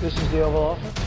[0.00, 0.98] This is the Oval Office.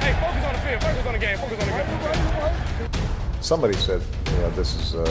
[0.00, 0.82] Hey, focus on the field.
[0.82, 1.38] Focus on the game.
[1.38, 3.42] Focus on the game.
[3.42, 4.00] Somebody said,
[4.32, 5.04] you know, this is uh,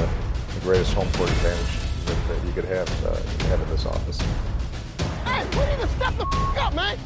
[0.55, 3.15] the greatest home court advantage that, that you could have, uh,
[3.49, 4.19] have in this office.
[5.23, 6.97] Hey, we need to step the f- up, man.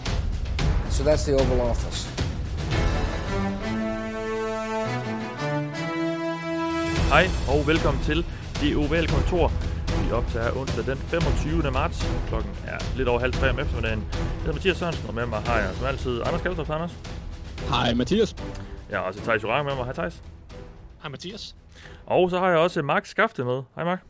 [0.89, 2.07] So that's the Oval Office.
[7.11, 8.25] Hej og velkommen til
[8.61, 9.51] Det Ovale Kontor.
[10.11, 11.71] Vi optager onsdag den 25.
[11.71, 11.99] marts.
[12.27, 13.99] Klokken er lidt over halv tre om eftermiddagen.
[13.99, 16.69] Jeg hedder Mathias Sørensen, og med mig har jeg som altid Anders Kaltoft.
[16.69, 16.93] Anders.
[17.69, 18.35] Hej Mathias.
[18.89, 19.85] Jeg har også Thijs Jurang med mig.
[19.85, 20.23] Hej Thijs.
[21.01, 21.55] Hej Mathias.
[22.05, 23.63] Og så har jeg også Mark Skafte med.
[23.75, 24.01] Hej Mark.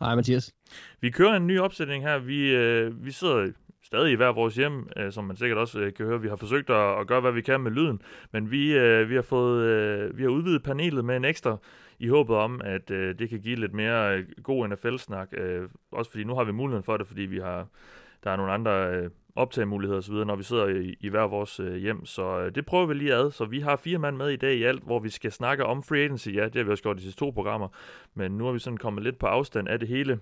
[0.00, 0.52] Hej Mathias.
[1.00, 2.18] Vi kører en ny opsætning her.
[2.18, 3.52] Vi, øh, vi sidder
[3.84, 6.20] stadig i hver vores hjem, øh, som man sikkert også øh, kan høre.
[6.20, 8.02] Vi har forsøgt at, at gøre, hvad vi kan med lyden,
[8.32, 11.56] men vi, øh, vi har fået øh, vi har udvidet panelet med en ekstra
[11.98, 15.28] i håbet om, at øh, det kan give lidt mere øh, god NFL-snak.
[15.32, 17.66] Øh, også fordi nu har vi muligheden for det, fordi vi har
[18.24, 21.76] der er nogle andre øh, optagemuligheder osv., når vi sidder i, i hver vores øh,
[21.76, 22.04] hjem.
[22.04, 23.30] Så øh, det prøver vi lige ad.
[23.30, 25.82] Så vi har fire mand med i dag i alt, hvor vi skal snakke om
[25.82, 26.28] free agency.
[26.28, 27.68] Ja, det har vi også gjort de sidste to programmer,
[28.14, 30.20] men nu har vi sådan kommet lidt på afstand af det hele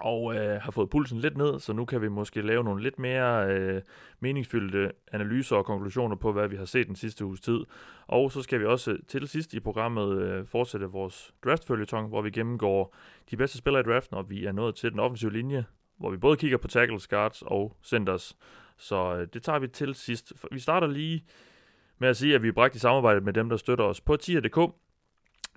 [0.00, 2.98] og øh, har fået pulsen lidt ned, så nu kan vi måske lave nogle lidt
[2.98, 3.82] mere øh,
[4.20, 7.60] meningsfyldte analyser og konklusioner på, hvad vi har set den sidste uges tid.
[8.06, 12.22] Og så skal vi også øh, til sidst i programmet øh, fortsætte vores draftfølgetong, hvor
[12.22, 12.96] vi gennemgår
[13.30, 15.64] de bedste spillere i draften, og vi er nået til den offensive linje,
[15.96, 18.36] hvor vi både kigger på tackles, guards og centers.
[18.76, 20.32] Så øh, det tager vi til sidst.
[20.52, 21.24] Vi starter lige
[21.98, 24.16] med at sige, at vi er bragt i samarbejde med dem, der støtter os på
[24.16, 24.74] tier.dk.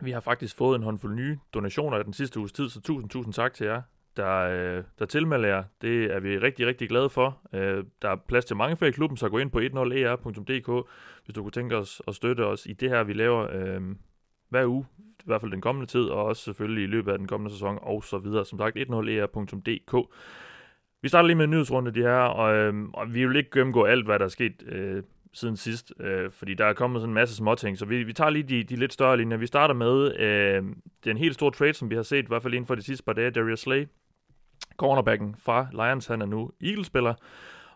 [0.02, 3.09] Vi har faktisk fået en håndfuld nye donationer i den sidste uges tid, så tusind,
[3.09, 3.81] tusind tak til jer
[4.17, 5.64] der, øh, der tilmelder jer.
[5.81, 7.40] Det er vi rigtig, rigtig glade for.
[7.54, 10.84] Øh, der er plads til mange flere i klubben, så gå ind på 10er.dk, e
[11.26, 13.81] hvis du kunne tænke os at støtte os i det her, vi laver øh,
[14.50, 17.28] hver uge, i hvert fald den kommende tid, og også selvfølgelig i løbet af den
[17.28, 18.45] kommende sæson, og så videre.
[18.45, 19.94] Som sagt, 10er.dk.
[19.94, 20.03] E
[21.02, 23.84] vi starter lige med en nyhedsrunde, de her, og, øh, og vi vil ikke gennemgå
[23.84, 25.03] alt, hvad der er sket øh,
[25.34, 28.30] siden sidst, øh, fordi der er kommet sådan en masse småting, så vi, vi tager
[28.30, 29.38] lige de, de lidt større linjer.
[29.38, 30.64] Vi starter med øh,
[31.03, 33.03] den helt store trade, som vi har set, i hvert fald inden for de sidste
[33.03, 33.85] par dage, Darius Slay,
[34.78, 37.14] cornerbacken fra Lions, han er nu Eagles-spiller,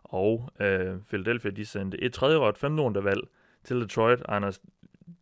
[0.03, 3.21] og øh, Philadelphia, de sendte et tredje og et femte valg
[3.63, 4.19] til Detroit.
[4.29, 4.59] Anders,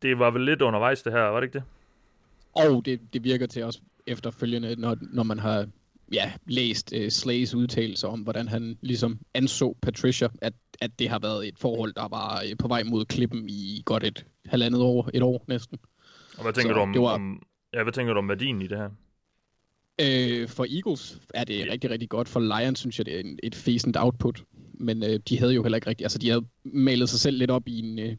[0.02, 1.64] det var vel lidt undervejs det her, var det ikke det?
[2.56, 5.68] Og det, det virker til os efterfølgende, når, når man har
[6.14, 11.20] ja, læst uh, Slays udtalelser om, hvordan han ligesom anså Patricia, at, at det har
[11.20, 15.10] været et forhold, der var uh, på vej mod klippen i godt et halvandet år,
[15.14, 15.80] et år næsten.
[16.38, 17.14] Og hvad tænker Så du om, var...
[17.14, 17.42] om,
[17.74, 18.90] ja, hvad tænker du om værdien i det her?
[20.02, 22.30] Øh, for Eagles er det rigtig, rigtig godt.
[22.30, 24.44] For Lions synes jeg, det er en, et fæsent output.
[24.74, 26.06] Men øh, de havde jo heller ikke rigtig...
[26.06, 28.16] Altså, de havde malet sig selv lidt op i, en, øh,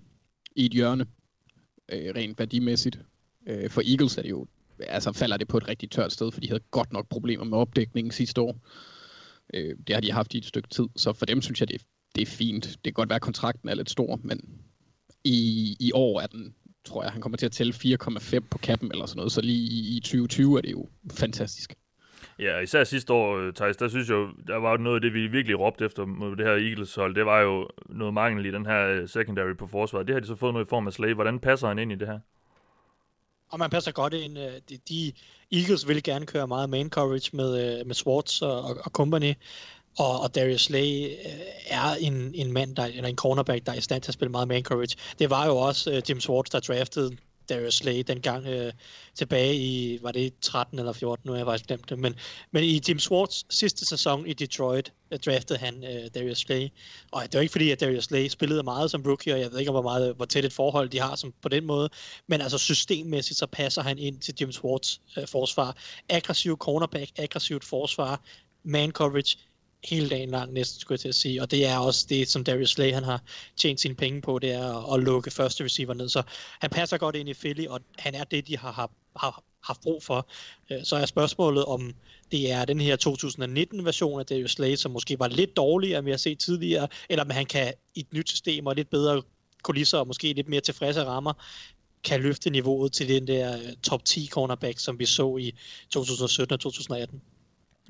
[0.57, 1.07] i et hjørne,
[1.93, 2.99] øh, rent værdimæssigt.
[3.47, 4.47] Øh, for Eagles er det jo...
[4.79, 7.59] Altså, falder det på et rigtig tørt sted, for de havde godt nok problemer med
[7.59, 8.59] opdækningen sidste år.
[9.55, 10.87] Øh, det har de haft i et stykke tid.
[10.97, 12.65] Så for dem synes jeg, det er, det er fint.
[12.65, 14.41] Det kan godt være, at kontrakten er lidt stor, men
[15.25, 18.93] i, i år er den tror jeg, han kommer til at tælle 4,5 på kappen
[18.93, 21.75] eller sådan noget, så lige i 2020 er det jo fantastisk.
[22.39, 25.15] Ja, især sidste år, øh, Thijs, der synes jeg jo, der var noget af det,
[25.15, 27.15] vi virkelig råbte efter mod det her Eagles-hold.
[27.15, 30.07] Det var jo noget mangel i den her øh, secondary på forsvaret.
[30.07, 31.15] Det har de så fået noget i form af Slay.
[31.15, 32.19] Hvordan passer han ind i det her?
[33.49, 34.39] Og man passer godt ind.
[34.39, 35.13] Øh, de, de
[35.53, 39.35] Eagles vil gerne køre meget main coverage med, med Swartz og, og company.
[39.99, 43.77] Og, og Darius Slay øh, er en, en mand, der, eller en cornerback, der er
[43.77, 44.97] i stand til at spille meget man coverage.
[45.19, 47.17] Det var jo også uh, Jim Swartz, der draftede
[47.49, 48.73] Darius Slay dengang øh,
[49.15, 52.15] tilbage i, var det 13 eller 14, nu har jeg faktisk glemt det, men,
[52.53, 56.69] men i Jim Swartz sidste sæson i Detroit øh, draftede han øh, Darius Slay,
[57.13, 59.59] og det var ikke fordi, at Darius Slay spillede meget som rookie, og jeg ved
[59.59, 61.89] ikke, hvor, meget, hvor tæt et forhold de har som på den måde,
[62.27, 65.77] men altså systemmæssigt, så passer han ind til Jim Swartz øh, forsvar.
[66.09, 68.21] Aggressiv cornerback, aggressivt forsvar,
[68.65, 69.39] man coverage,
[69.85, 71.43] hele dagen lang næsten, skulle jeg til at sige.
[71.43, 73.23] Og det er også det, som Darius Slay han har
[73.57, 76.09] tjent sine penge på, det er at, at lukke første receiver ned.
[76.09, 76.23] Så
[76.61, 79.81] han passer godt ind i Philly, og han er det, de har, har, har haft
[79.81, 80.29] brug for.
[80.71, 81.95] Øh, så er spørgsmålet, om
[82.33, 86.11] det er den her 2019-version af Darius Slay, som måske var lidt dårligere, end vi
[86.11, 89.23] har set tidligere, eller om han kan i et nyt system og lidt bedre
[89.63, 91.33] kulisser og måske lidt mere tilfredse rammer,
[92.05, 95.55] kan løfte niveauet til den der øh, top 10 cornerback, som vi så i
[95.91, 97.23] 2017 og 2018.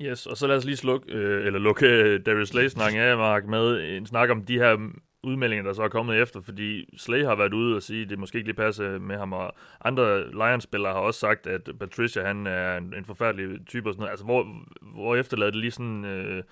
[0.01, 3.17] Yes, og så lad os lige slukke, øh, eller lukke øh, Darius Slay snakken af,
[3.17, 4.89] Mark, med en snak om de her
[5.23, 8.19] udmeldinger, der så er kommet efter, fordi Slay har været ude og sige, at det
[8.19, 9.55] måske ikke lige passer med ham, og
[9.85, 13.99] andre Lions-spillere har også sagt, at Patricia, han er en, en forfærdelig type og sådan
[13.99, 14.11] noget.
[14.11, 14.47] Altså, hvor,
[14.81, 16.43] hvor efterlader det lige sådan øh,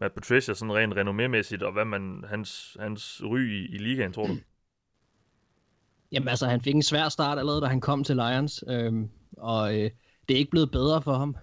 [0.00, 4.26] med Patricia sådan rent renommémæssigt, og hvad man, hans, hans ry i, i ligaen, tror
[4.26, 4.36] du?
[6.12, 9.74] Jamen altså, han fik en svær start allerede, da han kom til Lions, øhm, og
[9.74, 9.90] øh,
[10.28, 11.36] det er ikke blevet bedre for ham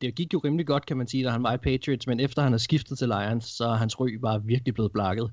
[0.00, 2.42] det gik jo rimelig godt, kan man sige, da han var i Patriots, men efter
[2.42, 5.30] han har skiftet til Lions, så er hans ry bare virkelig blevet blakket.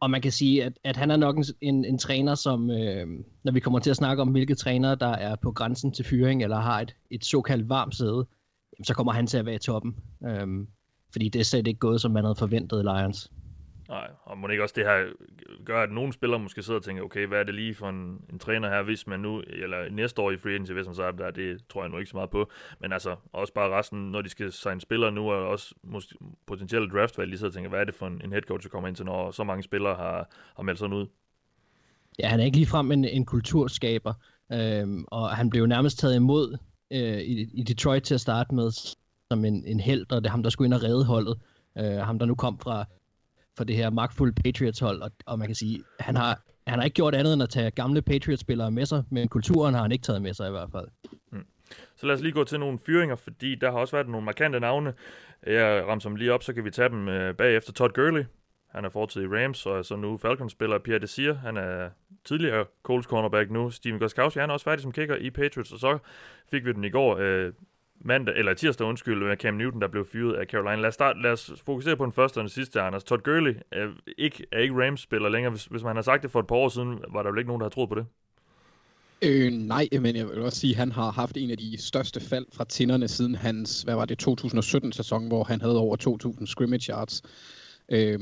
[0.00, 3.06] og man kan sige, at, at han er nok en, en, en træner, som, øh,
[3.42, 6.42] når vi kommer til at snakke om, hvilke trænere, der er på grænsen til fyring,
[6.42, 8.26] eller har et, et såkaldt varmt sæde,
[8.82, 9.96] så kommer han til at være i toppen.
[10.26, 10.46] Øh,
[11.12, 13.30] fordi det er slet ikke gået, som man havde forventet i Lions.
[13.88, 15.12] Nej, og må ikke også det her
[15.64, 18.24] gør, at nogle spillere måske sidder og tænker, okay, hvad er det lige for en,
[18.32, 21.02] en træner her, hvis man nu, eller næste år i free agency, hvis man så
[21.02, 22.50] er der, det tror jeg nu ikke så meget på,
[22.80, 26.14] men altså også bare resten, når de skal signe spillere nu, og også måske
[26.46, 28.68] potentielle draftvalg, de sidder og tænker, hvad er det for en, en head coach, der
[28.70, 31.06] kommer ind til, når så mange spillere har, har meldt sådan ud?
[32.18, 34.14] Ja, han er ikke ligefrem en, en kulturskaber,
[34.52, 36.58] øhm, og han blev nærmest taget imod
[36.92, 38.70] øh, i, i Detroit til at starte med,
[39.30, 41.38] som en, en held, og det er ham, der skulle ind og redde holdet.
[41.78, 42.84] Øh, ham, der nu kom fra
[43.56, 46.94] for det her magtfulde Patriots-hold, og, og man kan sige, han har, han har ikke
[46.94, 50.22] gjort andet end at tage gamle Patriots-spillere med sig, men kulturen har han ikke taget
[50.22, 50.88] med sig i hvert fald.
[51.32, 51.46] Mm.
[51.96, 54.60] Så lad os lige gå til nogle fyringer, fordi der har også været nogle markante
[54.60, 54.94] navne.
[55.46, 57.72] Jeg rammer dem lige op, så kan vi tage dem øh, bagefter.
[57.72, 58.24] Todd Gurley,
[58.68, 60.78] han er fortid i Rams, og er så nu Falcons-spiller.
[60.78, 61.90] Pierre Desir, han er
[62.24, 63.70] tidligere Colts cornerback nu.
[63.70, 65.98] Steven Goskowski, han er også færdig som kicker i Patriots, og så
[66.50, 67.16] fik vi den i går.
[67.16, 67.52] Øh,
[68.04, 70.76] mandag, eller tirsdag undskyld, med Cam Newton, der blev fyret af Carolina.
[70.76, 73.04] Lad os, start, lad os fokusere på den første og den sidste, Anders.
[73.04, 73.88] Todd Gurley er
[74.18, 75.50] ikke, er ikke Rams-spiller længere.
[75.50, 77.48] Hvis, hvis man har sagt det for et par år siden, var der vel ikke
[77.48, 78.06] nogen, der har troet på det?
[79.24, 82.20] Øh, nej, men jeg vil også sige, at han har haft en af de største
[82.20, 85.96] fald fra tinderne siden hans, hvad var det, 2017-sæson, hvor han havde over
[86.40, 87.22] 2.000 scrimmage yards.
[87.88, 88.18] Øh,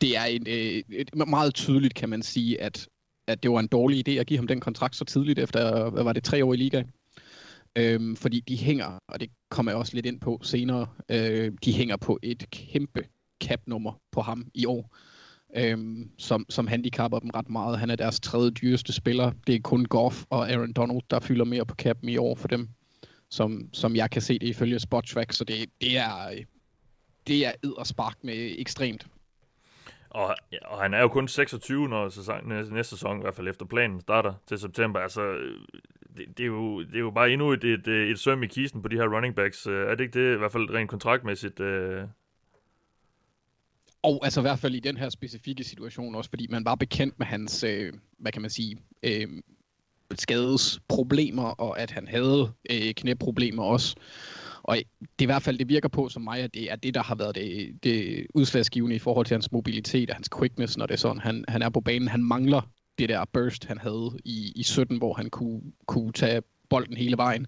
[0.00, 2.88] det er en, øh, et, meget tydeligt, kan man sige, at,
[3.28, 6.04] at det var en dårlig idé at give ham den kontrakt så tidligt efter, hvad
[6.04, 6.92] var det, tre år i ligaen.
[7.76, 11.72] Øhm, fordi de hænger, og det kommer jeg også lidt ind på senere, øh, de
[11.72, 13.04] hænger på et kæmpe
[13.44, 14.96] cap-nummer på ham i år,
[15.56, 17.78] øhm, som, som handicapper dem ret meget.
[17.78, 19.32] Han er deres tredje dyreste spiller.
[19.46, 22.48] Det er kun Goff og Aaron Donald, der fylder mere på capen i år for
[22.48, 22.68] dem,
[23.30, 25.32] som, som jeg kan se det ifølge Spottrack.
[25.32, 26.44] Så det, det er
[27.26, 29.06] det er spark med ekstremt.
[30.10, 33.66] Og, og han er jo kun 26, når sæson, næste sæson, i hvert fald efter
[33.66, 35.00] planen, starter til september.
[35.00, 35.20] Altså,
[36.16, 38.46] det, det, er jo, det er jo bare endnu et, et, øh, et søm i
[38.46, 39.66] kisten på de her running backs.
[39.66, 41.60] Øh, er det ikke det, i hvert fald rent kontraktmæssigt?
[41.60, 42.04] Øh...
[44.02, 47.18] Og altså i hvert fald i den her specifikke situation også, fordi man var bekendt
[47.18, 49.28] med hans, øh, hvad kan man sige, øh,
[50.14, 53.96] skadesproblemer, og at han havde øh, knæproblemer også.
[54.62, 57.02] Og det i hvert fald, det virker på som mig, at det er det, der
[57.02, 60.94] har været det, det udslagsgivende i forhold til hans mobilitet og hans quickness, når det
[60.94, 62.08] er sådan, han, han er på banen.
[62.08, 66.42] Han mangler det der burst, han havde i, i 17, hvor han kunne, kunne tage
[66.68, 67.46] bolden hele vejen.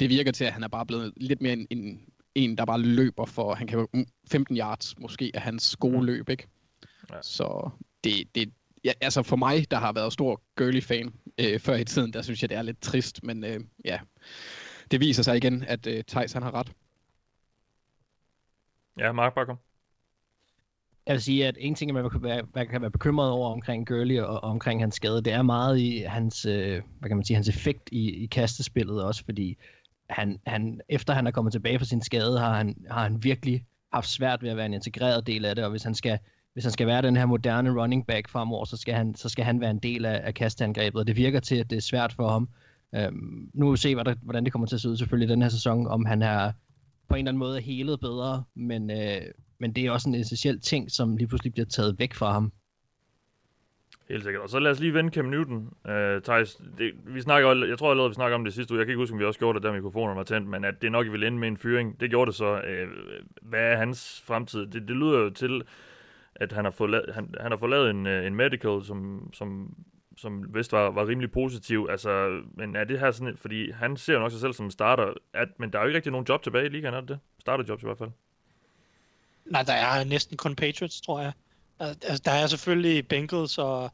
[0.00, 2.00] Det virker til, at han er bare blevet lidt mere en, en,
[2.34, 3.86] en der bare løber for, han kan
[4.30, 6.46] 15 yards måske af hans gode løb, ikke?
[7.10, 7.22] Ja.
[7.22, 7.70] Så
[8.04, 8.52] det, det,
[8.84, 12.42] ja, altså for mig, der har været stor Gurley-fan øh, før i tiden, der synes
[12.42, 14.00] jeg, det er lidt trist, men øh, ja,
[14.90, 16.72] det viser sig igen, at øh, Thijs han har ret.
[18.98, 19.56] Ja, Mark Bakker.
[21.06, 23.88] Jeg vil sige, at en ting, man kan være, man kan være bekymret over omkring
[23.88, 27.24] Gurley og, og omkring hans skade, det er meget i hans, øh, hvad kan man
[27.24, 29.56] sige, hans effekt i, i kastespillet også, fordi
[30.10, 33.64] han, han, efter han er kommet tilbage fra sin skade, har han, har han virkelig
[33.92, 36.18] haft svært ved at være en integreret del af det, og hvis han skal,
[36.52, 39.44] hvis han skal være den her moderne running back fremover, så skal han, så skal
[39.44, 42.12] han være en del af, af kastangrebet, og det virker til, at det er svært
[42.12, 42.48] for ham.
[42.94, 45.48] Øhm, nu vil vi se, hvordan det kommer til at se ud selvfølgelig den her
[45.48, 46.52] sæson, om han er
[47.08, 49.22] på en eller anden måde helet bedre, men, øh,
[49.58, 52.52] men det er også en essentiel ting, som lige pludselig bliver taget væk fra ham.
[54.08, 54.42] Helt sikkert.
[54.42, 55.72] Og så lad os lige vende Cam Newton.
[55.88, 58.78] Øh, Thijs, det, vi snakker, jeg tror allerede, vi snakker om det sidste uge.
[58.78, 60.82] Jeg kan ikke huske, om vi også gjorde det, der mikrofonen var tændt, men at
[60.82, 62.00] det nok vil ende med en fyring.
[62.00, 62.60] Det gjorde det så.
[62.60, 62.88] Øh,
[63.42, 64.66] hvad er hans fremtid?
[64.66, 65.62] Det, det lyder jo til,
[66.34, 69.30] at han har fået, la- han, han har fået lavet en, øh, en medical, som,
[69.32, 69.74] som,
[70.16, 71.86] som vist var, var rimelig positiv.
[71.90, 75.12] Altså, men er det her sådan, fordi han ser jo nok sig selv som starter,
[75.34, 77.18] at, men der er jo ikke rigtig nogen job tilbage i ligaen, er det det?
[77.40, 78.10] Starterjobs i hvert fald.
[79.50, 81.32] Nej, der er næsten kun Patriots, tror jeg.
[81.78, 83.90] Altså, der er selvfølgelig Bengals og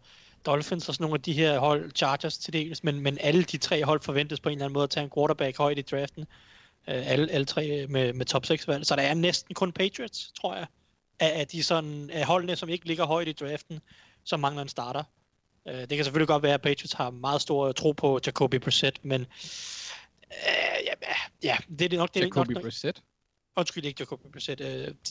[0.47, 3.57] Dolphins og sådan nogle af de her hold, Chargers til dels, men, men alle de
[3.57, 6.23] tre hold forventes på en eller anden måde at tage en quarterback højt i draften.
[6.89, 8.87] Uh, alle, alle tre med, med top 6 valg.
[8.87, 10.67] Så der er næsten kun Patriots, tror jeg,
[11.21, 13.81] af, af de sådan, af holdene, som ikke ligger højt i draften,
[14.25, 15.03] som mangler en starter.
[15.65, 19.05] Uh, det kan selvfølgelig godt være, at Patriots har meget stor tro på Jacoby Brissett,
[19.05, 20.37] men uh,
[20.87, 20.93] ja,
[21.43, 22.21] ja, det er nok det.
[22.21, 23.03] Jacoby nok, Brissett?
[23.57, 24.61] Undskyld, ikke Jacoby Brissett.
[24.61, 24.67] Uh,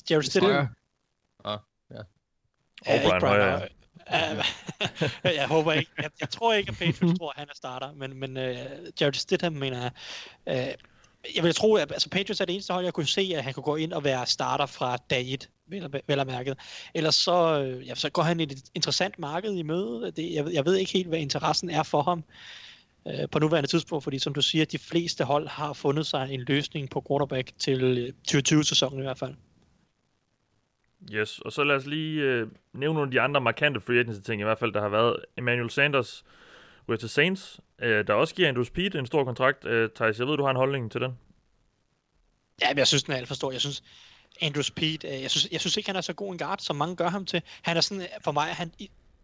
[0.10, 0.67] Jared Stidham.
[1.45, 1.60] Ah,
[1.91, 2.01] ja.
[2.86, 3.67] Og Brian Hoyer.
[5.24, 5.91] jeg håber ikke.
[5.98, 8.43] Jeg, jeg tror ikke, at Patriots tror, at han er starter, men, men uh,
[9.01, 9.91] Jared Stidham mener jeg.
[10.48, 10.74] Uh,
[11.36, 13.53] jeg vil tro, at altså, Patriots er det eneste hold, jeg kunne se, at han
[13.53, 16.57] kunne gå ind og være starter fra dag 1, vel, vel mærket.
[16.93, 17.55] Ellers så,
[17.86, 20.12] ja, så går han i et interessant marked i møde.
[20.15, 22.24] Det, jeg, jeg ved ikke helt, hvad interessen er for ham uh,
[23.31, 26.89] på nuværende tidspunkt, fordi som du siger, de fleste hold har fundet sig en løsning
[26.89, 29.34] på quarterback til 2020-sæsonen i hvert fald.
[31.13, 34.20] Yes, og så lad os lige øh, nævne nogle af de andre markante free agency
[34.22, 35.15] ting, i hvert fald der har været.
[35.38, 36.24] Emmanuel Sanders
[36.89, 39.65] ryger til Saints, øh, der også giver Andrew Speed en stor kontrakt.
[39.65, 41.17] Øh, Thijs, jeg ved, du har en holdning til den.
[42.62, 43.51] Ja, men jeg synes, den er alt for stor.
[43.51, 43.84] Jeg synes,
[44.41, 46.75] Andrew Speed, øh, jeg, synes, jeg synes ikke, han er så god en guard, som
[46.75, 47.41] mange gør ham til.
[47.62, 48.72] Han er sådan, for mig han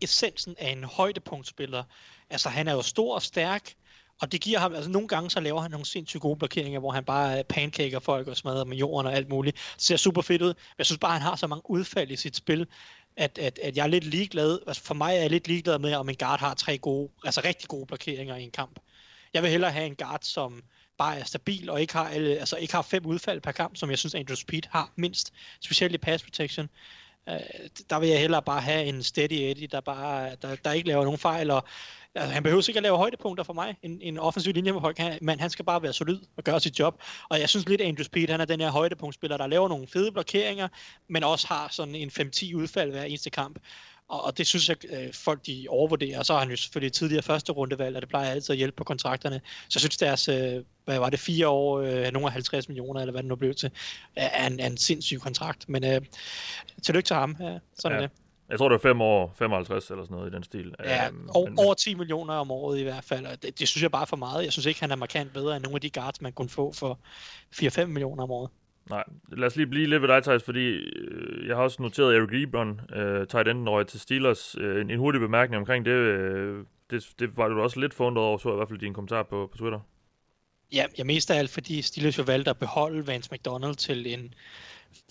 [0.01, 1.83] essensen af en højdepunktspiller.
[2.29, 3.73] Altså, han er jo stor og stærk,
[4.21, 6.91] og det giver ham, altså nogle gange så laver han nogle sindssygt gode blokeringer, hvor
[6.91, 9.55] han bare øh, pancaker folk og smadrer med jorden og alt muligt.
[9.75, 10.53] Det ser super fedt ud.
[10.77, 12.67] Jeg synes bare, han har så mange udfald i sit spil,
[13.17, 14.59] at, at, at jeg er lidt ligeglad.
[14.67, 17.41] Altså for mig er jeg lidt ligeglad med, om en guard har tre gode, altså
[17.45, 18.79] rigtig gode blokeringer i en kamp.
[19.33, 20.63] Jeg vil hellere have en guard, som
[20.97, 23.89] bare er stabil og ikke har, alle, altså ikke har fem udfald per kamp, som
[23.89, 26.69] jeg synes Andrew Speed har mindst, specielt i pass protection.
[27.29, 27.39] Øh,
[27.89, 31.03] der vil jeg hellere bare have en steady Eddie, der bare der, der ikke laver
[31.03, 31.63] nogen fejl, og
[32.15, 33.75] altså, han behøver ikke at lave højdepunkter for mig.
[33.83, 36.79] En, en offensiv linje for folk, men han skal bare være solid og gøre sit
[36.79, 37.01] job.
[37.29, 39.87] Og jeg synes lidt, at Andrew Speed, han er den her højdepunktspiller, der laver nogle
[39.87, 40.67] fede blokeringer,
[41.09, 43.59] men også har sådan en 5-10 udfald hver eneste kamp.
[44.09, 46.19] Og, og det synes jeg, øh, folk de overvurderer.
[46.19, 48.75] Og så har han jo selvfølgelig tidligere første rundevalg, og det plejer altid at hjælpe
[48.75, 49.41] på kontrakterne.
[49.45, 53.01] Så jeg synes deres, øh, hvad var det, fire år, øh, nogle af 50 millioner,
[53.01, 53.71] eller hvad det nu blev til,
[54.15, 55.69] er en, er en sindssyg kontrakt.
[55.69, 56.01] Men øh,
[56.83, 57.35] tillykke til ham.
[57.39, 58.03] Ja, sådan ja.
[58.03, 58.11] er det.
[58.49, 60.75] Jeg tror, det var 5 år, 55 eller sådan noget i den stil.
[60.83, 63.25] Ja, øhm, og, men, over 10 millioner om året i hvert fald.
[63.25, 64.43] Og det, det synes jeg bare er for meget.
[64.43, 66.73] Jeg synes ikke, han er markant bedre end nogle af de guards, man kunne få
[66.73, 66.99] for
[67.55, 68.49] 4-5 millioner om året.
[68.89, 72.15] Nej, lad os lige blive lidt ved dig, Thijs, fordi øh, jeg har også noteret
[72.15, 74.55] Eric Ebron, øh, tight enden røg til Steelers.
[74.59, 78.25] Øh, en, en hurtig bemærkning omkring det, øh, det, det var du også lidt forundret
[78.25, 79.79] over, så i hvert fald din kommentar på, på Twitter.
[80.73, 84.33] Ja, jeg mest af alt, fordi Steelers jo valgte at beholde Vance McDonald til en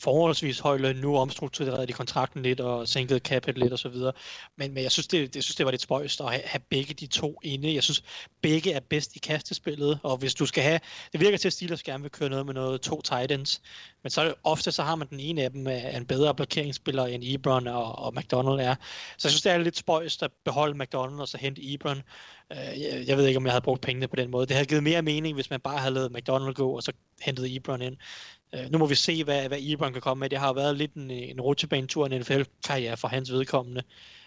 [0.01, 0.97] forholdsvis høj løn.
[0.97, 4.13] Nu omstruktureret de kontrakten lidt og sænket capet lidt og så videre.
[4.57, 6.95] Men, men jeg synes, det, jeg synes, det var lidt spøjst at have, have begge
[6.95, 7.75] de to inde.
[7.75, 8.03] Jeg synes,
[8.43, 10.81] begge er bedst i kastespillet, og hvis du skal have,
[11.13, 13.63] det virker til, at Steelers gerne vil køre noget med noget to titans,
[14.03, 17.23] men så ofte så har man den ene af dem er en bedre blokeringsspiller end
[17.27, 18.75] Ebron og, og McDonald er.
[19.19, 22.03] Så jeg synes, det er lidt spøjst at beholde McDonald og så hente Ebron.
[22.53, 24.47] Øh, jeg, jeg ved ikke, om jeg havde brugt pengene på den måde.
[24.47, 27.57] Det havde givet mere mening, hvis man bare havde lavet McDonald gå, og så hentet
[27.57, 27.97] Ebron ind.
[28.55, 30.31] Øh, nu må vi se, hvad, hvad Ebron kan komme med.
[30.31, 33.83] Det har været lidt en, en rutsjebanetur, en NFL-karriere for hans vedkommende.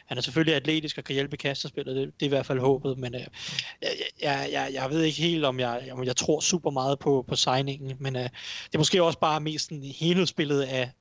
[0.05, 2.97] Han er selvfølgelig atletisk og kan hjælpe kastespillet, det, det er i hvert fald håbet,
[2.97, 3.21] men øh,
[4.21, 7.35] jeg, jeg, jeg, ved ikke helt, om jeg, om jeg tror super meget på, på
[7.35, 8.23] signingen, men øh,
[8.65, 10.91] det er måske også bare mest en helhedsbillede af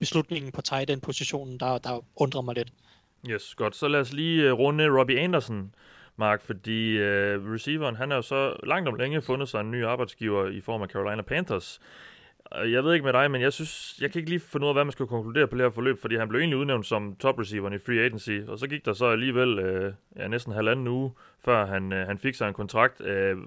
[0.00, 2.72] beslutningen på tight end positionen, der, der undrer mig lidt.
[3.28, 3.76] Yes, godt.
[3.76, 5.74] Så lad os lige øh, runde Robbie Anderson,
[6.16, 9.84] Mark, fordi øh, receiveren, han har jo så langt om længe fundet sig en ny
[9.84, 11.80] arbejdsgiver i form af Carolina Panthers.
[12.52, 14.74] Jeg ved ikke med dig, men jeg synes, jeg kan ikke lige finde ud af,
[14.74, 17.38] hvad man skal konkludere på det her forløb, fordi han blev egentlig udnævnt som top
[17.38, 21.12] receiveren i free agency, og så gik der så alligevel øh, ja, næsten halvanden uge,
[21.44, 23.00] før han, øh, han fik sig en kontrakt.
[23.00, 23.38] Øh,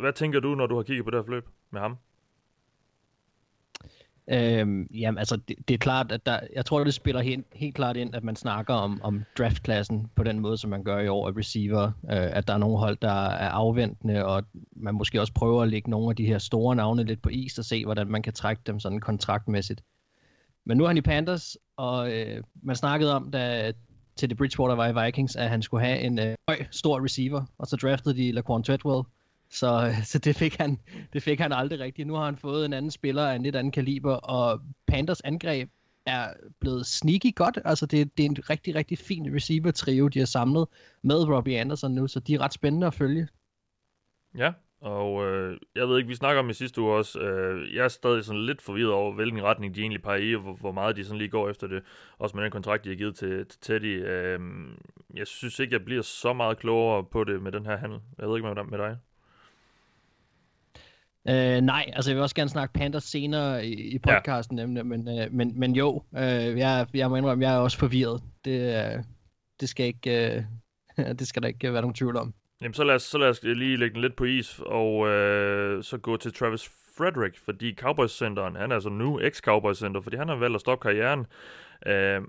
[0.00, 1.96] hvad tænker du, når du har kigget på det her forløb med ham?
[4.32, 7.74] Øhm, jamen, altså, det, det er klart, at der, jeg tror, det spiller helt, helt
[7.74, 11.08] klart ind, at man snakker om, om draftklassen på den måde, som man gør i
[11.08, 11.86] år af receiver.
[11.86, 14.42] Øh, at der er nogle hold, der er afventende, og
[14.76, 17.58] man måske også prøver at lægge nogle af de her store navne lidt på is
[17.58, 19.82] og se, hvordan man kan trække dem sådan kontraktmæssigt.
[20.66, 23.72] Men nu er han i Panthers, og øh, man snakkede om, da
[24.16, 27.44] til det Bridgewater var i Vikings, at han skulle have en øh, høj, stor receiver,
[27.58, 29.02] og så draftede de Laquan Treadwell,
[29.50, 30.78] så, øh, så det, fik han,
[31.12, 32.08] det fik han aldrig rigtigt.
[32.08, 35.70] Nu har han fået en anden spiller af en lidt anden kaliber, og Panthers angreb
[36.06, 37.58] er blevet sneaky godt.
[37.64, 40.68] Altså det, det er en rigtig, rigtig fin receiver-trio, de har samlet
[41.02, 43.28] med Robbie Anderson nu, så de er ret spændende at følge.
[44.38, 47.84] Ja, og øh, jeg ved ikke, vi snakker om i sidste uge også, øh, jeg
[47.84, 50.72] er stadig sådan lidt forvirret over, hvilken retning de egentlig peger i, og hvor, hvor
[50.72, 51.82] meget de sådan lige går efter det,
[52.18, 54.06] også med den kontrakt, de har givet til, til Teddy.
[54.06, 54.40] Øh,
[55.14, 58.00] jeg synes ikke, jeg bliver så meget klogere på det med den her handel.
[58.18, 58.96] Jeg ved ikke med, med dig.
[61.28, 64.66] Øh, nej, altså jeg vil også gerne snakke Panthers senere i, i podcasten, ja.
[64.66, 68.22] nemlig, men, øh, men, men jo, øh, jeg, jeg må indrømme, jeg er også forvirret.
[68.44, 69.04] Det, øh,
[69.60, 70.36] det, skal ikke,
[70.98, 72.34] øh, det skal der ikke være nogen tvivl om.
[72.62, 75.82] Jamen så lad os, så lad os lige lægge den lidt på is, og øh,
[75.82, 80.16] så gå til Travis Frederick, fordi Cowboys Centeren, han er altså nu ex-Cowboys Center, fordi
[80.16, 81.26] han har valgt at stoppe karrieren.
[81.86, 82.20] Øh,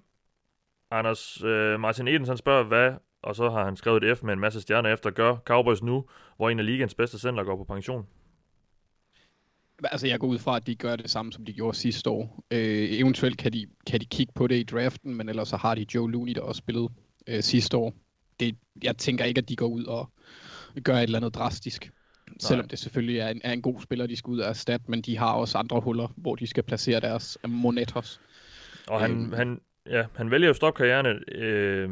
[0.92, 2.94] Anders øh, Martin Edens, han spørger, hvad,
[3.24, 6.06] og så har han skrevet et F med en masse stjerner efter, gør Cowboys nu,
[6.38, 8.08] hvor en af ligens bedste center går på pension?
[9.84, 12.44] Altså, jeg går ud fra, at de gør det samme, som de gjorde sidste år.
[12.52, 15.76] Øh, eventuelt kan de, kan de kigge på det i draften, men ellers så har
[15.76, 16.92] de Joe Looney, der også spillet
[17.28, 17.94] øh, sidste år.
[18.40, 20.10] Det, jeg tænker ikke, at de går ud og
[20.84, 21.92] gør et eller andet drastisk.
[22.28, 22.36] Nej.
[22.40, 25.02] Selvom det selvfølgelig er en, er en god spiller, de skal ud og erstatte, men
[25.02, 28.22] de har også andre huller, hvor de skal placere deres monetos.
[28.88, 31.90] Og han, øh, han, ja, han vælger jo at stoppe karrieren øh,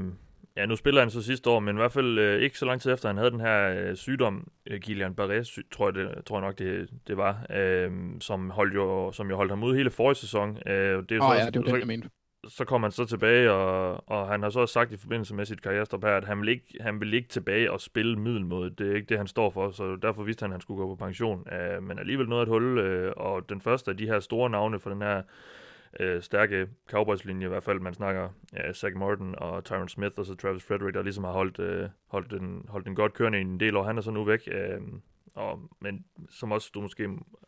[0.60, 2.82] Ja, nu spiller han så sidste år, men i hvert fald øh, ikke så lang
[2.82, 6.38] tid efter, han havde den her øh, sygdom, øh, Guillain-Barré, sy- tror jeg, det, tror
[6.38, 9.90] jeg nok, det, det var, øh, som, holdt jo, som jo holdt ham ud hele
[9.92, 10.58] forrige sæson.
[10.68, 10.78] Øh, det
[11.18, 12.10] er oh, så, ja, det var så, den, jeg mente.
[12.48, 15.46] så kom han så tilbage, og, og han har så også sagt i forbindelse med
[15.46, 18.70] sit karrierestop her, at han vil, ikke, han vil ikke tilbage og spille middelmåde.
[18.78, 20.96] Det er ikke det, han står for, så derfor vidste han, at han skulle gå
[20.96, 21.40] på pension.
[21.40, 24.80] Uh, men alligevel noget at holde, uh, og den første af de her store navne
[24.80, 25.22] for den her
[26.00, 30.26] uh, stærke Cowboys-linje, i hvert fald man snakker uh, Zach Morton og Tyron Smith og
[30.26, 33.42] så Travis Frederick, der ligesom har holdt, uh, holdt, den, holdt den godt kørende i
[33.42, 33.84] en del år.
[33.84, 34.48] Han er så nu væk.
[34.48, 35.00] Uh,
[35.34, 37.04] og, men som også du måske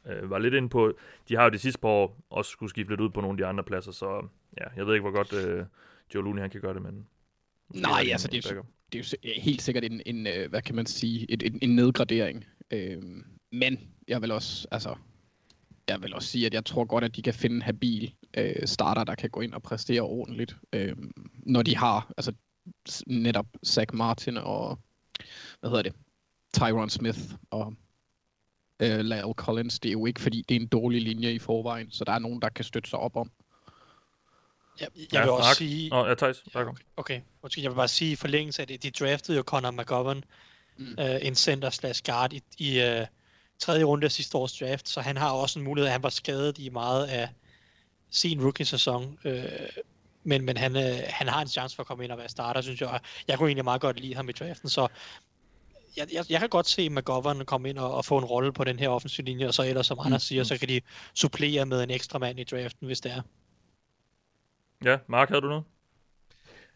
[0.05, 0.93] øh, var lidt inde på,
[1.29, 3.37] de har jo de sidste par år også skulle skifte lidt ud på nogle af
[3.37, 4.27] de andre pladser, så
[4.61, 5.65] ja, jeg ved ikke, hvor godt øh,
[6.15, 7.07] Joe Looney han kan gøre det, men...
[7.69, 10.75] Nej, altså det er, jo, det er jo helt sikkert en, en øh, hvad kan
[10.75, 12.45] man sige, et, en, en nedgradering.
[12.71, 13.01] Øh,
[13.51, 14.95] men jeg vil også, altså,
[15.87, 18.67] jeg vil også sige, at jeg tror godt, at de kan finde en habil øh,
[18.67, 20.95] starter, der kan gå ind og præstere ordentligt, øh,
[21.33, 22.33] når de har, altså
[23.07, 24.79] netop Zach Martin og,
[25.59, 25.93] hvad hedder det,
[26.53, 27.19] Tyron Smith
[27.49, 27.73] og
[28.79, 29.79] øh, Lyle Collins.
[29.79, 32.19] Det er jo ikke, fordi det er en dårlig linje i forvejen, så der er
[32.19, 33.31] nogen, der kan støtte sig op om.
[34.79, 35.55] Jeg, jeg ja, vil også Mark.
[35.55, 35.89] sige...
[35.89, 36.43] Nå, ja, Thijs.
[36.55, 37.21] Ja, okay, okay.
[37.43, 40.23] Måske jeg vil bare sige i forlængelse af det, de draftede jo Conor McGovern,
[40.77, 40.95] mm.
[40.99, 43.05] øh, en center slash guard i, i øh,
[43.61, 46.09] tredje runde af sidste års draft, så han har også en mulighed, at han var
[46.09, 47.29] skadet i meget af
[48.09, 49.19] sin rookie-sæson.
[49.25, 49.43] Øh,
[50.23, 52.61] men, men han, øh, han har en chance for at komme ind og være starter,
[52.61, 52.99] synes jeg.
[53.27, 54.87] Jeg kunne egentlig meget godt lide ham i draften, så
[55.97, 58.63] jeg, jeg, jeg kan godt se McGovern komme ind og, og få en rolle på
[58.63, 60.25] den her offensiv linje, og så ellers, som Anders mm.
[60.25, 60.81] siger, så kan de
[61.13, 63.21] supplere med en ekstra mand i draften, hvis det er.
[64.85, 65.63] Ja, Mark, havde du noget?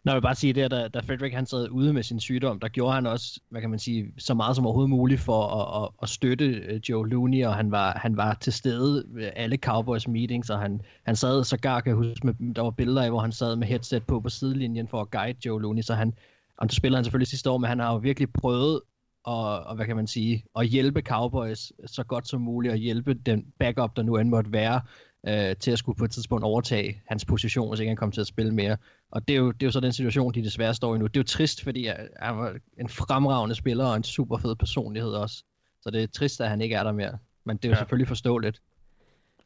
[0.06, 2.60] Nå, jeg vil bare sige, det, da, da Frederick han sad ude med sin sygdom,
[2.60, 5.82] der gjorde han også, hvad kan man sige, så meget som overhovedet muligt for at,
[5.82, 9.56] at, at støtte øh, Joe Looney, og han var, han var til stede ved alle
[9.56, 13.10] Cowboys meetings, og han, han sad sågar, kan jeg huske, med, der var billeder af,
[13.10, 16.12] hvor han sad med headset på på sidelinjen for at guide Joe Looney, så han,
[16.58, 18.80] og det spiller han selvfølgelig sidste år, men han har jo virkelig prøvet
[19.24, 23.14] og, og hvad kan man sige, at hjælpe Cowboys så godt som muligt, og hjælpe
[23.14, 24.80] den backup, der nu end måtte være,
[25.28, 28.20] øh, til at skulle på et tidspunkt overtage hans position, hvis ikke han kommer til
[28.20, 28.76] at spille mere.
[29.10, 31.06] Og det er, jo, det er jo så den situation, de desværre står i nu.
[31.06, 31.86] Det er jo trist, fordi
[32.20, 35.44] han var en fremragende spiller og en super fed personlighed også.
[35.82, 37.18] Så det er trist, at han ikke er der mere.
[37.44, 37.78] Men det er jo ja.
[37.78, 38.62] selvfølgelig forståeligt.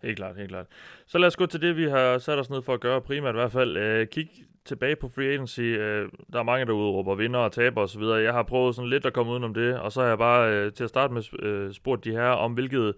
[0.02, 0.66] Helt klart, helt klart.
[1.06, 3.34] Så lad os gå til det, vi har sat os ned for at gøre primært
[3.34, 4.00] i hvert fald.
[4.00, 4.28] Uh, kig
[4.64, 5.60] tilbage på free agency.
[5.60, 5.76] Uh,
[6.32, 8.02] der er mange, der udråber vinder og taber osv.
[8.02, 10.72] Jeg har prøvet sådan lidt at komme udenom det, og så har jeg bare uh,
[10.72, 12.94] til at starte med uh, spurgt de her om, hvilket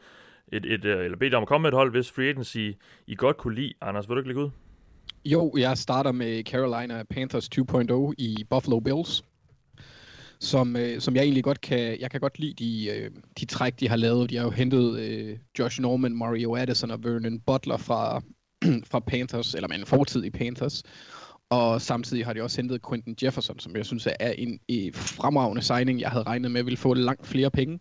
[0.53, 2.71] et, et, øh, eller bedt om at komme med et hold, hvis free agency
[3.07, 3.73] I godt kunne lide.
[3.81, 4.51] Anders, vil du ikke lægge ud?
[5.25, 9.25] Jo, jeg starter med Carolina Panthers 2.0 i Buffalo Bills
[10.43, 13.11] som, øh, som jeg egentlig godt kan, jeg kan godt lide de, øh,
[13.41, 14.31] de træk, de har lavet.
[14.31, 18.21] De har jo hentet øh, Josh Norman, Mario Addison og Vernon Butler fra,
[18.91, 20.83] fra Panthers, eller en fortid i Panthers.
[21.51, 25.62] Og samtidig har de også hentet Quentin Jefferson, som jeg synes er en, en fremragende
[25.62, 26.01] signing.
[26.01, 27.79] Jeg havde regnet med, at ville få langt flere penge.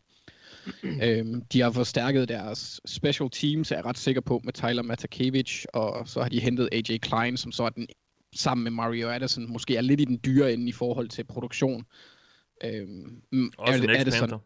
[1.03, 5.65] øhm, de har forstærket deres special teams, er jeg ret sikker på, med Tyler Matakevich,
[5.73, 7.87] og så har de hentet AJ Klein, som så er den
[8.35, 11.85] sammen med Mario Addison, måske er lidt i den dyre ende i forhold til produktion.
[12.63, 13.21] Øhm,
[13.57, 14.39] Også er, er det sådan?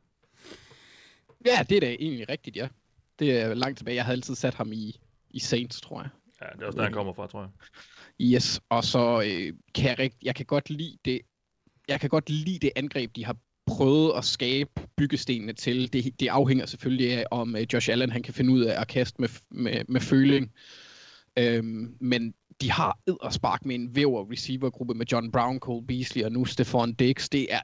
[1.45, 2.67] Ja, det er da egentlig rigtigt, ja.
[3.19, 3.95] Det er langt tilbage.
[3.95, 4.99] Jeg havde altid sat ham i,
[5.29, 6.09] i Saints, tror jeg.
[6.41, 7.49] Ja, det er også der, han kommer fra, tror jeg.
[8.21, 11.21] Yes, og så øh, kan jeg, rigt, jeg kan godt lide det,
[11.87, 15.93] jeg kan godt lide det angreb, de har prøvet at skabe byggestenene til.
[15.93, 18.87] Det, det afhænger selvfølgelig af, om øh, Josh Allen han kan finde ud af at
[18.87, 20.51] kaste med, med, med føling.
[21.39, 22.99] Øhm, men de har
[23.31, 27.29] spark med en væver receivergruppe med John Brown, Cole Beasley og nu Stefan Diggs.
[27.29, 27.59] Det er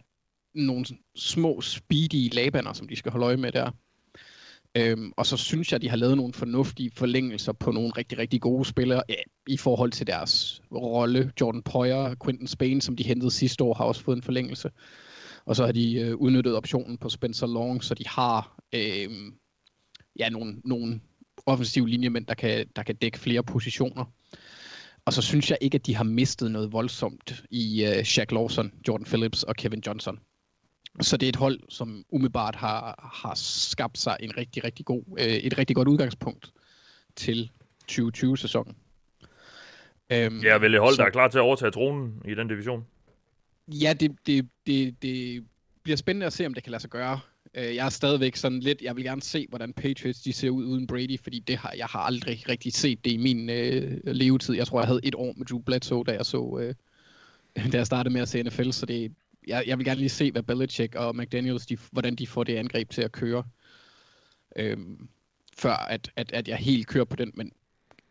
[0.53, 0.85] nogle
[1.15, 3.71] små speedy labaner, som de skal holde øje med der.
[4.77, 8.17] Øhm, og så synes jeg, at de har lavet nogle fornuftige forlængelser på nogle rigtig,
[8.17, 9.15] rigtig gode spillere ja,
[9.47, 11.31] i forhold til deres rolle.
[11.41, 14.69] Jordan Poyer, Quentin Spain, som de hentede sidste år, har også fået en forlængelse.
[15.45, 19.09] Og så har de øh, udnyttet optionen på Spencer Long, så de har øh,
[20.19, 21.01] ja, nogle, nogle
[21.45, 24.05] offensive linjemænd, der kan, der kan dække flere positioner.
[25.05, 28.71] Og så synes jeg ikke, at de har mistet noget voldsomt i uh, Shaq Lawson,
[28.87, 30.19] Jordan Phillips og Kevin Johnson.
[31.01, 35.03] Så det er et hold, som umiddelbart har, har skabt sig en rigtig, rigtig god,
[35.19, 36.51] øh, et rigtig godt udgangspunkt
[37.15, 37.51] til
[37.91, 38.75] 2020-sæsonen.
[40.11, 42.47] Øhm, ja, vel et hold, så, der er klar til at overtage tronen i den
[42.47, 42.85] division.
[43.73, 45.45] Ja, det, det, det, det
[45.83, 47.19] bliver spændende at se, om det kan lade sig gøre.
[47.53, 50.65] Øh, jeg er stadigvæk sådan lidt, jeg vil gerne se, hvordan Patriots de ser ud
[50.65, 54.55] uden Brady, fordi det har, jeg har aldrig rigtig set det i min øh, levetid.
[54.55, 56.75] Jeg tror, jeg havde et år med Drew Bledsoe, da jeg så, øh,
[57.71, 59.13] da jeg startede med at se NFL, så det,
[59.47, 62.55] jeg, jeg vil gerne lige se, hvad Belichick og McDaniels, de, hvordan de får det
[62.55, 63.43] angreb til at køre.
[64.55, 64.77] øh,
[65.57, 67.51] før at, at, at jeg helt kører på den, men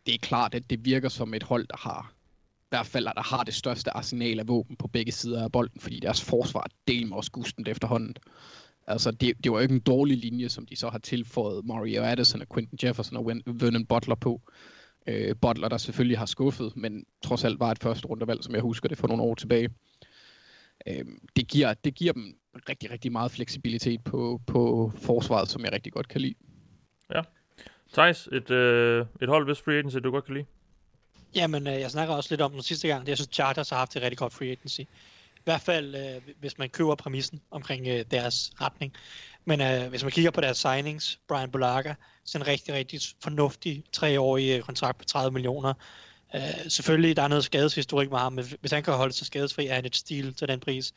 [0.05, 2.13] det er klart, at det virker som et hold, der har
[2.71, 5.99] hvert fald, der har det største arsenal af våben på begge sider af bolden, fordi
[5.99, 8.15] deres forsvar del med også gustent efterhånden.
[8.87, 12.03] Altså, det, det var jo ikke en dårlig linje, som de så har tilføjet Mario
[12.03, 14.41] Addison og Quentin Jefferson og Vernon Butler på.
[15.07, 18.61] Øh, Butler, der selvfølgelig har skuffet, men trods alt var et første rundevalg, som jeg
[18.61, 19.69] husker det for nogle år tilbage.
[20.87, 21.05] Øh,
[21.35, 22.35] det, giver, det giver dem
[22.69, 26.35] rigtig, rigtig meget fleksibilitet på, på forsvaret, som jeg rigtig godt kan lide.
[27.15, 27.21] Ja.
[27.93, 30.45] Thijs, et, øh, et hold, hvis free agency, du godt kan lide?
[31.35, 33.01] Jamen, øh, jeg snakker også lidt om den sidste gang.
[33.01, 34.81] Det, jeg synes, Chargers har haft et rigtig godt free agency.
[34.81, 38.93] I hvert fald, øh, hvis man køber præmissen omkring øh, deres retning.
[39.45, 41.93] Men øh, hvis man kigger på deres signings, Brian Bulaga,
[42.25, 45.73] så en rigtig, rigtig fornuftig treårig øh, kontrakt på 30 millioner.
[46.35, 49.67] Øh, selvfølgelig, der er noget skadeshistorik med ham, men hvis han kan holde sig skadesfri,
[49.67, 50.93] er han et stil til den pris.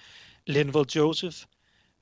[0.47, 1.37] Linville Joseph,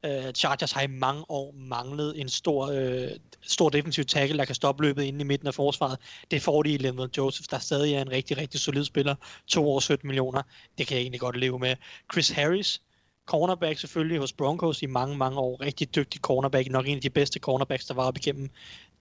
[0.05, 3.11] øh, Chargers har i mange år manglet en stor, øh,
[3.43, 5.99] stor defensiv tackle, der kan stoppe løbet inde i midten af forsvaret.
[6.31, 9.15] Det får de i Linville Joseph, der stadig er en rigtig, rigtig solid spiller.
[9.47, 10.43] To år 17 millioner.
[10.79, 11.77] Det kan jeg egentlig godt leve med.
[12.12, 12.83] Chris Harris,
[13.27, 15.61] cornerback selvfølgelig hos Broncos i mange, mange år.
[15.61, 16.71] Rigtig dygtig cornerback.
[16.71, 18.51] Nok en af de bedste cornerbacks, der var op igennem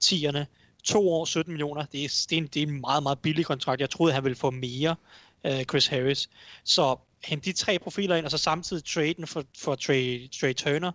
[0.04, 0.46] 10'erne.
[0.84, 1.86] To år, 17 millioner.
[1.86, 3.82] Det er, det er, en, det er en meget, meget billig kontrakt.
[3.82, 4.96] Jeg troede, han ville få mere,
[5.48, 6.30] uh, Chris Harris.
[6.64, 10.92] Så hente de tre profiler ind, og så samtidig traden for, for Trey, Trey Turner,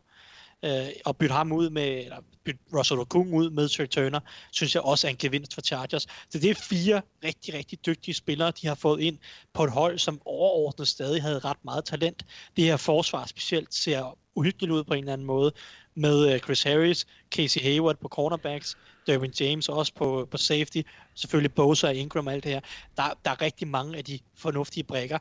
[0.64, 4.20] øh, og bytte ham ud med, eller bytte Russell Okung ud med Trey Turner,
[4.52, 6.02] synes jeg også er en gevinst for Chargers.
[6.02, 9.18] Så det er fire rigtig, rigtig dygtige spillere, de har fået ind
[9.54, 12.26] på et hold, som overordnet stadig havde ret meget talent.
[12.56, 15.52] Det her forsvar specielt ser uhyggeligt ud på en eller anden måde,
[15.94, 20.80] med øh, Chris Harris, Casey Hayward på cornerbacks, Derwin James også på, på safety,
[21.14, 22.60] selvfølgelig Bosa og Ingram og alt det her.
[22.96, 25.18] Der, der er rigtig mange af de fornuftige brækker,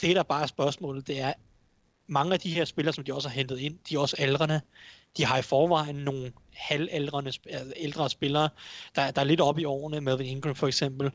[0.00, 1.32] det, der bare er spørgsmålet, det er,
[2.06, 4.60] mange af de her spillere, som de også har hentet ind, de er også aldrende.
[5.16, 8.48] De har i forvejen nogle halvaldrende, altså ældre spillere,
[8.94, 11.10] der, der er lidt oppe i årene, med Ingram for eksempel.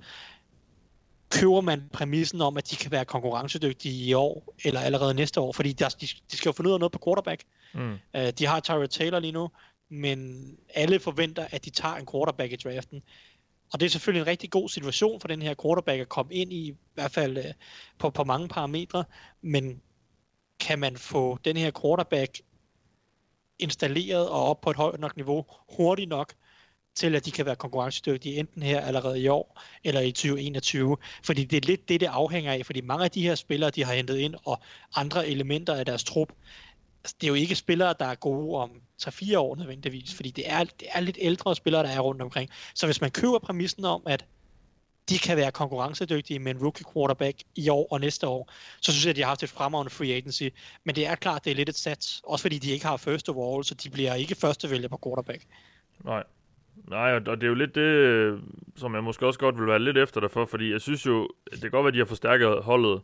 [1.30, 5.52] Køber man præmissen om, at de kan være konkurrencedygtige i år, eller allerede næste år?
[5.52, 7.44] Fordi de, de, de skal jo finde ud af noget på quarterback.
[7.74, 7.94] Mm.
[8.18, 9.50] Uh, de har Tyrod Taylor lige nu,
[9.90, 13.02] men alle forventer, at de tager en quarterback i draften.
[13.74, 16.54] Og det er selvfølgelig en rigtig god situation for den her quarterback at komme ind
[16.54, 17.54] i, i hvert fald øh,
[18.00, 19.04] på, på mange parametre,
[19.42, 19.82] men
[20.60, 22.42] kan man få den her quarterback
[23.60, 25.46] installeret og op på et højt nok niveau
[25.78, 26.34] hurtigt nok,
[26.96, 30.98] til at de kan være konkurrencedygtige enten her allerede i år eller i 2021.
[31.24, 33.84] Fordi det er lidt det, det afhænger af, fordi mange af de her spillere, de
[33.84, 34.62] har hentet ind, og
[34.96, 36.34] andre elementer af deres trup,
[37.04, 38.72] altså, det er jo ikke spillere, der er gode om
[39.04, 42.50] 3-4 år nødvendigvis, fordi det er, det er lidt ældre spillere, der er rundt omkring.
[42.76, 44.26] Så hvis man køber præmissen om, at
[45.10, 49.06] de kan være konkurrencedygtige med en rookie quarterback i år og næste år, så synes
[49.06, 50.44] jeg, at de har haft et fremragende free agency.
[50.84, 53.30] Men det er klart, det er lidt et sats, også fordi de ikke har first
[53.30, 55.44] overall, så de bliver ikke første vælger på quarterback.
[56.04, 56.24] Nej.
[56.88, 58.42] Nej, og det er jo lidt det,
[58.78, 61.62] som jeg måske også godt vil være lidt efter derfor, fordi jeg synes jo, det
[61.62, 63.02] kan godt være, at de har forstærket holdet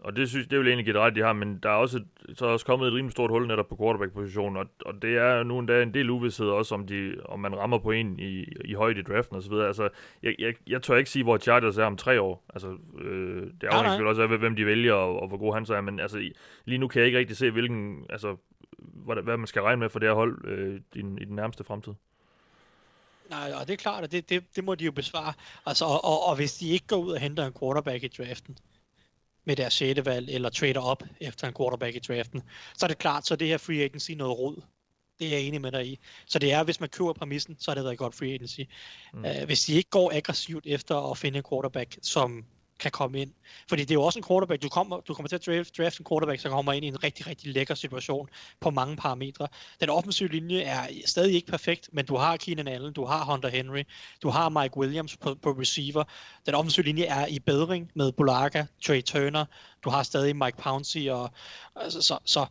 [0.00, 2.00] og det synes det vil egentlig give ret, de har, men der er også,
[2.34, 5.42] så er også kommet et rimelig stort hul netop på quarterback-positionen, og, og det er
[5.42, 8.74] nu endda en del uvidshed også, om, de, om man rammer på en i, i
[8.74, 9.66] højde i draften og så videre.
[9.66, 9.88] Altså,
[10.22, 12.44] jeg, jeg, jeg tør ikke sige, hvor Chargers er om tre år.
[12.54, 15.66] Altså, øh, det afhænger selvfølgelig også af, hvem de vælger, og, og hvor god han
[15.66, 16.30] så er, men altså,
[16.64, 18.36] lige nu kan jeg ikke rigtig se, hvilken, altså,
[18.78, 21.64] hvad, hvad man skal regne med for det her hold øh, i, i den nærmeste
[21.64, 21.92] fremtid.
[23.30, 25.32] Nej, og det er klart, at det, det, det må de jo besvare.
[25.66, 28.56] Altså, og, og, og hvis de ikke går ud og henter en quarterback i draften,
[29.44, 30.04] med deres 6.
[30.04, 32.42] valg, eller trader op efter en quarterback i draften,
[32.78, 34.62] så er det klart, så det her free agency noget rod.
[35.18, 35.98] Det er jeg enig med dig i.
[36.26, 38.60] Så det er, hvis man køber præmissen, så er det været godt free agency.
[39.14, 39.24] Mm.
[39.24, 42.44] Uh, hvis de ikke går aggressivt efter at finde en quarterback, som
[42.80, 43.32] kan komme ind.
[43.68, 45.98] Fordi det er jo også en quarterback, du kommer, du kommer til at draft, draft
[45.98, 48.28] en quarterback, som kommer ind i en rigtig, rigtig lækker situation
[48.60, 49.48] på mange parametre.
[49.80, 53.48] Den offensive linje er stadig ikke perfekt, men du har Keenan Allen, du har Hunter
[53.48, 53.82] Henry,
[54.22, 56.04] du har Mike Williams på, på receiver.
[56.46, 59.44] Den offensive linje er i bedring med Bulaga, Trey Turner,
[59.84, 61.30] du har stadig Mike Pouncey, og
[61.76, 62.46] altså, så, så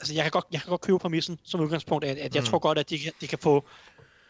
[0.00, 2.46] altså, jeg, kan godt, jeg kan godt købe præmissen som udgangspunkt, at, at jeg mm.
[2.46, 3.64] tror godt, at de, de kan få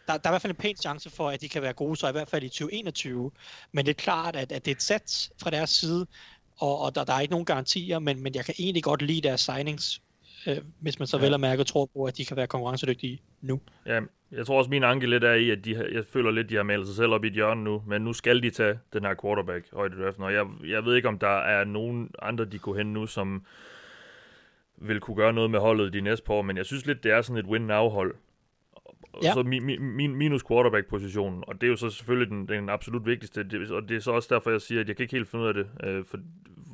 [0.08, 1.96] der, der er i hvert fald en pæn chance for, at de kan være gode,
[1.96, 3.30] så i hvert fald i 2021.
[3.72, 6.06] Men det er klart, at, at det er et sats fra deres side,
[6.58, 9.28] og, og der, der er ikke nogen garantier, men, men jeg kan egentlig godt lide
[9.28, 10.02] deres signings,
[10.46, 11.24] øh, hvis man så ja.
[11.24, 13.60] vel og mærke tror på, at de kan være konkurrencedygtige nu.
[13.86, 14.00] Ja,
[14.32, 16.62] jeg tror også, min anke lidt er i, at de, jeg føler lidt, de har
[16.62, 19.14] malet sig selv op i et hjørne nu, men nu skal de tage den her
[19.22, 22.58] quarterback højt i draften, og jeg, jeg ved ikke, om der er nogen andre, de
[22.58, 23.46] kunne hente nu, som
[24.76, 27.12] vil kunne gøre noget med holdet de næste par år, men jeg synes lidt, det
[27.12, 28.14] er sådan et win-now-hold
[29.22, 29.32] ja.
[29.32, 33.44] så mi, mi, minus quarterback-positionen, og det er jo så selvfølgelig den, den absolut vigtigste,
[33.44, 35.42] det, og det er så også derfor, jeg siger, at jeg kan ikke helt finde
[35.42, 36.18] ud af det, øh, for,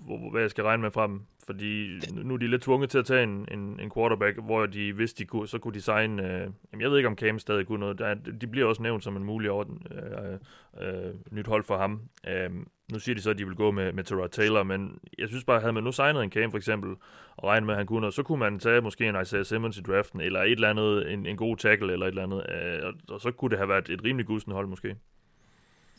[0.05, 2.98] hvor, hvad jeg skal regne med fra dem, fordi nu er de lidt tvunget til
[2.98, 6.22] at tage en, en, en quarterback, hvor de, hvis de kunne, så kunne de signe,
[6.22, 6.40] øh,
[6.72, 9.16] jamen jeg ved ikke, om Cam stadig kunne noget, der, de bliver også nævnt som
[9.16, 10.33] en mulig orden, øh,
[10.81, 12.01] øh, øh nyt hold for ham.
[12.29, 12.51] Øh,
[12.92, 15.44] nu siger de så, at de vil gå med, med Terrell Taylor, men jeg synes
[15.44, 16.90] bare, havde man nu signet en Cam for eksempel,
[17.37, 19.76] og regnet med, at han kunne noget, så kunne man tage måske en Isaiah Simmons
[19.76, 22.87] i draften, eller et eller andet, en, en god tackle, eller et eller andet, øh,
[22.87, 24.96] og, og så kunne det have været et rimelig gusten hold måske.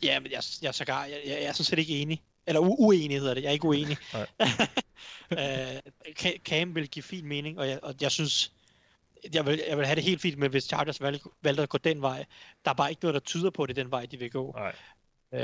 [0.03, 2.21] Ja, men jeg, jeg, er sågar, jeg, jeg, jeg er sådan set ikke enig.
[2.47, 3.41] Eller u- uenig hedder det.
[3.41, 3.97] Jeg er ikke uenig.
[5.31, 8.51] uh, Cam vil give fin mening, og jeg, og jeg synes,
[9.33, 11.77] jeg vil, jeg vil have det helt fint med, hvis Chargers valg, valgte at gå
[11.77, 12.25] den vej.
[12.65, 14.31] Der er bare ikke noget, der tyder på, at det er den vej, de vil
[14.31, 14.51] gå.
[14.57, 14.75] Nej.
[15.33, 15.39] Uh,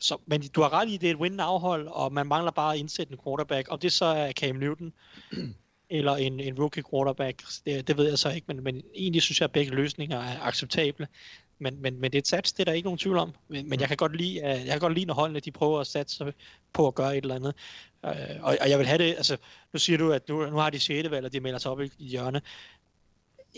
[0.00, 2.74] så, men du har ret i, det er et win afhold, og man mangler bare
[2.74, 3.68] at indsætte en quarterback.
[3.70, 4.92] Om det så er Cam Newton,
[5.90, 9.40] eller en, en rookie quarterback, det, det ved jeg så ikke, men, men egentlig synes
[9.40, 11.08] jeg, at begge løsninger er acceptable.
[11.58, 13.34] Men, men, men det er et sats, det er der ikke nogen tvivl om.
[13.48, 15.86] Men, men jeg kan godt lide, jeg kan godt lide, når holdene de prøver at
[15.86, 16.34] satse
[16.72, 17.54] på at gøre et eller andet.
[18.02, 18.10] Uh,
[18.42, 19.36] og, og jeg vil have det, altså,
[19.72, 21.10] nu siger du, at nu, nu har de 6.
[21.10, 22.40] valg, og de melder sig op i, i hjørne.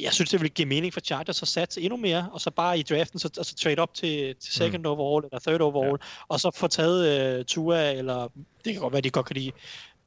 [0.02, 2.78] Jeg synes, det vil give mening for Chargers at satse endnu mere, og så bare
[2.78, 4.86] i draften, så altså trade op til, til second mm.
[4.86, 6.24] overall, eller third overall, ja.
[6.28, 8.28] og så få taget uh, Tua, eller
[8.64, 9.52] det kan godt være, de godt kan lide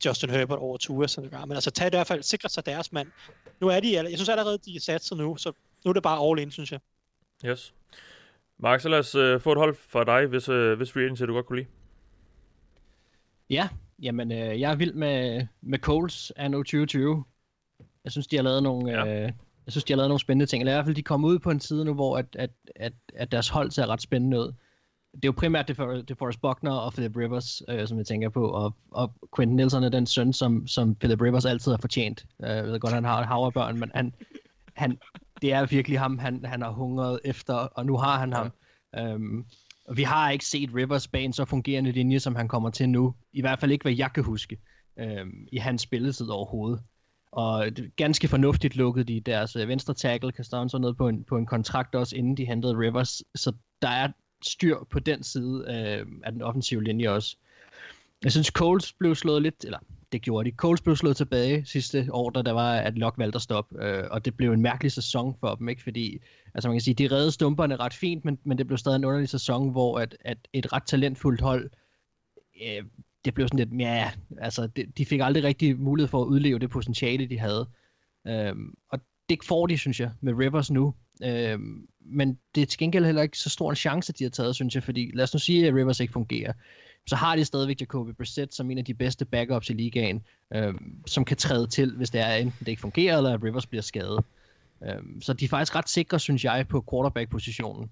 [0.06, 1.46] Justin Herbert over Tua, det gør.
[1.46, 3.08] Men altså, tag i hvert fald, sikre sig deres mand.
[3.60, 5.52] Nu er de, jeg synes allerede, de er satset nu, så
[5.86, 6.80] nu er det bare all in, synes jeg.
[7.46, 7.74] Yes.
[8.58, 11.24] Mark, så lad os uh, få et hold for dig, hvis, uh, hvis free agency
[11.24, 11.70] du godt kunne lide.
[13.50, 13.70] Ja,
[14.02, 17.24] jamen øh, jeg er vild med, med Coles anno 2020.
[18.04, 19.24] Jeg synes, de har lavet nogle, ja.
[19.24, 19.32] øh,
[19.70, 20.62] jeg synes, de har lavet nogle spændende ting.
[20.62, 22.94] Eller i hvert fald, de kommer ud på en side nu, hvor at, at, at,
[23.16, 24.54] at deres hold ser ret spændende ud.
[25.14, 28.06] Det er jo primært det for, det Forrest Buckner og Philip Rivers, øh, som jeg
[28.06, 28.50] tænker på.
[28.50, 32.26] Og, og Quentin Nelson er den søn, som, som Philip Rivers altid har fortjent.
[32.44, 34.14] Øh, jeg ved godt, han har havrebørn, men han,
[34.74, 34.98] han,
[35.42, 38.38] det er virkelig ham, han, han har hungret efter, og nu har han ja.
[38.38, 39.16] ham.
[39.16, 39.46] Um,
[39.88, 42.90] og vi har ikke set Rivers bag en så fungerende linje, som han kommer til
[42.90, 43.16] nu.
[43.34, 44.58] I hvert fald ikke, hvad jeg kan huske,
[45.02, 46.82] um, i hans spilletid overhovedet.
[47.32, 51.46] Og ganske fornuftigt lukkede de deres øh, venstre tackle, Castanzo, ned på en, på en
[51.46, 53.24] kontrakt også, inden de hentede Rivers.
[53.36, 54.08] Så der er
[54.44, 57.38] styr på den side øh, af den offensive linje også.
[58.24, 59.80] Jeg synes, Coles blev slået lidt, eller
[60.12, 60.56] det gjorde de.
[60.56, 64.04] Coles blev slået tilbage sidste år, da der var, at Lok valgte at stoppe, øh,
[64.12, 65.84] og det blev en mærkelig sæson for dem, ikke?
[65.84, 66.20] Fordi,
[66.54, 69.06] altså man kan sige, de redde stumperne ret fint, men, men det blev stadig en
[69.06, 71.70] underlig sæson, hvor at, at et ret talentfuldt hold,
[72.64, 72.84] øh,
[73.26, 76.60] det blev sådan lidt, ja, altså det, de fik aldrig rigtig mulighed for at udleve
[76.60, 77.68] det potentiale, de havde.
[78.28, 80.94] Øhm, og det får de, synes jeg, med Rivers nu.
[81.24, 84.56] Øhm, men det er til gengæld heller ikke så stor en chance, de har taget,
[84.56, 86.54] synes jeg, fordi lad os nu sige, at Rivers ikke fungerer
[87.10, 91.04] så har de stadigvæk Jacoby Brissett som en af de bedste backups i ligaen, øhm,
[91.08, 93.82] som kan træde til, hvis det er enten det ikke fungerer, eller at Rivers bliver
[93.82, 94.24] skadet.
[94.84, 97.92] Øhm, så de er faktisk ret sikre, synes jeg, på quarterback-positionen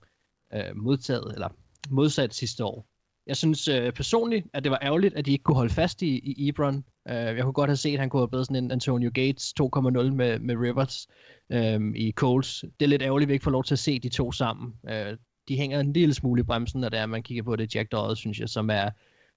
[0.53, 1.49] øh, modtaget, eller
[1.89, 2.85] modsat sidste år.
[3.27, 6.19] Jeg synes øh, personligt, at det var ærgerligt, at de ikke kunne holde fast i,
[6.19, 6.83] i Ebron.
[7.07, 9.53] Øh, jeg kunne godt have set, at han kunne have blevet sådan en Antonio Gates
[9.61, 11.07] 2.0 med, med Rivers
[11.51, 12.65] øh, i Coles.
[12.79, 14.73] Det er lidt ærgerligt, at vi ikke får lov til at se de to sammen.
[14.89, 17.75] Øh, de hænger en lille smule i bremsen, når det er, man kigger på det.
[17.75, 18.89] Jack Dodd, synes jeg, som er,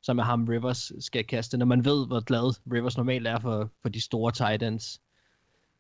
[0.02, 3.70] som er ham Rivers skal kaste, når man ved, hvor glad Rivers normalt er for,
[3.82, 5.00] for de store tight ends.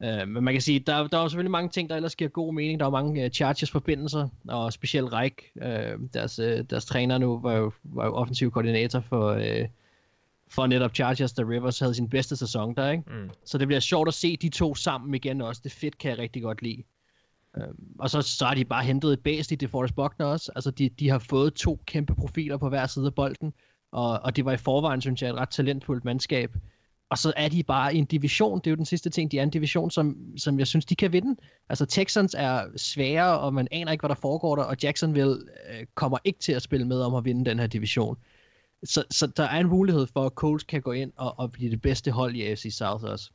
[0.04, 2.30] Uh, men man kan sige, der, der er jo selvfølgelig mange ting, der ellers giver
[2.30, 2.80] god mening.
[2.80, 7.52] Der er mange uh, Chargers-forbindelser, og specielt Reich, uh, deres, uh, deres træner nu, var
[7.52, 9.66] jo, var jo offensiv koordinator for, uh,
[10.48, 13.04] for netop Chargers, da Rivers havde sin bedste sæson der, ikke?
[13.06, 13.30] Mm.
[13.44, 15.60] Så det bliver sjovt at se de to sammen igen også.
[15.64, 16.82] Det fedt kan jeg rigtig godt lide.
[17.56, 20.52] Øhm, og så, så har de bare hentet et bæst i DeForest Buckner også.
[20.54, 23.52] Altså, de, de har fået to kæmpe profiler på hver side af bolden,
[23.92, 26.54] og, og det var i forvejen, synes jeg, et ret talentfuldt mandskab.
[27.10, 29.38] Og så er de bare i en division, det er jo den sidste ting, de
[29.38, 31.40] er en division, som, som jeg synes, de kan vinde.
[31.68, 35.36] Altså Texans er svære, og man aner ikke, hvad der foregår der, og Jacksonville
[35.70, 38.16] øh, kommer ikke til at spille med om at vinde den her division.
[38.84, 41.70] Så, så der er en mulighed for, at Colts kan gå ind og, og blive
[41.70, 43.30] det bedste hold i AFC South også.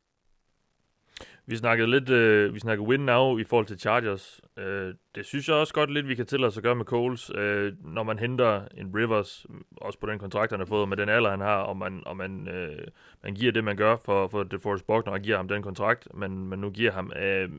[1.48, 4.42] Vi snakkede lidt, øh, vi snakkede win now i forhold til Chargers.
[4.58, 7.32] Øh, det synes jeg også godt lidt, vi kan tillade os at gøre med Coles,
[7.36, 9.46] øh, når man henter en Rivers,
[9.78, 12.18] også på den kontrakt, han har fået, med den alder, han har, og man, og
[12.18, 12.88] man, øh,
[13.24, 16.48] man giver det, man gør for, for DeForest Buckner, og giver ham den kontrakt, men,
[16.48, 17.12] men nu giver ham...
[17.16, 17.50] Øh,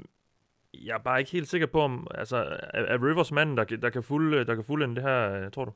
[0.75, 3.91] jeg er bare ikke helt sikker på, om altså, er, er Rivers manden, der, der
[3.91, 5.73] kan fulde, der kan fulde det her, øh, tror du?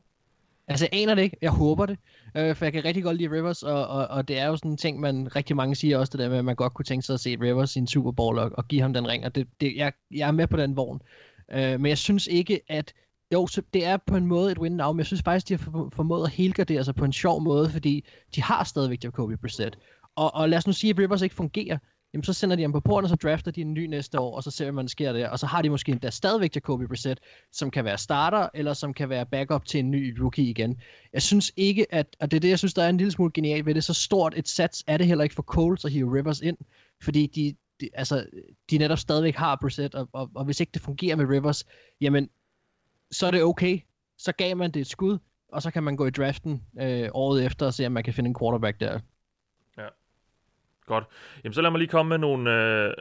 [0.70, 1.36] Altså, jeg aner det ikke.
[1.42, 1.98] Jeg håber det.
[2.36, 4.70] Øh, for jeg kan rigtig godt lide Rivers, og, og, og det er jo sådan
[4.70, 7.06] en ting, man rigtig mange siger også, det der med, at man godt kunne tænke
[7.06, 9.34] sig at se Rivers i en Super Bowl og, og give ham den ring, og
[9.34, 11.00] det, det, jeg, jeg er med på den vogn.
[11.52, 12.92] Øh, men jeg synes ikke, at
[13.32, 15.56] jo, så det er på en måde et win now, men jeg synes faktisk, de
[15.56, 18.04] har formået at helgardere sig på en sjov måde, fordi
[18.34, 19.78] de har stadigvæk Jacoby Brissett.
[20.16, 21.78] Og, og lad os nu sige, at Rivers ikke fungerer
[22.14, 24.36] jamen så sender de ham på porten, og så drafter de en ny næste år,
[24.36, 25.28] og så ser vi, hvad der sker der.
[25.28, 27.20] Og så har de måske endda stadigvæk Jacoby Brissett,
[27.52, 30.80] som kan være starter, eller som kan være backup til en ny rookie igen.
[31.12, 33.30] Jeg synes ikke, at, og det er det, jeg synes, der er en lille smule
[33.34, 36.18] genialt ved det, så stort et sats er det heller ikke for Coles at hive
[36.18, 36.56] Rivers ind,
[37.02, 38.26] fordi de, de, altså,
[38.70, 41.64] de netop stadigvæk har Brissett, og, og, og hvis ikke det fungerer med Rivers,
[42.00, 42.28] jamen,
[43.10, 43.80] så er det okay.
[44.18, 45.18] Så gav man det et skud,
[45.52, 48.14] og så kan man gå i draften øh, året efter og se, om man kan
[48.14, 49.00] finde en quarterback der.
[50.90, 51.04] Godt.
[51.44, 52.94] Jamen, så lad mig lige komme med nogle, øh,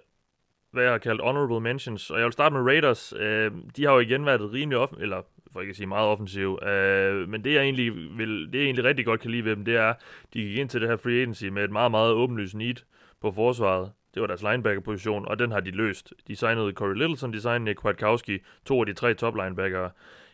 [0.72, 2.12] hvad jeg har kaldt honorable mentions.
[2.12, 3.14] Og jeg vil starte med Raiders.
[3.20, 5.22] Øh, de har jo igen været rimelig offen, eller
[5.54, 6.60] for ikke at sige meget offensiv.
[6.64, 9.66] Øh, men det jeg, egentlig vil, det jeg egentlig rigtig godt kan lide ved dem,
[9.66, 9.94] det er,
[10.34, 12.76] de gik ind til det her free agency med et meget, meget åbenlyst need
[13.22, 13.92] på forsvaret.
[14.14, 16.14] Det var deres linebacker-position, og den har de løst.
[16.28, 19.90] De signede Corey Littleton, de signede Nick Kwiatkowski, to af de tre top linebacker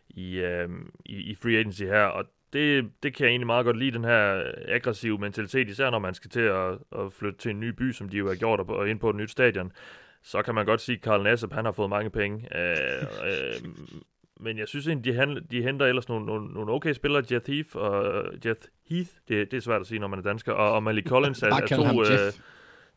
[0.10, 0.70] i, øh,
[1.06, 4.04] i, i free agency her, og det, det kan jeg egentlig meget godt lide, den
[4.04, 7.92] her aggressive mentalitet, især når man skal til at, at flytte til en ny by,
[7.92, 9.72] som de jo har gjort, og ind på et nyt stadion.
[10.24, 12.58] Så kan man godt sige, at Carl Nassib, han har fået mange penge.
[12.58, 13.70] Øh, øh,
[14.40, 17.48] men jeg synes egentlig, de, handler, de henter ellers nogle, nogle, nogle okay spillere, Jeff
[17.48, 20.74] Heath og Jeff Heath, det, det er svært at sige, når man er dansker, og,
[20.74, 22.32] og Malik Collins er, er to, øh,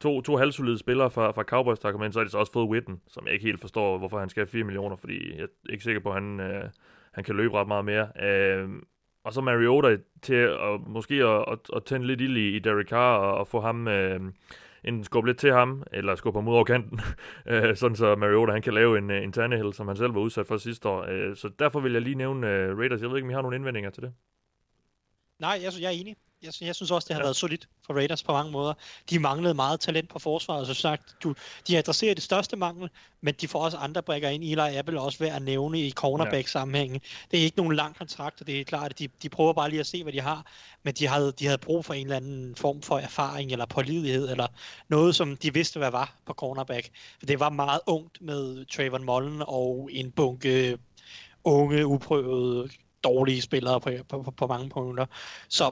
[0.00, 2.52] to, to halvsolide spillere fra, fra Cowboys, der kommer ind, så har de så også
[2.52, 5.42] fået Witten, som jeg ikke helt forstår, hvorfor han skal have 4 millioner, fordi jeg
[5.42, 6.64] er ikke sikker på, at han, øh,
[7.12, 8.08] han kan løbe ret meget mere.
[8.22, 8.68] Øh,
[9.24, 12.88] og så Mariota til at måske at, at, at tænde lidt ild i, i Derek
[12.88, 13.88] Carr og, og få ham...
[13.88, 14.20] Øh,
[14.84, 17.00] enten skubbe lidt til ham, eller skubbe ham ud over kanten,
[17.50, 20.20] øh, sådan så Mariota han kan lave en, øh, en Tannehill, som han selv var
[20.20, 21.02] udsat for sidste år.
[21.08, 23.00] Øh, så derfor vil jeg lige nævne øh, Raiders.
[23.00, 24.12] Jeg ved ikke, om I har nogle indvendinger til det?
[25.38, 27.26] Nej, jeg, jeg er enig jeg, jeg synes også, det har ja.
[27.26, 28.74] været solidt for Raiders på mange måder.
[29.10, 31.34] De manglede meget talent på forsvaret, så sagt, du,
[31.68, 34.42] de adresserer det største mangel, men de får også andre brækker ind.
[34.42, 37.00] Eli Apple også værd at nævne i cornerback-sammenhængen.
[37.30, 39.70] Det er ikke nogen lang kontrakt, og det er klart, at de, de prøver bare
[39.70, 40.46] lige at se, hvad de har,
[40.82, 44.30] men de havde, de havde brug for en eller anden form for erfaring eller pålidelighed,
[44.30, 44.46] eller
[44.88, 46.90] noget, som de vidste, hvad var på cornerback.
[47.18, 50.78] For det var meget ungt med Trayvon Mullen og en bunke
[51.44, 52.68] unge, uprøvede
[53.04, 55.06] dårlige spillere på, på, på, på mange punkter.
[55.48, 55.70] Så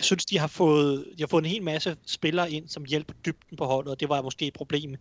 [0.00, 3.14] jeg synes, de har, fået, de har fået en hel masse spillere ind, som hjælper
[3.26, 4.96] dybden på holdet, og det var måske et problem,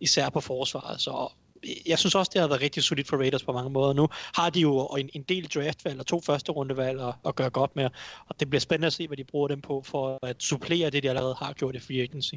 [0.00, 1.00] især på forsvaret.
[1.00, 1.28] Så
[1.62, 3.92] øh, jeg synes også, det har været rigtig solidt for Raiders på mange måder.
[3.92, 7.50] Nu har de jo en, en del draftvalg og to første rundevalg at, at gøre
[7.50, 7.88] godt med,
[8.28, 11.02] og det bliver spændende at se, hvad de bruger dem på for at supplere det,
[11.02, 12.34] de allerede har gjort i free agency.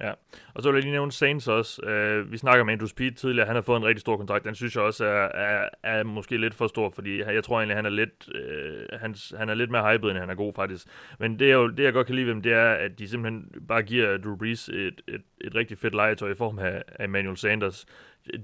[0.00, 0.12] Ja,
[0.54, 1.82] og så vil jeg lige nævne Saints også.
[1.82, 4.44] Uh, vi snakker med Andrew Speed tidligere, han har fået en rigtig stor kontrakt.
[4.44, 7.76] Den synes jeg også er, er, er måske lidt for stor, fordi jeg tror egentlig,
[7.76, 10.52] han er lidt, øh, uh, han, han er lidt mere hyped, end han er god
[10.52, 10.86] faktisk.
[11.18, 13.08] Men det, er jo, det jeg godt kan lide ved dem, det er, at de
[13.08, 17.04] simpelthen bare giver Drew Brees et, et, et rigtig fedt legetøj i form af, af
[17.04, 17.86] Emmanuel Sanders.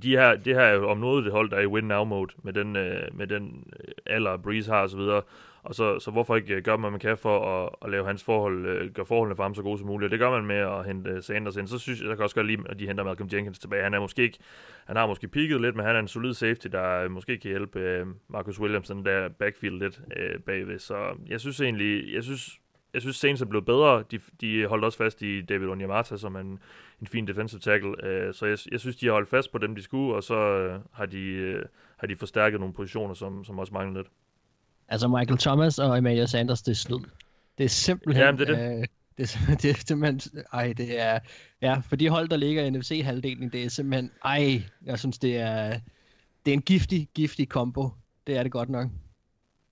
[0.03, 2.05] De her, det her er jo om noget det hold, der er i win now
[2.05, 3.73] mode, med den, uh, med den
[4.07, 5.01] alder, Brees har osv.,
[5.63, 8.25] og så, så hvorfor ikke øh, gøre, hvad man kan for at, at lave hans
[8.25, 10.07] forhold, øh, gøre forholdene for ham så gode som muligt.
[10.07, 11.69] Og det gør man med at hente øh, Sanders ind.
[11.69, 13.83] Så synes jeg, jeg kan også godt lide, at de henter Malcolm Jenkins tilbage.
[13.83, 14.39] Han er måske ikke,
[14.87, 17.81] han har måske peaked lidt, men han er en solid safety, der måske kan hjælpe
[17.81, 20.79] øh, Marcus Williams, den der backfield lidt øh, bagved.
[20.79, 22.61] Så jeg synes egentlig, jeg synes,
[22.95, 24.05] jeg synes Saints er blevet bedre.
[24.11, 26.59] De, de holdt også fast i David Onyemata som en,
[27.01, 27.89] en fin defensive tackle.
[27.91, 30.67] Uh, så jeg, jeg synes, de har holdt fast på dem, de skulle, og så
[30.67, 34.13] uh, har, de, uh, har de forstærket nogle positioner, som, som også mangler lidt.
[34.89, 37.01] Altså Michael Thomas og Emmanuel Sanders, det er snyd.
[37.59, 38.25] Det er simpelthen...
[38.25, 38.79] Jamen, det er det.
[38.79, 38.87] Øh,
[39.19, 40.43] det, er, det er simpelthen...
[40.53, 41.19] Ej, det er...
[41.63, 44.11] Ja, for de hold, der ligger i NFC-halvdelen, det er simpelthen...
[44.25, 45.81] Ej, jeg synes, det er...
[46.45, 47.91] Det er en giftig, giftig kombo.
[48.27, 48.89] Det er det godt nok.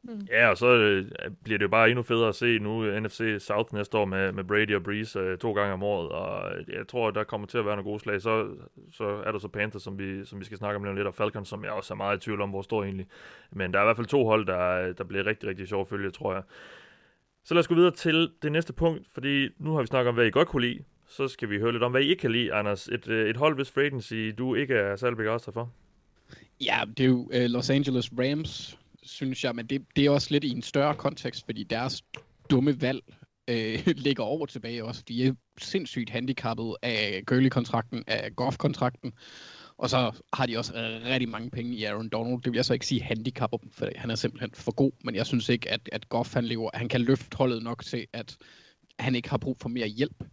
[0.08, 0.26] Mm.
[0.30, 1.06] Ja, og så øh,
[1.44, 4.44] bliver det jo bare endnu federe at se nu NFC South næste år med, med
[4.44, 7.66] Brady og Breeze øh, to gange om året, og jeg tror, der kommer til at
[7.66, 8.20] være nogle gode slag.
[8.20, 8.46] Så,
[8.92, 11.48] så er der så Panthers, som vi, som vi skal snakke om lidt, og Falcons,
[11.48, 13.06] som jeg også er meget i tvivl om, hvor står egentlig.
[13.52, 15.90] Men der er i hvert fald to hold, der, der bliver rigtig, rigtig sjovt at
[15.90, 16.42] følge, tror jeg.
[17.44, 20.14] Så lad os gå videre til det næste punkt, fordi nu har vi snakket om,
[20.14, 20.84] hvad I godt kunne lide.
[21.08, 22.88] Så skal vi høre lidt om, hvad I ikke kan lide, Anders.
[22.88, 25.72] Et, øh, et hold, hvis free agency, du ikke er særlig begejstret for.
[26.60, 30.28] Ja, det er jo uh, Los Angeles Rams, synes jeg, men det, det er også
[30.30, 32.02] lidt i en større kontekst, fordi deres
[32.50, 33.02] dumme valg
[33.48, 35.02] øh, ligger over tilbage også.
[35.08, 39.12] De er sindssygt handicappet af Gurley-kontrakten, af Goff-kontrakten,
[39.78, 40.72] og så har de også
[41.04, 42.42] rigtig mange penge i Aaron Donald.
[42.42, 45.14] Det vil jeg så ikke sige handicapper dem, for han er simpelthen for god, men
[45.14, 48.36] jeg synes ikke, at, at Goff han, lever, han kan løfte holdet nok til, at
[48.98, 50.24] han ikke har brug for mere hjælp.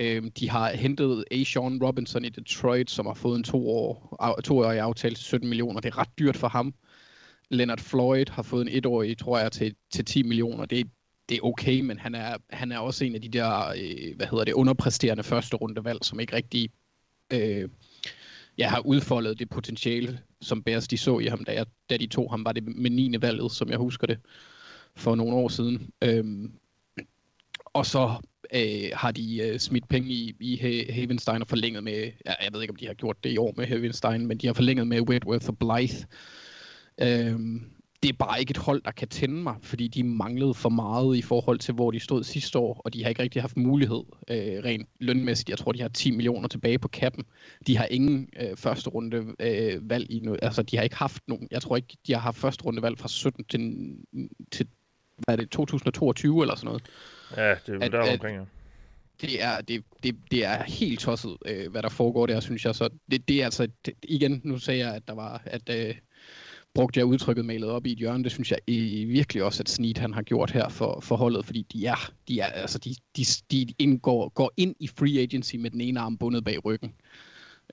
[0.00, 1.44] Øhm, de har hentet A.
[1.44, 5.80] Sean Robinson i Detroit, som har fået en to år, toårig aftale til 17 millioner.
[5.80, 6.74] Det er ret dyrt for ham.
[7.50, 10.66] Leonard Floyd har fået en etårig, tror jeg, til, til 10 millioner.
[10.66, 10.86] Det,
[11.28, 14.26] det er okay, men han er, han er også en af de der, øh, hvad
[14.26, 16.70] hedder det, underpræsterende første rundevalg, som ikke rigtig
[17.32, 17.68] øh,
[18.58, 22.06] ja, har udfoldet det potentiale, som Bears de så i ham, da, jeg, da de
[22.06, 23.20] tog ham, var det med 9.
[23.20, 24.18] valget, som jeg husker det,
[24.96, 25.90] for nogle år siden.
[26.04, 26.52] Øhm,
[27.64, 28.14] og så
[28.54, 30.56] øh, har de øh, smidt penge i, i
[30.92, 33.54] Havenstein og forlænget med, ja, jeg ved ikke, om de har gjort det i år
[33.56, 36.06] med Havenstein, men de har forlænget med Whitworth og Blythe,
[37.02, 37.70] Øhm,
[38.02, 41.16] det er bare ikke et hold, der kan tænde mig, fordi de manglede for meget
[41.16, 44.02] i forhold til, hvor de stod sidste år, og de har ikke rigtig haft mulighed
[44.30, 45.48] øh, rent lønmæssigt.
[45.48, 47.24] Jeg tror, de har 10 millioner tilbage på kappen.
[47.66, 50.40] De har ingen øh, første runde øh, valg i noget.
[50.42, 51.48] Altså, de har ikke haft nogen.
[51.50, 53.96] Jeg tror ikke, de har haft første runde valg fra 17 til,
[54.52, 54.66] til
[55.16, 56.82] hvad er det, 2022 eller sådan noget.
[57.36, 58.44] Ja, det er der omkring, ja.
[59.20, 62.74] Det er, det, det, det er helt tosset, øh, hvad der foregår der, synes jeg.
[62.74, 65.94] Så det, det er altså, det, igen, nu sagde jeg, at der var, at øh,
[66.78, 68.24] brugte jeg udtrykket malet op i et hjørne.
[68.24, 71.46] Det synes jeg i, virkelig også, at Snead han har gjort her for, for holdet,
[71.46, 75.56] fordi de er, de er altså de, de, de indgår, går ind i free agency
[75.56, 76.94] med den ene arm bundet bag ryggen.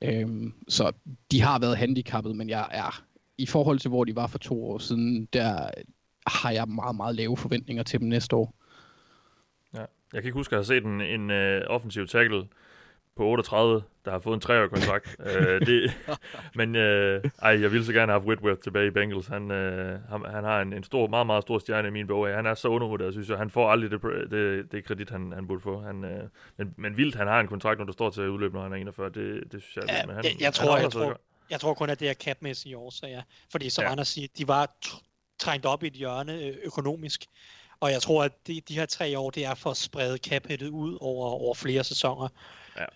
[0.02, 0.92] Øhm, så
[1.32, 3.04] de har været handicappet, men jeg er
[3.38, 5.70] i forhold til, hvor de var for to år siden, der
[6.28, 8.56] har jeg meget, meget lave forventninger til dem næste år.
[9.74, 9.86] Ja.
[10.14, 12.48] Jeg kan ikke huske, at have set en, en uh, offensiv tackle
[13.16, 15.16] på 38, der har fået en treårig kontrakt.
[15.20, 15.26] uh,
[15.68, 15.94] det,
[16.56, 16.82] men uh,
[17.42, 19.28] ej, jeg ville så gerne have Whitworth tilbage i Bengals.
[19.28, 19.58] Han, uh,
[20.10, 22.28] han, han har en, en stor, meget, meget stor stjerne i min bog.
[22.28, 23.38] Han er så undervurderet, synes jeg.
[23.38, 24.02] Han får aldrig det,
[24.32, 25.82] det, det kredit, han, han burde få.
[25.82, 26.10] Han, uh,
[26.58, 28.74] men, men vildt, han har en kontrakt, når der står til at udløbe, når han
[28.74, 29.10] er 41.
[29.10, 29.84] Det, det synes jeg.
[29.88, 32.14] Ja, men han, jeg, jeg, han tror, jeg, tror, jeg tror kun, at det er
[32.14, 33.22] capmæssige årsager.
[33.52, 33.88] Fordi som Ja.
[33.88, 33.92] ja.
[33.92, 37.26] Anders siger, de var tr- trængt op i et hjørne øh, økonomisk.
[37.80, 40.70] Og jeg tror, at de, de her tre år, det er for at sprede caphettet
[40.70, 42.28] ud over, over flere sæsoner.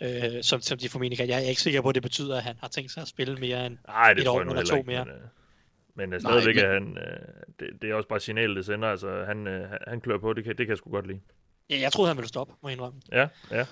[0.02, 0.38] Ja.
[0.38, 1.28] Øh, som, som de formentlig kan.
[1.30, 3.36] Jeg er ikke sikker på, at det betyder, at han har tænkt sig at spille
[3.36, 4.88] mere end Nej, det et tror år eller to ikke.
[4.88, 5.06] mere.
[5.06, 5.20] Men, øh,
[5.96, 8.66] men øh, Nej, stadigvæk men- er han, øh, det, det er også bare signalet, det
[8.66, 8.88] sender.
[8.88, 11.20] Altså, han, øh, han- klør på, det kan, det kan jeg sgu godt lide.
[11.70, 13.02] Ja, jeg troede, han ville stoppe, må jeg indrømme.
[13.12, 13.66] Ja, ja.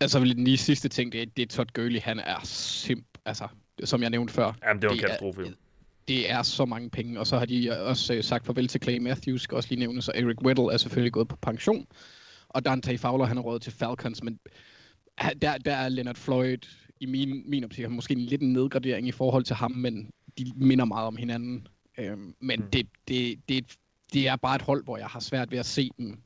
[0.00, 3.48] Altså lige den sidste ting, det er, det er Todd Gurley, han er simp, altså
[3.84, 5.40] som jeg nævnte før, Jamen, det var en er- katastrofe.
[5.40, 5.46] jo.
[6.08, 8.98] det er så mange penge, og så har de også øh, sagt farvel til Clay
[8.98, 11.86] Matthews, skal også lige nævne, så Eric Weddle er selvfølgelig gået på pension,
[12.48, 14.38] og Dante Fowler, han er råd til Falcons, men
[15.42, 16.58] der, der er Leonard Floyd,
[17.00, 20.52] i min, min optik, måske en lidt en nedgradering i forhold til ham, men de
[20.56, 21.68] minder meget om hinanden.
[21.98, 22.70] Øhm, men Mm.
[22.70, 23.76] det, det, det,
[24.12, 26.18] det er bare et hold, hvor jeg har svært ved at se dem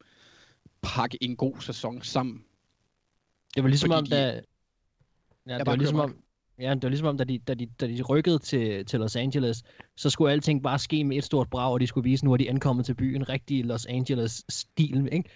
[0.82, 2.44] pakke en god sæson sammen.
[3.54, 4.40] Det var ligesom Fordi om, da...
[5.46, 6.16] Ja, det bare var ligesom om,
[6.58, 9.16] ja, det var ligesom om, da de, da de, da de rykkede til, til Los
[9.16, 9.62] Angeles,
[9.96, 12.36] så skulle alting bare ske med et stort brag, og de skulle vise, nu er
[12.36, 15.30] de ankommet til byen, rigtig Los Angeles-stil, ikke?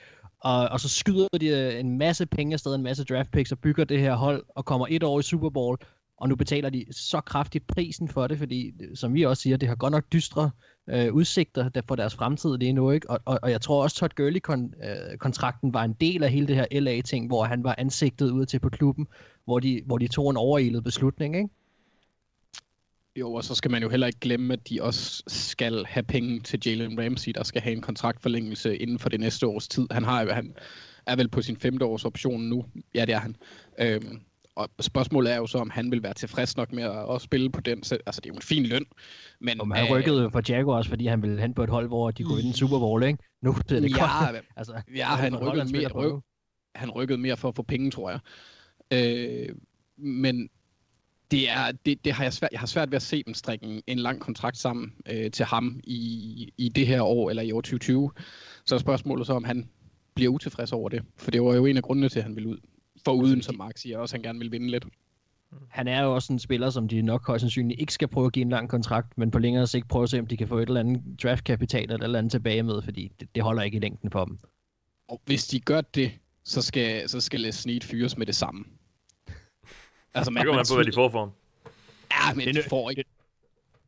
[0.44, 3.58] Og, og så skyder de øh, en masse penge afsted, en masse draft picks, og
[3.58, 5.78] bygger det her hold, og kommer et år i Super Bowl,
[6.16, 9.56] og nu betaler de så kraftigt prisen for det, fordi, øh, som vi også siger,
[9.56, 10.50] det har godt nok dystre
[10.90, 13.10] øh, udsigter der for deres fremtid lige nu, ikke?
[13.10, 16.56] Og, og, og jeg tror også, Todd Gurley-kontrakten øh, var en del af hele det
[16.56, 19.06] her LA-ting, hvor han var ansigtet ud til på klubben,
[19.44, 21.48] hvor de, hvor de tog en overilet beslutning, ikke?
[23.16, 26.40] Jo, og så skal man jo heller ikke glemme, at de også skal have penge
[26.40, 29.86] til Jalen Ramsey, der skal have en kontraktforlængelse inden for det næste års tid.
[29.90, 30.54] Han, har, han
[31.06, 32.64] er vel på sin femte års option nu.
[32.94, 33.36] Ja, det er han.
[33.80, 34.20] Øhm,
[34.54, 37.50] og spørgsmålet er jo så, om han vil være tilfreds nok med at, at spille
[37.50, 37.82] på den.
[37.82, 38.84] Så, altså, det er jo en fin løn.
[39.40, 42.10] Men, Og han øh, rykkede for Jaguars, fordi han ville hen på et hold, hvor
[42.10, 43.18] de kunne vinde en Super Bowl, ikke?
[43.42, 44.44] Nu er det Ja, godt.
[44.56, 46.22] altså, ja, han rykkede, mere, ryk,
[46.74, 48.20] han rykkede mere for at få penge, tror jeg.
[48.92, 49.54] Øh,
[49.96, 50.48] men
[51.32, 53.66] det, er, det, det har jeg, svært, jeg har svært ved at se dem strikke
[53.66, 57.52] en, en lang kontrakt sammen øh, til ham i, i det her år, eller i
[57.52, 58.10] år 2020.
[58.64, 59.68] Så er spørgsmålet så, om han
[60.14, 61.02] bliver utilfreds over det.
[61.16, 62.58] For det var jo en af grundene til, at han ville ud.
[63.04, 64.84] For uden, som Mark siger, også han gerne vil vinde lidt.
[65.68, 68.32] Han er jo også en spiller, som de nok højst sandsynligt ikke skal prøve at
[68.32, 70.58] give en lang kontrakt, men på længere sigt prøve at se, om de kan få
[70.58, 73.76] et eller andet draftkapital eller et eller andet tilbage med, fordi det, det holder ikke
[73.76, 74.38] i længden for dem.
[75.08, 76.12] Og hvis de gør det,
[76.44, 78.64] så skal, så skal Les Snead fyres med det samme.
[80.14, 81.30] Altså, Det kommer man på, hvad de får for ham.
[82.12, 83.04] Ja, men Det de nø- får ikke.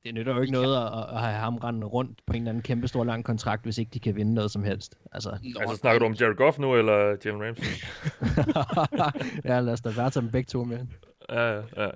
[0.05, 2.63] Det nytter jo ikke noget at, at have ham rendende rundt på en eller anden
[2.63, 4.95] kæmpe stor lang kontrakt, hvis ikke de kan vinde noget som helst.
[5.13, 7.65] Altså, Nå, Altså, snakker du om Jared Goff nu, eller Jalen Ramsey?
[9.51, 10.79] ja, lad os da bare tage dem begge to med.
[11.29, 11.91] ja, ja, ja.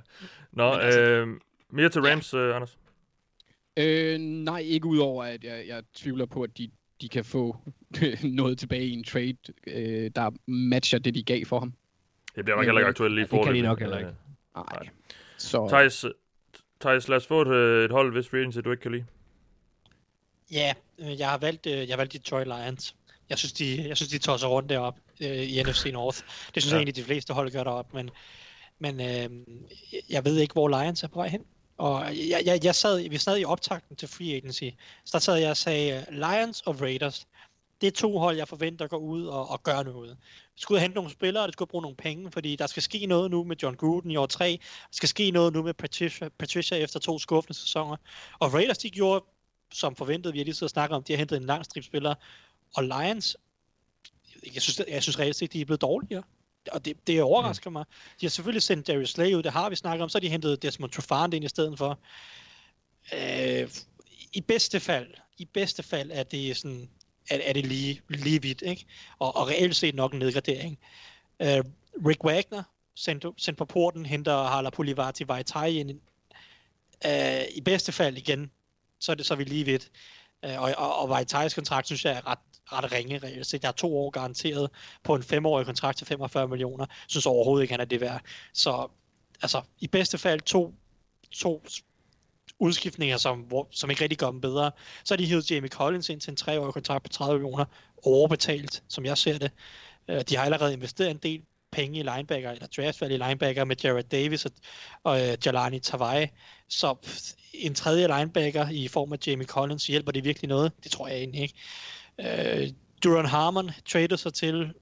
[0.52, 1.28] Nå, Men altså- øh,
[1.70, 2.78] mere til Rams, øh, Anders.
[3.76, 6.70] Øh, nej, ikke udover, at jeg, jeg tvivler på, at de,
[7.00, 7.56] de kan få
[8.22, 11.72] noget tilbage i en trade, øh, der matcher det, de gav for ham.
[12.38, 14.10] Det bliver nok heller ikke aktuelt lige det kan de nok heller ikke.
[14.54, 14.64] Nej.
[14.74, 14.88] Nej.
[15.38, 16.10] Så Thijs, øh,
[16.80, 19.04] Thijs, lad os få et, øh, et hold, hvis free agency, du ikke kan lide.
[20.52, 22.94] Ja, øh, jeg har valgt, øh, jeg har valgt Detroit Lions.
[23.30, 26.18] Jeg synes, de, jeg synes, de tosser rundt derop øh, i NFC North.
[26.54, 26.70] Det synes Ja.
[26.76, 28.10] jeg egentlig, de fleste hold gør derop, men,
[28.78, 29.30] men øh,
[30.10, 31.44] jeg ved ikke, hvor Lions er på vej hen.
[31.78, 34.64] Og jeg, jeg, jeg sad, vi sad i optakten til Free Agency,
[35.04, 37.26] så der sad jeg og sagde, øh, Lions og Raiders,
[37.80, 40.16] det er to hold, jeg forventer går ud og, og gør noget.
[40.58, 43.06] Vi skulle hente nogle spillere, og det skulle bruge nogle penge, fordi der skal ske
[43.06, 44.58] noget nu med John Gruden i år 3.
[44.60, 47.96] Der skal ske noget nu med Patricia, Patricia efter to skuffende sæsoner.
[48.38, 49.24] Og Raiders, de gjorde
[49.72, 51.84] som forventet, vi har lige siddet og snakket om, de har hentet en lang strip
[51.84, 52.14] spillere.
[52.74, 53.36] Og Lions,
[54.54, 56.22] jeg synes, jeg synes reelt set, de er blevet dårligere.
[56.72, 57.84] Og det, det overrasker mig.
[58.20, 60.28] De har selvfølgelig sendt Darius Slay ud, det har vi snakket om, så har de
[60.28, 61.98] hentet Desmond Trufant ind i stedet for.
[63.14, 63.70] Øh,
[64.32, 66.90] I bedste fald, i bedste fald er det sådan,
[67.30, 68.86] er, er det lige, lige vidt, ikke?
[69.18, 70.78] Og, og reelt set nok en nedgradering.
[71.42, 71.64] Øh,
[72.06, 72.62] Rick Wagner,
[72.94, 76.00] sendt, sendt på porten, henter Harla Pulivati Vaitai ind.
[77.06, 78.50] Øh, I bedste fald igen,
[79.00, 79.90] så er, det, så er vi lige vidt.
[80.44, 82.38] Øh, og, og, og Vaitais kontrakt, synes jeg, er ret,
[82.72, 83.62] ret ringe reelt set.
[83.62, 84.70] Jeg har to år garanteret
[85.04, 86.86] på en femårig kontrakt til 45 millioner.
[86.88, 88.22] Jeg synes overhovedet ikke, han er det værd.
[88.52, 88.88] Så
[89.42, 90.74] altså, i bedste fald to,
[91.30, 91.64] to
[92.58, 94.70] udskiftninger, som, hvor, som ikke rigtig gør dem bedre.
[95.04, 97.64] Så har de hævet Jamie Collins ind til en treårig kontrakt på 30 millioner,
[98.02, 99.50] overbetalt, som jeg ser det.
[100.08, 103.76] Øh, de har allerede investeret en del penge i linebacker, eller draftvalg i linebacker med
[103.84, 104.52] Jared Davis og,
[105.04, 106.26] og uh, Jalani Tavai.
[106.68, 106.94] Så
[107.54, 110.72] en tredje linebacker i form af Jamie Collins, hjælper det virkelig noget?
[110.84, 111.54] Det tror jeg egentlig ikke.
[112.20, 112.68] Øh, uh,
[113.04, 114.72] Duran Harmon trader sig til.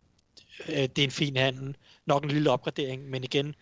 [0.68, 1.76] Uh, det er en fin handel.
[2.06, 3.54] Nok en lille opgradering, men igen,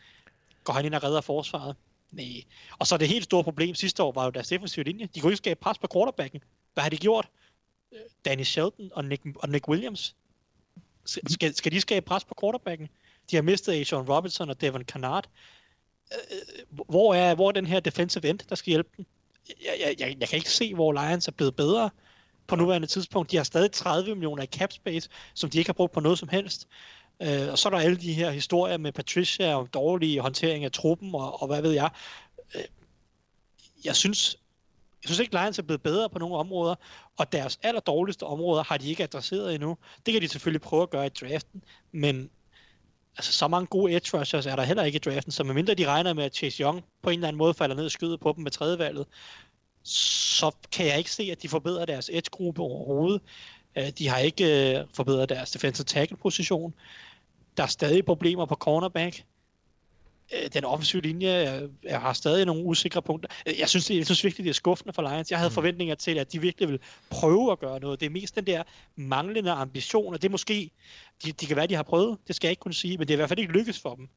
[0.65, 1.77] går han ind og redder forsvaret?
[2.15, 2.45] Nej.
[2.79, 5.09] Og så det helt store problem sidste år var jo deres defensive linje.
[5.15, 6.41] De kunne ikke skabe pres på quarterbacken.
[6.75, 7.29] Hvad har de gjort?
[8.25, 10.17] Danny Shelton og Nick, og Nick Williams.
[11.05, 12.89] Skal, skal de skabe pres på quarterbacken?
[13.31, 15.29] De har mistet Asian Robinson og Devon Kennard.
[16.71, 19.07] Hvor er, hvor er den her defensive end, der skal hjælpe dem?
[19.49, 21.91] Jeg, jeg, jeg, jeg kan ikke se, hvor Lions er blevet bedre
[22.47, 23.31] på nuværende tidspunkt.
[23.31, 26.19] De har stadig 30 millioner i cap space, som de ikke har brugt på noget
[26.19, 26.69] som helst.
[27.23, 30.73] Øh, og så er der alle de her historier med Patricia om dårlig håndtering af
[30.73, 31.91] truppen og, og hvad ved jeg.
[32.55, 32.65] Øh,
[33.85, 34.37] jeg synes,
[35.03, 36.75] jeg synes ikke, Lions er blevet bedre på nogle områder,
[37.17, 39.77] og deres aller dårligste områder har de ikke adresseret endnu.
[40.07, 41.63] Det kan de selvfølgelig prøve at gøre i draften,
[41.93, 42.31] men
[43.17, 45.87] altså, så mange gode edge rushers er der heller ikke i draften, så medmindre de
[45.87, 48.33] regner med, at Chase Young på en eller anden måde falder ned og skyder på
[48.37, 49.07] dem med tredje valget,
[49.83, 53.23] så kan jeg ikke se, at de forbedrer deres edge-gruppe overhovedet.
[53.77, 56.75] Øh, de har ikke øh, forbedret deres defensive tackle-position.
[57.57, 59.25] Der er stadig problemer på cornerback.
[60.35, 63.29] Øh, den offensive linje jeg har stadig nogle usikre punkter.
[63.59, 65.31] Jeg synes, det, jeg synes virkelig, det er skuffende for Lions.
[65.31, 65.55] Jeg havde mm.
[65.55, 68.01] forventninger til, at de virkelig vil prøve at gøre noget.
[68.01, 68.63] Det er mest den der
[68.97, 70.71] manglende ambition, og det er måske,
[71.25, 73.15] de, de kan være, de har prøvet, det skal jeg ikke kunne sige, men det
[73.15, 74.09] er i hvert fald ikke lykkes for dem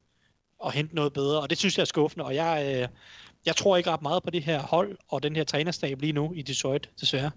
[0.65, 2.87] at hente noget bedre, og det synes jeg er skuffende, og jeg,
[3.45, 6.33] jeg tror ikke ret meget på det her hold og den her trænerstab lige nu
[6.33, 7.31] i Detroit, desværre.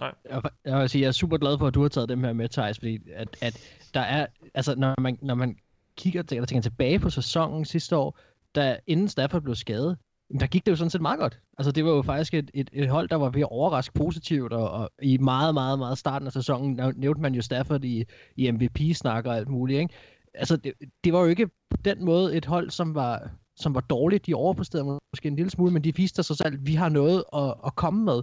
[0.00, 0.14] Nej.
[0.30, 2.32] Jeg, jeg vil sige, jeg er super glad for, at du har taget dem her
[2.32, 3.58] med, Thijs, fordi at, at
[3.94, 5.56] der er, altså når man, når man
[5.96, 8.18] kigger eller tænker tilbage på sæsonen sidste år,
[8.54, 9.98] da inden Stafford blev skadet,
[10.40, 11.40] der gik det jo sådan set meget godt.
[11.58, 14.52] Altså det var jo faktisk et, et, et hold, der var ved at overraske positivt,
[14.52, 18.04] og, og i meget, meget, meget starten af sæsonen nævnte man jo Stafford i,
[18.36, 19.94] i MVP-snakker og alt muligt, ikke?
[20.34, 20.72] Altså det,
[21.04, 24.26] det var jo ikke på den måde et hold, som var, som var dårligt.
[24.26, 27.24] De overpræsterede måske en lille smule, men de viste sig selv, at vi har noget
[27.32, 28.22] at, at komme med.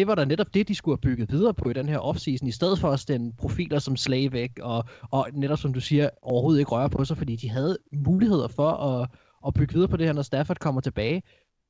[0.00, 2.48] Det var da netop det, de skulle have bygget videre på i den her offseason,
[2.48, 6.08] i stedet for at stænde profiler som Slay væk, og, og netop som du siger,
[6.22, 9.08] overhovedet ikke røre på sig, fordi de havde muligheder for at,
[9.46, 11.22] at bygge videre på det her, når Stafford kommer tilbage.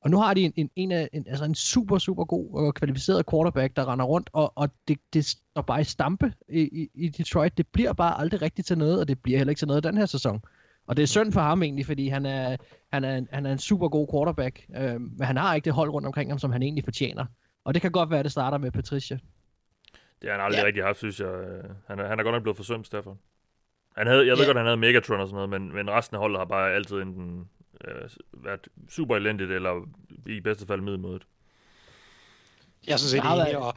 [0.03, 2.73] Og nu har de en, en, en, af, en, altså en super, super god og
[2.73, 7.05] kvalificeret quarterback, der render rundt, og, og det, det står bare i stampe i, i,
[7.05, 7.57] i Detroit.
[7.57, 9.97] Det bliver bare aldrig rigtigt til noget, og det bliver heller ikke til noget den
[9.97, 10.41] her sæson.
[10.87, 12.57] Og det er synd for ham egentlig, fordi han er,
[12.93, 15.89] han er, han er en super god quarterback, øh, men han har ikke det hold
[15.89, 17.25] rundt omkring ham, som han egentlig fortjener.
[17.63, 19.19] Og det kan godt være, at det starter med Patricia.
[20.21, 20.65] Det har han aldrig ja.
[20.65, 21.29] rigtig haft, synes jeg.
[21.87, 23.19] Han er, han er godt nok blevet forsømt, Stefan.
[23.97, 24.45] Han havde, jeg ved ja.
[24.45, 26.95] godt, han havde Megatron og sådan noget, men, men resten af holdet har bare altid
[26.95, 27.49] enten
[27.87, 29.87] øh, været super elendigt, eller
[30.25, 31.23] i bedste fald middelmådet.
[32.87, 33.73] Jeg synes, det er enig, og,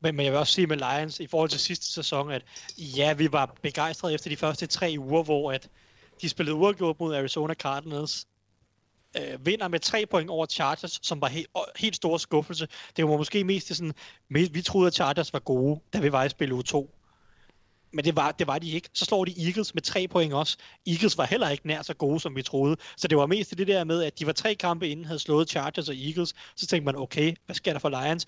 [0.00, 2.44] men, men jeg vil også sige med Lions, i forhold til sidste sæson, at
[2.78, 5.68] ja, vi var begejstrede efter de første tre uger, hvor at
[6.20, 8.26] de spillede uafgjort mod Arizona Cardinals,
[9.18, 12.68] øh, vinder med tre point over Chargers, som var helt, helt stor skuffelse.
[12.96, 13.94] Det var måske mest det sådan,
[14.28, 16.90] vi troede, at Chargers var gode, da vi var i spil u 2.
[17.92, 18.88] Men det var, det var de ikke.
[18.92, 20.56] Så slår de Eagles med tre point også.
[20.86, 22.76] Eagles var heller ikke nær så gode, som vi troede.
[22.96, 25.50] Så det var mest det der med, at de var tre kampe inden, havde slået
[25.50, 26.34] Chargers og Eagles.
[26.56, 28.26] Så tænkte man, okay, hvad sker der for Lions?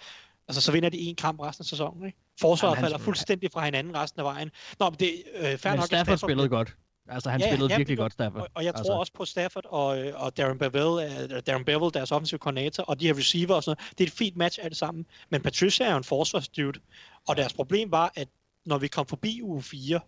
[0.49, 2.19] Altså, så vinder de en kamp resten af sæsonen, ikke?
[2.41, 4.51] Forsvaret Jamen, falder fuldstændig fra hinanden resten af vejen.
[4.79, 6.77] Nå, men det øh, fair men nok, Stafford spillede godt.
[7.09, 8.43] Altså, han ja, spillede ja, virkelig godt, Stafford.
[8.43, 8.93] Og, og jeg tror altså.
[8.93, 13.07] også på Stafford og, og Darren Bevel, uh, Darren Bevel, deres offensive koordinator, og de
[13.07, 13.99] her receiver og sådan noget.
[13.99, 15.07] Det er et fint match alt sammen.
[15.31, 16.81] Men Patricia er jo en forsvarsdude,
[17.29, 18.29] og deres problem var, at
[18.65, 20.01] når vi kom forbi uge 4,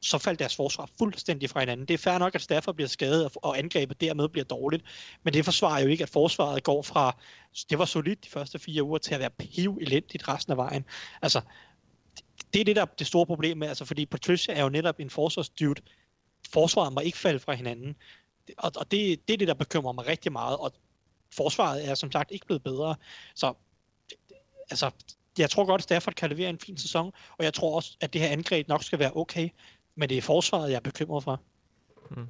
[0.00, 1.86] så faldt deres forsvar fuldstændig fra hinanden.
[1.88, 4.84] Det er fair nok, at Stafford bliver skadet, og angrebet dermed bliver dårligt,
[5.22, 7.16] men det forsvarer jo ikke, at forsvaret går fra,
[7.70, 10.84] det var solidt de første fire uger, til at være piv elendigt resten af vejen.
[11.22, 11.40] Altså,
[12.52, 15.00] det er det, der er det store problem med, altså, fordi Patricia er jo netop
[15.00, 15.82] en forsvarsdude,
[16.52, 17.96] forsvaret må ikke falde fra hinanden.
[18.58, 20.72] Og, og det, det er det, der bekymrer mig rigtig meget, og
[21.34, 22.96] forsvaret er som sagt ikke blevet bedre.
[23.34, 23.54] Så
[24.70, 24.90] altså,
[25.38, 28.12] jeg tror godt, at Stafford kan levere en fin sæson, og jeg tror også, at
[28.12, 29.48] det her angreb nok skal være okay,
[29.94, 31.40] men det er forsvaret, jeg er bekymret for.
[32.10, 32.26] Hmm.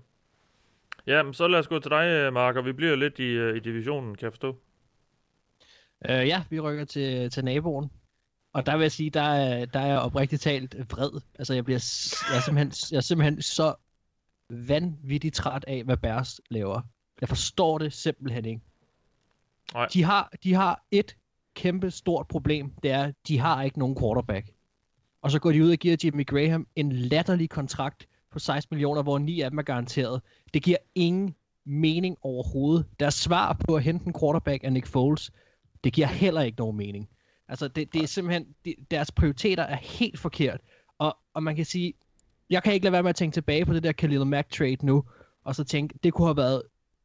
[1.06, 3.56] Ja, men så lad os gå til dig, Mark, og vi bliver lidt i, øh,
[3.56, 4.56] i divisionen, kan jeg forstå.
[6.08, 7.90] Uh, ja, vi rykker til, til naboen.
[8.52, 11.20] Og der vil jeg sige, der er, der er oprigtigt talt vred.
[11.38, 11.78] Altså, jeg, bliver,
[12.30, 13.74] jeg, er simpelthen, jeg er simpelthen så
[14.50, 16.80] vanvittigt træt af, hvad Bears laver.
[17.20, 18.60] Jeg forstår det simpelthen ikke.
[19.74, 19.88] Nej.
[19.92, 21.16] De har, de har et
[21.54, 22.70] kæmpe stort problem.
[22.82, 24.52] Det er, de har ikke nogen quarterback.
[25.22, 29.02] Og så går de ud og giver Jimmy Graham en latterlig kontrakt på 16 millioner,
[29.02, 30.22] hvor ni af dem er garanteret.
[30.54, 31.34] Det giver ingen
[31.64, 32.86] mening overhovedet.
[33.00, 35.30] Deres svar på at hente en quarterback af Nick Foles,
[35.84, 37.08] det giver heller ikke nogen mening.
[37.48, 40.60] Altså, det, det er simpelthen, det, deres prioriteter er helt forkert.
[40.98, 41.94] Og, og man kan sige,
[42.50, 44.86] jeg kan ikke lade være med at tænke tilbage på det der Khalil Mack trade
[44.86, 45.04] nu,
[45.44, 46.62] og så tænke, det kunne have været,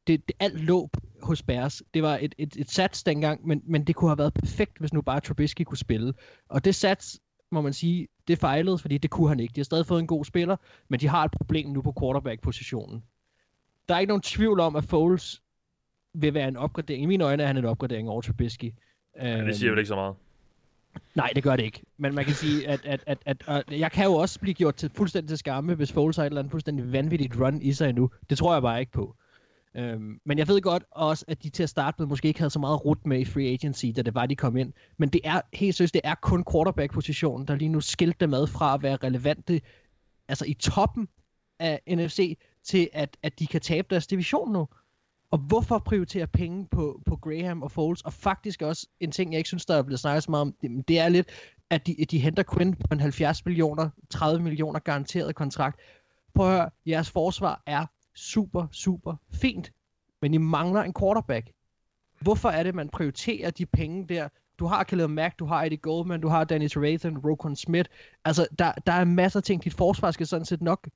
[0.07, 0.89] det, det alt lå
[1.23, 1.83] hos Bears.
[1.93, 4.93] Det var et, et, et sats dengang, men, men det kunne have været perfekt, hvis
[4.93, 6.13] nu bare Trubisky kunne spille.
[6.49, 7.19] Og det sats,
[7.51, 9.51] må man sige, det fejlede, fordi det kunne han ikke.
[9.55, 10.55] De har stadig fået en god spiller,
[10.89, 13.03] men de har et problem nu på quarterback-positionen.
[13.89, 15.41] Der er ikke nogen tvivl om, at Foles
[16.13, 17.03] vil være en opgradering.
[17.03, 18.73] I mine øjne er han en opgradering over Trubisky.
[19.21, 20.15] Ja, det siger vel ikke så meget.
[21.15, 21.81] Nej, det gør det ikke.
[21.97, 24.75] Men man kan sige, at, at, at, at, at jeg kan jo også blive gjort
[24.75, 27.89] til, fuldstændig til skamme, hvis Foles har et eller andet fuldstændig vanvittigt run i sig
[27.89, 28.09] endnu.
[28.29, 29.15] Det tror jeg bare ikke på.
[29.75, 32.49] Øhm, men jeg ved godt også, at de til at starte med måske ikke havde
[32.49, 34.73] så meget rut med i free agency, da det var, de kom ind.
[34.97, 38.47] Men det er helt seriøst, det er kun quarterback-positionen, der lige nu skilte dem ad
[38.47, 39.61] fra at være relevante
[40.27, 41.07] altså i toppen
[41.59, 44.67] af NFC, til at, at de kan tabe deres division nu.
[45.31, 48.01] Og hvorfor prioritere penge på, på Graham og Foles?
[48.01, 50.53] Og faktisk også en ting, jeg ikke synes, der er blevet snakket så meget om,
[50.61, 51.29] det, det er lidt,
[51.69, 55.79] at de, de henter Quinn på en 70 millioner, 30 millioner garanteret kontrakt.
[56.35, 59.71] Prøv at høre, jeres forsvar er super, super fint,
[60.21, 61.51] men I mangler en quarterback.
[62.21, 64.27] Hvorfor er det, man prioriterer de penge der?
[64.59, 67.89] Du har Khalil Mack, du har Eddie Goldman, du har Dennis Trevathan, Rokon Smith.
[68.25, 69.63] Altså, der, der er masser af ting.
[69.63, 70.89] Dit forsvar skal sådan set nok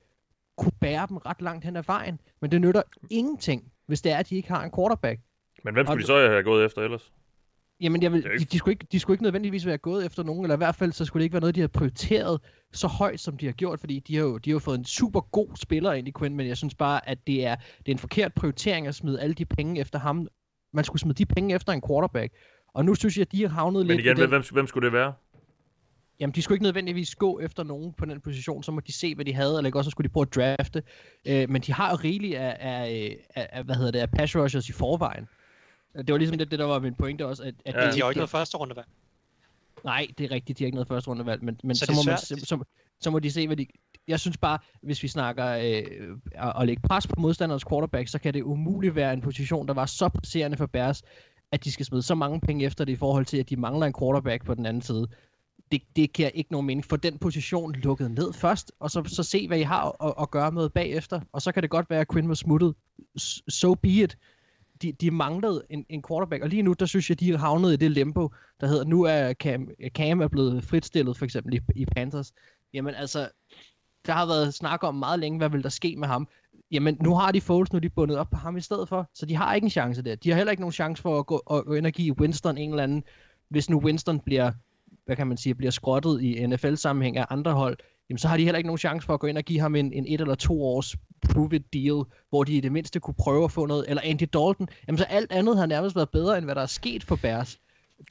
[0.56, 4.16] kunne bære dem ret langt hen ad vejen, men det nytter ingenting, hvis det er,
[4.16, 5.20] at de ikke har en quarterback.
[5.64, 7.12] Men hvem skulle Og- de så have gået efter ellers?
[7.80, 10.44] Jamen, jeg vil, de, de, skulle ikke, de skulle ikke nødvendigvis være gået efter nogen,
[10.44, 12.40] eller i hvert fald, så skulle det ikke være noget, de har prioriteret
[12.72, 14.84] så højt, som de har gjort, fordi de har jo, de har jo fået en
[14.84, 17.92] super god spiller ind i Quinn, men jeg synes bare, at det er, det er
[17.92, 20.28] en forkert prioritering at smide alle de penge efter ham.
[20.72, 22.32] Man skulle smide de penge efter en quarterback.
[22.74, 24.66] Og nu synes jeg, at de har havnet Men lidt igen, i den, hvem, hvem
[24.66, 25.12] skulle det være?
[26.20, 29.14] Jamen, de skulle ikke nødvendigvis gå efter nogen på den position, så må de se,
[29.14, 30.82] hvad de havde, eller ikke også så skulle de prøve at drafte.
[31.26, 34.36] Øh, men de har jo rigeligt af, af, af, af, hvad hedder det, af pass
[34.36, 35.26] rushers i forvejen.
[35.96, 37.42] Det var ligesom det, det der var min pointe også.
[37.42, 37.86] At, at Ja.
[37.86, 38.86] det, De har ikke noget første rundevalg.
[39.84, 42.10] Nej, det er rigtigt, de har ikke noget første rundevalg, men, men Så så, må
[42.10, 42.64] man, se- så,
[43.00, 43.66] så må de se, hvad de...
[44.08, 48.18] Jeg synes bare, hvis vi snakker øh, at, at lægge pres på modstanderens quarterback, så
[48.18, 51.02] kan det umuligt være en position, der var så presserende for Bears,
[51.52, 53.86] at de skal smide så mange penge efter det i forhold til, at de mangler
[53.86, 55.06] en quarterback på den anden side.
[55.72, 56.84] Det, det giver ikke nogen mening.
[56.84, 60.30] Få den position lukket ned først, og så, så se, hvad I har at, at
[60.30, 61.20] gøre med bagefter.
[61.32, 62.74] Og så kan det godt være, at Quinn var smuttet.
[63.48, 64.16] So be it
[64.82, 67.72] de, de manglede en, en quarterback, og lige nu, der synes jeg, de er havnet
[67.72, 71.60] i det limbo, der hedder, nu er Cam, Cam er blevet fritstillet, for eksempel i,
[71.76, 72.32] i Panthers.
[72.74, 73.28] Jamen altså,
[74.06, 76.28] der har været snak om meget længe, hvad vil der ske med ham.
[76.70, 79.10] Jamen, nu har de Foles, nu er de bundet op på ham i stedet for,
[79.14, 80.14] så de har ikke en chance der.
[80.14, 82.58] De har heller ikke nogen chance for at gå, at gå ind og give Winston
[82.58, 83.04] en eller anden,
[83.48, 84.52] hvis nu Winston bliver,
[85.06, 87.76] hvad kan man sige, bliver skrottet i NFL-sammenhæng af andre hold,
[88.10, 89.74] jamen så har de heller ikke nogen chance for at gå ind og give ham
[89.74, 90.96] en, en et eller to års
[91.28, 94.22] prove it deal, hvor de i det mindste kunne prøve at få noget, eller Andy
[94.22, 97.16] Dalton, jamen så alt andet har nærmest været bedre, end hvad der er sket for
[97.16, 97.58] Bears.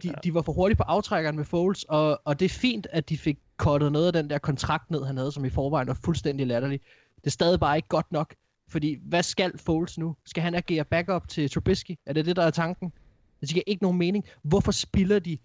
[0.03, 0.13] De, ja.
[0.23, 3.17] de var for hurtigt på aftrækkeren med Foles, og, og det er fint, at de
[3.17, 6.47] fik kottet noget af den der kontrakt ned, han havde, som i forvejen var fuldstændig
[6.47, 6.79] latterlig.
[7.15, 8.35] Det er stadig bare ikke godt nok,
[8.69, 10.15] fordi hvad skal Foles nu?
[10.25, 11.91] Skal han agere backup til Trubisky?
[12.05, 12.93] Er det det, der er tanken?
[13.41, 14.25] Det giver ikke nogen mening.
[14.43, 15.37] Hvorfor spiller de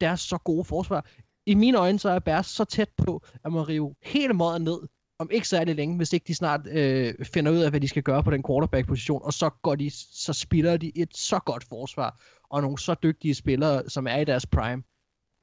[0.00, 1.06] deres så gode forsvar?
[1.46, 4.78] I mine øjne, så er Bears så tæt på, at man rive hele måden ned,
[5.18, 8.02] om ikke særlig længe, hvis ikke de snart øh, finder ud af, hvad de skal
[8.02, 12.20] gøre på den quarterback-position, og så, går de, så spiller de et så godt forsvar,
[12.50, 14.82] og nogle så dygtige spillere, som er i deres prime.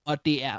[0.06, 0.58] Og det er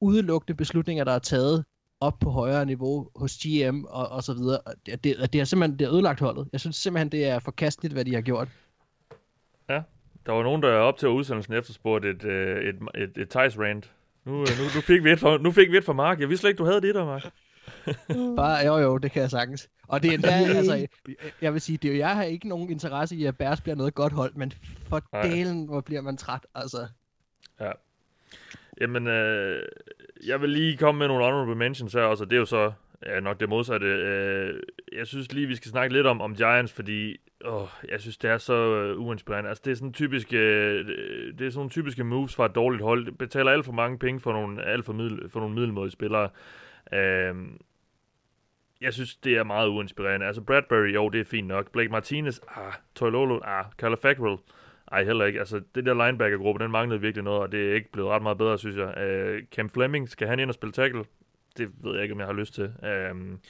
[0.00, 1.64] udelukkende beslutninger, der er taget
[2.00, 4.60] op på højere niveau hos GM og, og så videre.
[4.60, 6.48] Og Det, det, det er simpelthen det er ødelagt holdet.
[6.52, 8.48] Jeg synes simpelthen, det er forkasteligt, hvad de har gjort.
[10.26, 13.92] Der var nogen, der op til udsendelsen efterspurgte et, øh, et, et, et Thijs rant.
[14.24, 16.20] Nu, øh, nu, nu, fik vi et for, nu fik vi et for Mark.
[16.20, 17.22] Jeg vidste slet ikke, du havde det der, Mark.
[18.36, 19.68] Bare, jo jo, det kan jeg sagtens.
[19.88, 20.86] Og det er endda, altså,
[21.42, 23.76] jeg- vil sige, det er jo, jeg har ikke nogen interesse i, at Bears bliver
[23.76, 24.52] noget godt hold, men
[24.88, 25.22] for Nej.
[25.22, 26.86] delen, hvor bliver man træt, altså.
[28.80, 29.62] Jamen, øh,
[30.26, 32.72] jeg vil lige komme med nogle honorable mentions her også, og det er jo så
[33.06, 33.86] ja, nok det modsatte.
[33.86, 34.60] Øh,
[34.92, 38.30] jeg synes lige, vi skal snakke lidt om, om Giants, fordi åh, jeg synes, det
[38.30, 39.48] er så øh, uinspirerende.
[39.48, 40.86] Altså, det er sådan typiske, øh,
[41.38, 43.06] det er sådan nogle typiske moves fra et dårligt hold.
[43.06, 46.28] Det betaler alt for mange penge for nogle, alt for, middel, for nogle middelmådige spillere.
[46.92, 47.34] Øh,
[48.80, 50.26] jeg synes, det er meget uinspirerende.
[50.26, 51.72] Altså, Bradbury, jo, det er fint nok.
[51.72, 54.36] Blake Martinez, ah, Toilolo, ah, Carla Fackrell,
[54.92, 55.38] ej, heller ikke.
[55.38, 58.38] Altså, det der linebacker-gruppe, den manglede virkelig noget, og det er ikke blevet ret meget
[58.38, 58.98] bedre, synes jeg.
[58.98, 61.04] Øh, Cam Fleming, skal han ind og spille tackle?
[61.58, 62.72] Det ved jeg ikke, om jeg har lyst til.
[63.10, 63.40] Um,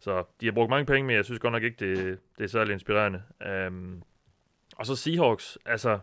[0.00, 2.48] så de har brugt mange penge, men jeg synes godt nok ikke, det, det er
[2.48, 3.22] særlig inspirerende.
[3.68, 4.02] Um,
[4.76, 5.98] og så Seahawks, altså...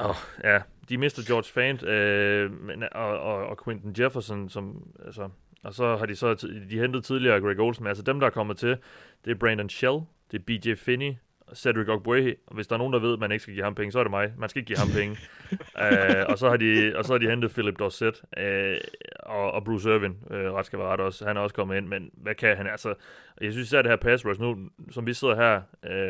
[0.00, 5.28] Åh, ja, de mister George Fant øh, men, og, og, og Quinton Jefferson, som, altså,
[5.62, 6.34] og så har de så
[6.70, 8.76] de hentet tidligere Greg Olsen, altså dem, der er kommet til,
[9.24, 11.14] det er Brandon Shell, det er BJ Finney,
[11.54, 13.74] Cedric Ogbuehi, og hvis der er nogen, der ved, at man ikke skal give ham
[13.74, 14.32] penge, så er det mig.
[14.38, 15.16] Man skal ikke give ham penge.
[15.52, 18.76] uh, og, så har de, og så har de hentet Philip Dorset uh,
[19.20, 21.26] og, og Bruce Irvin, uh, ret skal være ret også.
[21.26, 22.66] Han er også kommet ind, men hvad kan han?
[22.66, 22.94] Altså,
[23.40, 24.56] jeg synes især det her pass rush nu,
[24.90, 25.62] som vi sidder her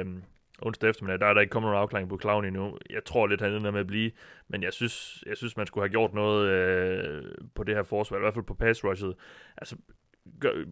[0.02, 0.12] uh,
[0.62, 2.78] onsdag eftermiddag, der er der ikke kommet nogen afklaring på Clown endnu.
[2.90, 4.10] Jeg tror lidt, han ender med at blive,
[4.48, 7.24] men jeg synes, jeg synes man skulle have gjort noget uh,
[7.54, 9.14] på det her forsvar, i hvert fald på pass rushet.
[9.56, 9.76] Altså,
[10.40, 10.64] gør,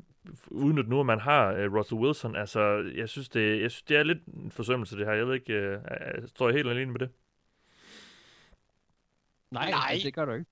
[0.47, 2.37] udnytte nu, at man har uh, Russell Wilson.
[2.37, 5.13] Altså, jeg synes, det, jeg synes, det er lidt en forsømmelse, det her.
[5.13, 5.73] Jeg ved ikke, uh,
[6.21, 7.11] jeg står jeg helt alene med det?
[9.51, 9.81] Nej, Nej.
[9.91, 10.47] Altså, det gør du ikke.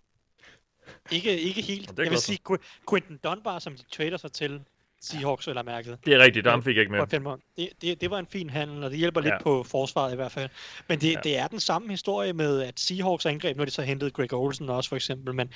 [1.12, 1.98] Ikke, ikke helt.
[1.98, 4.60] Jeg vil sige, Qu- Quentin Dunbar, som de trader sig til,
[5.00, 5.98] Seahawks eller mærket.
[6.06, 7.38] Det er rigtigt, ham fik jeg ikke med.
[7.56, 9.42] Det, det, det var en fin handel, og det hjælper lidt Ja.
[9.42, 10.50] på forsvaret i hvert fald.
[10.88, 11.20] Men det, Ja.
[11.24, 14.68] det er den samme historie med, at Seahawks angreb, har de så hentet Greg Olsen
[14.68, 15.52] også for eksempel, men,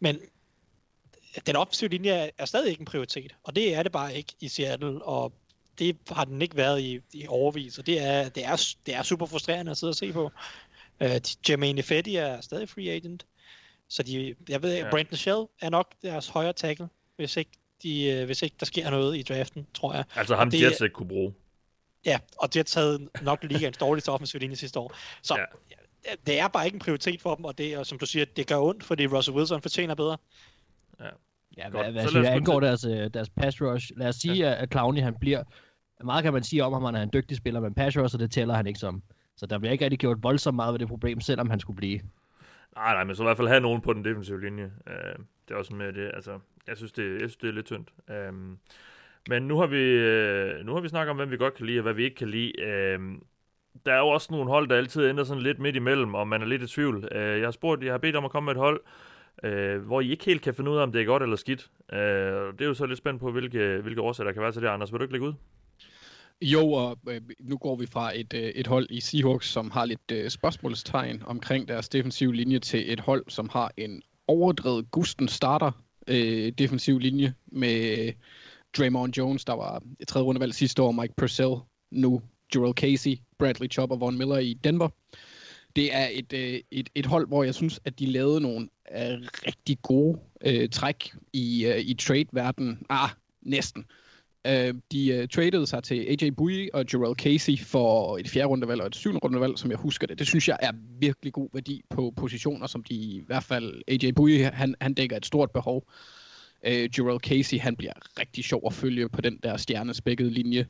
[0.00, 0.20] men
[1.46, 4.48] den offensive linje er, stadig ikke en prioritet, og det er det bare ikke i
[4.48, 5.32] Seattle, og
[5.78, 9.02] det har den ikke været i, i overvis, og det er, det, er, det er
[9.02, 10.30] super frustrerende at sidde og se på.
[11.00, 11.06] Uh,
[11.50, 13.26] Jermaine Fetty er stadig free agent,
[13.88, 14.84] så de, jeg ved, Ja.
[14.84, 14.90] ja.
[14.90, 17.50] Brandon Shell er nok deres højre tackle, hvis ikke,
[17.82, 20.04] de, øh, hvis ikke der sker noget i draften, tror jeg.
[20.16, 21.34] Altså ham Og det- Jets ikke kunne bruge.
[22.04, 24.94] Ja, og Jets havde nok ligaens dårligste offensive linje sidste år.
[25.22, 26.14] Så Ja.
[26.26, 28.46] det er bare ikke en prioritet for dem, og det er, som du siger, det
[28.46, 30.16] gør ondt, fordi Russell Wilson fortjener bedre.
[31.56, 31.72] Ja, Godt.
[31.84, 34.62] hvad, hvad, Så gå angår til- deres, øh, deres pass rush, lad os sige, ja.
[34.62, 35.42] at Clowney han bliver,
[36.04, 38.30] meget kan man sige om ham, han er en dygtig spiller, men pass rush, det
[38.30, 39.02] tæller han ikke som.
[39.36, 42.00] Så der bliver ikke rigtig gjort voldsomt meget ved det problem, selvom han skulle blive.
[42.76, 44.64] Nej, nej, men så i hvert fald have nogen på den defensive linje.
[44.64, 47.66] Uh, det er også med det, altså, jeg synes, det, jeg synes, det er lidt
[47.66, 47.88] tyndt.
[48.30, 48.58] Um,
[49.28, 49.96] men nu har vi
[50.60, 52.16] uh, nu har vi snakket om, hvem vi godt kan lide, og hvad vi ikke
[52.16, 52.52] kan lide.
[52.98, 53.22] Um,
[53.86, 56.42] der er jo også nogle hold, der altid ender sådan lidt midt imellem, og man
[56.42, 56.96] er lidt i tvivl.
[56.96, 58.90] Uh, jeg har spurgt, jeg har bedt om at komme med et hold, uh,
[59.42, 61.70] Øh, hvor I ikke helt kan finde ud af, om det er godt eller skidt.
[61.92, 64.62] Øh, det er jo så lidt spændt på, hvilke, hvilke årsager der kan være til
[64.62, 64.68] det.
[64.68, 65.32] Anders, vil du ikke lægge ud?
[66.42, 69.84] Jo, og øh, nu går vi fra et, øh, et hold i Seahawks, som har
[69.84, 75.28] lidt øh, spørgsmålstegn omkring deres defensive linje, til et hold, som har en overdrevet gusten
[75.28, 75.72] starter
[76.08, 78.12] øh, defensiv linje med øh,
[78.78, 81.54] Draymond Jones, der var et tredje rundevalg sidste år, Mike Purcell,
[81.90, 82.22] nu
[82.54, 84.88] Jurel Casey, Bradley Chubb og Von Miller i Denver.
[85.76, 89.18] Det er et, øh, et, et hold, hvor jeg synes, at de lavede nogle øh,
[89.46, 92.86] rigtig gode øh, træk i, øh, i trade-verdenen.
[92.88, 93.10] Ah,
[93.42, 93.84] næsten.
[94.46, 98.80] Øh, de øh, tradede sig til AJ Bui og Jarrell Casey for et fjerde rundevalg
[98.80, 100.18] og et syvende rundevalg, som jeg husker det.
[100.18, 103.82] Det synes jeg er virkelig god værdi på positioner, som de i hvert fald...
[103.88, 105.88] AJ Bui, han, han dækker et stort behov.
[106.66, 110.66] Øh, Jarrell Casey, han bliver rigtig sjov at følge på den der stjernespækkede linje.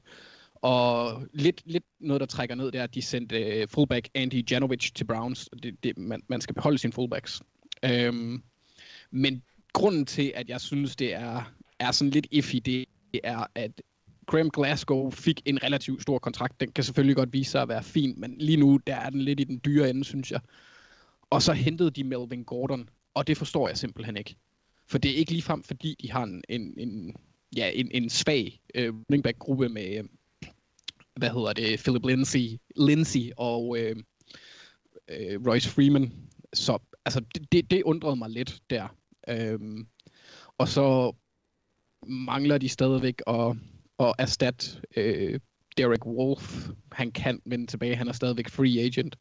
[0.63, 4.51] Og lidt, lidt noget, der trækker ned, det er, at de sendte uh, fullback Andy
[4.51, 5.49] Janovic til Browns.
[5.63, 7.43] Det, det, man, man skal beholde sine fullbacks.
[7.85, 8.43] Øhm,
[9.11, 9.43] men
[9.73, 12.85] grunden til, at jeg synes, det er, er sådan lidt iffy, det
[13.25, 13.83] er, at
[14.27, 16.61] Graham Glasgow fik en relativt stor kontrakt.
[16.61, 19.21] Den kan selvfølgelig godt vise sig at være fin, men lige nu der er den
[19.21, 20.41] lidt i den dyre ende, synes jeg.
[21.31, 24.37] Og så hentede de Melvin Gordon, og det forstår jeg simpelthen ikke.
[24.87, 27.17] For det er ikke ligefrem, fordi de har en, en, en,
[27.57, 30.05] ja, en, en svag øh, running back-gruppe med, øh,
[31.17, 33.97] hvad hedder det, Philip Lindsay, Lindsay og øh,
[35.09, 36.13] øh, Royce Freeman.
[36.55, 38.97] Så altså, det, det, det undrede mig lidt der.
[39.29, 39.87] Øhm,
[40.59, 41.13] og så
[42.07, 43.57] mangler de stadigvæk at,
[43.99, 45.41] at erstatte øh,
[45.77, 46.69] Derek Wolf.
[46.93, 49.17] Han kan vende tilbage, han er stadigvæk free agent.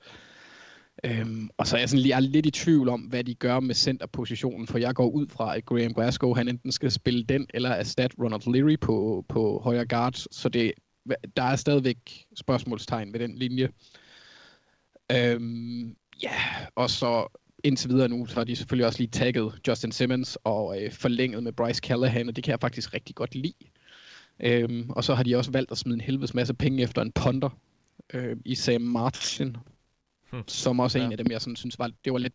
[1.05, 3.59] Øhm, og så er jeg, sådan, jeg er lidt i tvivl om, hvad de gør
[3.59, 7.47] med centerpositionen, for jeg går ud fra, at Graham Glasgow, han enten skal spille den,
[7.53, 10.71] eller erstatte Ronald Leary på, på højre guard, så det,
[11.37, 13.69] der er stadigvæk spørgsmålstegn ved den linje.
[15.11, 16.33] Øhm, ja,
[16.75, 17.27] og så
[17.63, 21.43] indtil videre nu, så har de selvfølgelig også lige tagget Justin Simmons og øh, forlænget
[21.43, 23.53] med Bryce Callahan, og det kan jeg faktisk rigtig godt lide.
[24.39, 27.11] Øhm, og så har de også valgt at smide en helvedes masse penge efter en
[27.11, 27.49] ponder
[28.13, 29.57] øh, i Sam Martin,
[30.31, 30.43] Hmm.
[30.47, 31.05] som også er Ja.
[31.05, 32.33] en af dem, jeg sådan synes var, det var lidt...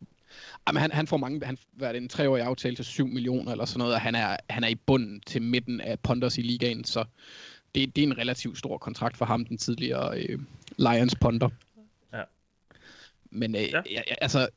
[0.68, 3.64] Jamen, han, han får mange, han var det en treårig aftale til 7 millioner eller
[3.64, 6.84] sådan noget, og han er, han er i bunden til midten af ponders i ligaen,
[6.84, 7.04] så
[7.76, 10.38] det, det er en relativt stor kontrakt for ham, den tidligere øh,
[10.78, 11.48] Lions ponder.
[12.12, 12.22] Ja.
[13.30, 13.68] Men øh, Ja.
[13.76, 14.48] jeg, jeg, altså,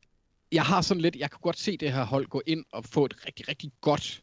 [0.52, 3.04] jeg har sådan lidt, jeg kunne godt se det her hold gå ind og få
[3.04, 4.22] et rigtig, rigtig godt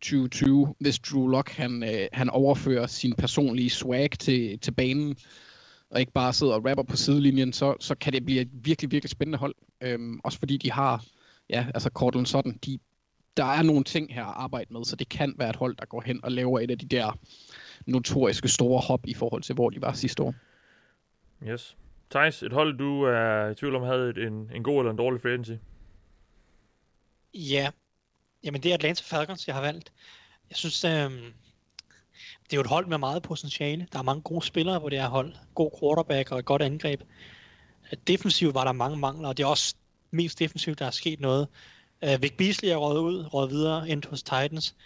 [0.00, 5.16] 2020, hvis Drew Lock han, øh, han overfører sin personlige swag til, til banen,
[5.90, 8.90] og ikke bare sidder og rapper på sidelinjen, så, så kan det blive et virkelig,
[8.90, 9.54] virkelig spændende hold.
[9.80, 11.04] Øhm, også fordi de har,
[11.50, 12.78] ja, altså Cortland sådan, de,
[13.36, 15.84] der er nogle ting her at arbejde med, så det kan være et hold, der
[15.86, 17.18] går hen og laver et af de der
[17.88, 20.34] notoriske store hop i forhold til, hvor de var sidste år.
[21.48, 21.76] Yes.
[22.10, 24.96] Thijs, et hold, du er i tvivl om, havde et, en, en god eller en
[24.96, 25.52] dårlig free agency?
[27.34, 27.70] Ja,
[28.44, 29.92] jamen det er Atlanta Falcons, jeg har valgt.
[30.50, 31.32] Jeg synes, øhm,
[32.44, 33.86] det er jo et hold med meget potentiale.
[33.92, 35.34] Der er mange gode spillere på det her hold.
[35.54, 37.02] God quarterback og et godt angreb.
[38.06, 39.74] Defensivt var der mange mangler, og det er også
[40.10, 41.48] mest defensivt, der er sket noget.
[42.02, 44.76] Uh, Vic Beasley er røget ud, røget videre ind hos Titans.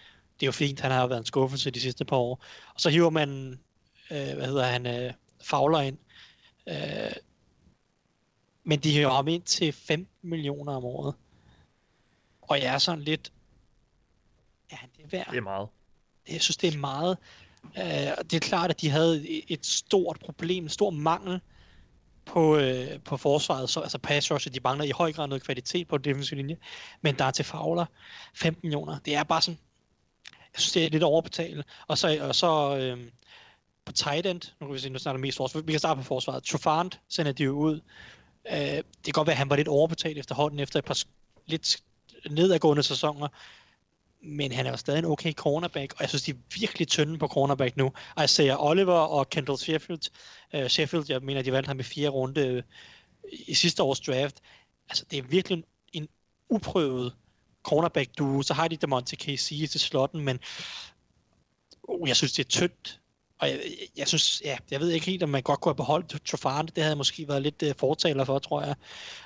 [0.42, 2.44] Det er jo fint, han har jo været en skuffelse de sidste par år.
[2.74, 3.60] Og så hiver man,
[4.10, 5.98] uh, hvad hedder han, uh, Fowler ind.
[6.66, 7.12] Uh,
[8.64, 11.14] men de hiver ham ind til 15 millioner om året.
[12.42, 13.32] Og jeg er sådan lidt,
[14.72, 15.30] ja, det er værd.
[15.30, 15.68] Det er meget.
[16.28, 17.18] Jeg synes, det er meget.
[17.64, 21.40] Uh, det er klart, at de havde et stort problem, en stor mangel
[22.24, 25.88] på, øh, på forsvaret, så, altså pass rush, de mangler i høj grad noget kvalitet
[25.88, 26.56] på den defensive linje,
[27.00, 27.86] men der er til Fowler
[28.34, 28.98] 15 millioner.
[28.98, 29.58] Det er bare sådan,
[30.54, 31.66] jeg synes, det er lidt overbetalt.
[31.88, 33.10] Og så, og så øh,
[33.84, 36.04] på tight end, nu kan vi se, nu snakker mest forsvar, vi kan starte på
[36.04, 36.44] forsvaret.
[36.44, 37.80] Trofant sender de jo ud.
[38.52, 40.98] Øh, det kan godt være, at han var lidt overbetalt efterhånden, efter et par
[41.46, 41.82] lidt
[42.30, 43.28] nedadgående sæsoner,
[44.22, 47.18] men han er jo stadig en okay cornerback, og jeg synes, de er virkelig tynde
[47.18, 47.86] på cornerback nu.
[47.86, 50.10] Og jeg ser Oliver og Kendall Sheffield,
[50.54, 52.62] uh, Sheffield, jeg mener, de valgte ham i fire runde uh,
[53.32, 54.42] i sidste års draft.
[54.88, 56.08] Altså, det er virkelig en, en
[56.48, 57.12] uprøvet
[57.62, 58.42] cornerback duo.
[58.42, 60.40] Så har de Demonte KC til slotten, men
[61.88, 62.98] uh, jeg synes, det er tyndt.
[63.38, 63.60] Og jeg,
[63.96, 66.68] jeg synes, ja, jeg ved ikke helt, om man godt kunne have beholdt Trofane.
[66.76, 68.74] Det havde måske været lidt uh, fortaler for, tror jeg.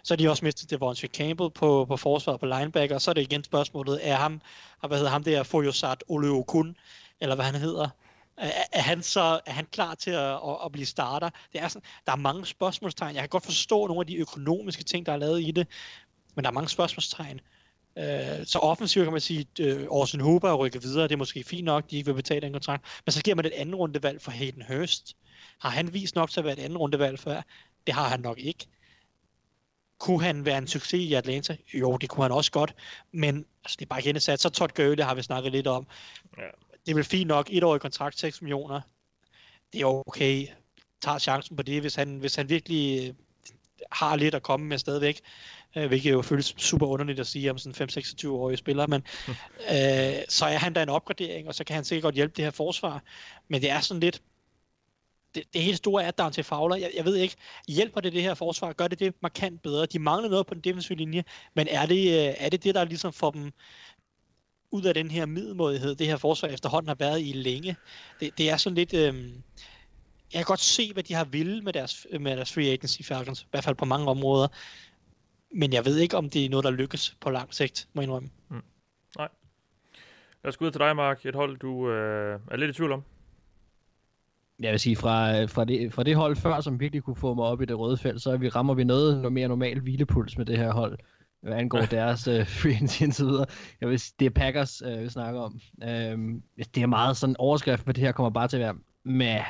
[0.02, 2.98] Så er de også mistet Devontae Campbell på, på forsvaret på linebacker.
[2.98, 4.40] Så er det igen spørgsmålet, er ham,
[4.82, 6.76] ah, hvad hedder ham der, Foyosat Oleokun,
[7.20, 7.88] eller hvad han hedder,
[8.36, 11.30] er, er han så er han klar til at, at, at blive starter?
[11.52, 13.14] Det er sådan, der er mange spørgsmålstegn.
[13.14, 15.68] Jeg kan godt forstå nogle af de økonomiske ting, der er lavet i det,
[16.34, 17.40] men der er mange spørgsmålstegn.
[17.98, 21.44] Øh, så offensivt kan man sige, at øh, Orson Hooper rykker videre, det er måske
[21.44, 24.22] fint nok, de ikke vil betale den kontrakt, men så giver man et anden rundevalg
[24.22, 25.16] for Hayden Hurst.
[25.58, 27.42] Har han vist nok til at være et anden rundevalg før?
[27.86, 28.66] Det har han nok ikke.
[29.98, 31.56] Kunne han være en succes i Atlanta?
[31.74, 32.74] Jo, det kunne han også godt,
[33.12, 34.40] men altså, det er bare igen sat.
[34.40, 35.86] Så Todd Gurley har vi snakket lidt om.
[36.38, 36.42] Ja.
[36.86, 38.80] Det er vel fint nok, et år i kontrakt, 6 millioner.
[39.72, 40.46] Det er okay.
[41.02, 43.14] Tager chancen på det, hvis han, hvis han virkelig
[43.92, 45.20] har lidt at komme med stadigvæk
[45.76, 49.02] øh, hvilket jo føles super underligt at sige om sådan 5-26-årige spiller, men
[49.72, 52.44] øh, så er han da en opgradering, og så kan han sikkert godt hjælpe det
[52.44, 53.02] her forsvar,
[53.48, 54.22] men det er sådan lidt,
[55.34, 56.76] det, det helt store er down til Fowler.
[56.76, 57.36] Jeg, jeg ved ikke,
[57.68, 58.72] hjælper det det her forsvar?
[58.72, 59.86] Gør det det markant bedre?
[59.86, 61.24] De mangler noget på den defensive linje,
[61.54, 63.52] men er det, øh, er det det, der ligesom får dem
[64.70, 67.76] ud af den her middelmådighed, det her forsvar efterhånden har været i længe?
[68.20, 68.94] Det, det er sådan lidt...
[68.94, 69.32] Øh,
[70.32, 73.42] jeg kan godt se, hvad de har ville med deres, med deres free agency Falcons,
[73.42, 74.48] i hvert fald på mange områder
[75.54, 78.06] men jeg ved ikke, om det er noget, der lykkes på lang sigt, må jeg
[78.06, 78.28] indrømme.
[78.48, 78.62] Mm.
[79.18, 79.28] Nej.
[80.44, 81.26] Lad os gå ud til dig, Mark.
[81.26, 83.02] Et hold, du øh, er lidt i tvivl om.
[84.60, 87.44] Jeg vil sige, fra, fra, det, fra det hold før, som virkelig kunne få mig
[87.44, 90.38] op i det røde felt, så er vi, rammer vi noget, noget mere normal hvilepuls
[90.38, 90.98] med det her hold,
[91.40, 93.46] hvad angår deres uh, free agency videre.
[93.80, 95.60] Jeg vil, det er Packers, uh, vi snakker om.
[95.82, 96.40] Uh,
[96.74, 99.40] det er meget sådan overskrift på det her, kommer bare til at være med.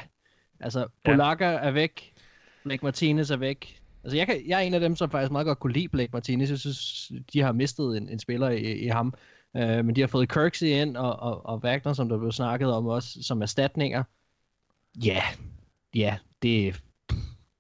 [0.61, 1.59] Altså, Bolaka ja.
[1.59, 2.13] er væk,
[2.65, 5.47] Blake Martinez er væk, Altså, jeg, kan, jeg er en af dem, som faktisk meget
[5.47, 6.51] godt kunne lide Blake Martinez.
[6.51, 9.15] Jeg synes, de har mistet en, en spiller i, i ham.
[9.55, 12.73] Uh, men de har fået Kirksey ind, og, og, og Wagner, som der blev snakket
[12.73, 14.05] om også, som erstatninger.
[15.05, 15.23] Ja, yeah.
[15.95, 16.83] ja, yeah, det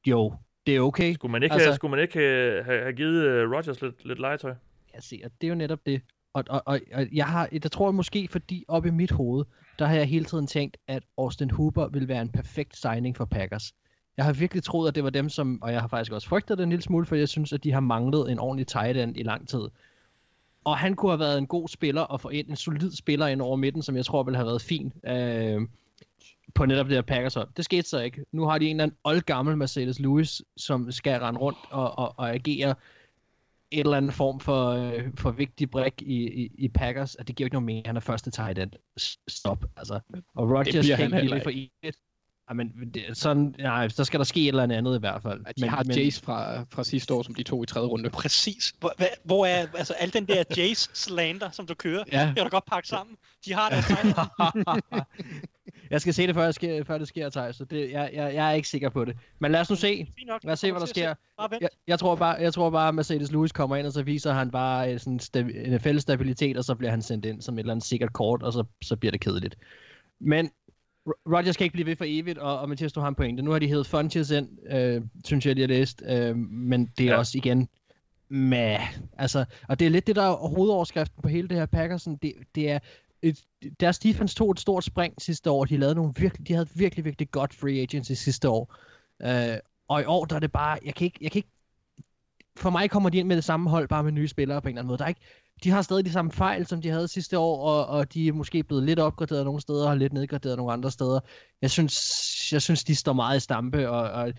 [0.07, 0.34] jo,
[0.66, 1.14] det er okay.
[1.14, 4.18] Skulle man ikke, altså, have, skulle man ikke have, have givet uh, Rodgers lidt, lidt
[4.18, 4.55] legetøj?
[4.94, 6.01] Ja, se, og det er jo netop det.
[6.34, 9.44] Og, og, og, og jeg har, der tror jeg måske, fordi op i mit hoved,
[9.78, 13.24] der har jeg hele tiden tænkt, at Austin Hooper vil være en perfekt signing for
[13.24, 13.72] Packers.
[14.16, 16.58] Jeg har virkelig troet, at det var dem, som, og jeg har faktisk også frygtet
[16.58, 19.16] det en lille smule, for jeg synes, at de har manglet en ordentlig tight end
[19.16, 19.68] i lang tid.
[20.64, 23.42] Og han kunne have været en god spiller og få ind en solid spiller ind
[23.42, 25.68] over midten, som jeg tror ville have været fin øh,
[26.54, 27.48] på netop det her Packers hold.
[27.56, 28.24] Det skete så ikke.
[28.32, 32.14] Nu har de en eller anden oldgammel Mercedes Lewis, som skal rende rundt og, og,
[32.16, 32.74] og agere
[33.70, 37.36] et eller andet form for, øh, for vigtig brik i, i, i Packers, at det
[37.36, 38.70] giver ikke noget mere, han er første tight end.
[39.28, 40.00] Stop, altså.
[40.34, 41.98] Og Rodgers kan ikke for evigt.
[42.51, 45.40] Jamen, det, sådan, nej, så skal der ske et eller andet i hvert fald.
[45.47, 45.97] Ja, de men, har men...
[45.97, 48.11] Jace fra, fra sidste år, som de tog i tredje runde.
[48.11, 48.74] Præcis.
[48.80, 48.94] Hvor,
[49.24, 52.20] hvor er altså al den der Jace slander, som du kører, ja.
[52.20, 53.16] det er da godt pakke sammen.
[53.44, 53.86] De har deres
[55.90, 58.34] Jeg skal se det, før, jeg sker, før det sker, Thijs, så det, jeg, jeg,
[58.34, 59.16] jeg er ikke sikker på det.
[59.38, 60.07] Men lad os nu se.
[60.42, 61.14] Lad os se, hvad der sker.
[61.61, 64.32] Jeg, jeg, tror bare, jeg tror bare, at Mercedes Lewis kommer ind, og så viser
[64.32, 65.20] han bare sådan
[65.55, 68.42] en fælles stabilitet, og så bliver han sendt ind som et eller andet sikkert kort,
[68.42, 69.57] og så, så bliver det kedeligt.
[70.20, 70.51] Men
[71.07, 73.42] Rodgers kan ikke blive ved for evigt, og, og Mathias, du har en pointe.
[73.42, 77.07] Nu har de heddet Funches ind, øh, synes jeg, de har læst, øh, men det
[77.07, 77.18] er ja.
[77.18, 77.68] også igen
[78.28, 78.76] med,
[79.18, 82.32] altså, og det er lidt det, der er hovedoverskriften på hele det her Packersen, det,
[82.54, 82.78] det er,
[83.22, 83.44] et,
[83.80, 87.04] deres defense tog et stort spring sidste år, de lavede nogle virkelig, de havde virkelig,
[87.04, 88.74] virkelig godt free agency sidste år,
[89.22, 91.55] øh, og i år, der er det bare, jeg kan ikke, jeg kan ikke
[92.57, 94.72] for mig kommer de ind med det samme hold, bare med nye spillere på en
[94.72, 94.98] eller anden måde.
[94.98, 95.20] Der er ikke,
[95.64, 98.32] de har stadig de samme fejl, som de havde sidste år, og, og de er
[98.32, 101.20] måske blevet lidt opgraderet nogle steder, og lidt nedgraderet nogle andre steder.
[101.62, 104.32] Jeg synes, jeg synes de står meget i stampe, og, og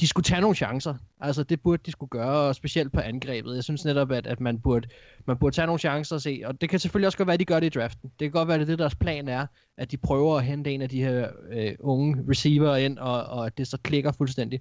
[0.00, 0.94] de skulle tage nogle chancer.
[1.20, 3.54] Altså, det burde de skulle gøre, og specielt på angrebet.
[3.54, 4.88] Jeg synes netop, at, at man, burde,
[5.26, 6.42] man burde tage nogle chancer og se.
[6.44, 8.10] Og det kan selvfølgelig også godt være, at de gør det i draften.
[8.10, 10.82] Det kan godt være, at det deres plan er, at de prøver at hente en
[10.82, 14.60] af de her øh, unge receiver ind, og, og at det så klikker fuldstændig.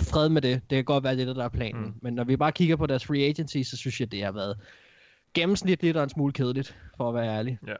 [0.00, 0.62] Fred med det.
[0.70, 1.82] Det kan godt være, at det er det, der er planen.
[1.84, 1.94] Mm.
[2.02, 4.56] Men når vi bare kigger på deres free agency, så synes jeg, det har været
[5.34, 7.58] gennemsnitligt og en smule kedeligt, for at være ærlig.
[7.66, 7.74] Ja.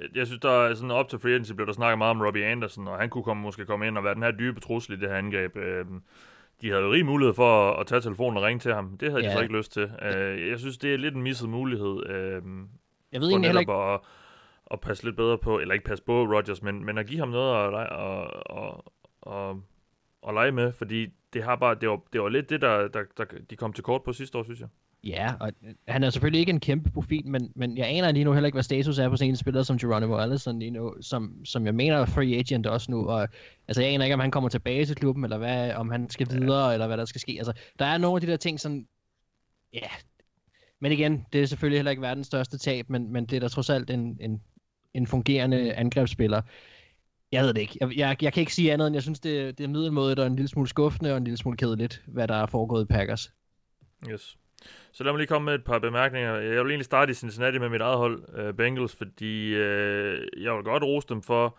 [0.00, 2.20] Jeg, jeg synes, der er sådan op til free agency, blev der snakket meget om
[2.20, 4.92] Robbie Anderson, og han kunne komme, måske komme ind og være den her dybe trussel
[4.92, 5.56] i det her angreb.
[5.56, 5.84] Øh,
[6.60, 8.98] de havde jo rig mulighed for at, at tage telefonen og ringe til ham.
[8.98, 9.28] Det havde ja.
[9.28, 9.90] de så ikke lyst til.
[10.02, 12.06] Øh, jeg synes, det er lidt en misset mulighed.
[12.06, 12.42] Øh,
[13.12, 13.72] jeg ved egentlig heller ikke...
[13.72, 14.00] At,
[14.70, 17.28] at passe lidt bedre på, eller ikke passe på Rodgers, men, men at give ham
[17.28, 18.80] noget at, at, at,
[19.34, 19.56] at,
[20.28, 23.02] at lege med, fordi det har bare, det var, det var lidt det, der, der,
[23.16, 24.68] der, de kom til kort på sidste år, synes jeg.
[25.04, 25.52] Ja, og
[25.88, 28.56] han er selvfølgelig ikke en kæmpe profil, men, men jeg aner lige nu heller ikke,
[28.56, 31.74] hvad status er på sådan en spiller som Geronimo Allison lige nu, som, som jeg
[31.74, 33.28] mener er free agent også nu, og
[33.68, 36.30] altså jeg aner ikke, om han kommer tilbage til klubben, eller hvad, om han skal
[36.30, 36.72] videre, ja.
[36.72, 37.34] eller hvad der skal ske.
[37.38, 38.86] Altså, der er nogle af de der ting, sådan,
[39.72, 39.88] ja,
[40.80, 43.48] men igen, det er selvfølgelig heller ikke verdens største tab, men, men det er da
[43.48, 44.42] trods alt en, en,
[44.94, 46.42] en fungerende angrebsspiller.
[47.34, 47.76] Jeg ved det ikke.
[47.80, 50.26] Jeg, jeg, jeg kan ikke sige andet, end jeg synes, det, det er middelmådet og
[50.26, 53.32] en lille smule skuffende og en lille smule kedeligt, hvad der er foregået i Packers.
[54.10, 54.36] Yes.
[54.92, 56.34] Så lad mig lige komme med et par bemærkninger.
[56.34, 60.54] Jeg vil egentlig starte i Cincinnati med mit eget hold, uh, Bengals, fordi uh, jeg
[60.54, 61.58] vil godt rose dem for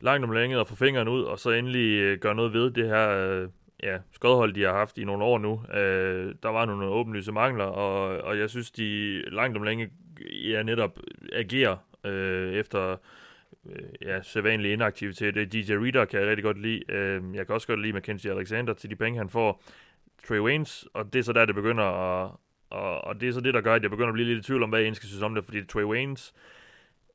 [0.00, 2.86] langt om længe at få fingeren ud, og så endelig uh, gøre noget ved det
[2.86, 3.48] her uh,
[3.82, 5.52] ja, skodhold, de har haft i nogle år nu.
[5.52, 9.90] Uh, der var nogle åbenlyse mangler, og, og jeg synes, de langt om længe
[10.50, 10.98] ja, netop
[11.32, 12.96] agerer uh, efter
[13.66, 15.52] Øh, ja, sædvanlig inaktivitet.
[15.52, 16.92] DJ Reader kan jeg rigtig godt lide.
[16.92, 19.62] Øh, jeg kan også godt lide Mackenzie Alexander til de penge, han får.
[20.28, 22.30] Trey Waynes, og det er så der, det begynder at,
[22.70, 24.42] og, og det er så det, der gør, at jeg begynder at blive lidt i
[24.42, 26.34] tvivl om, hvad jeg skal synes om det, fordi Trey Waynes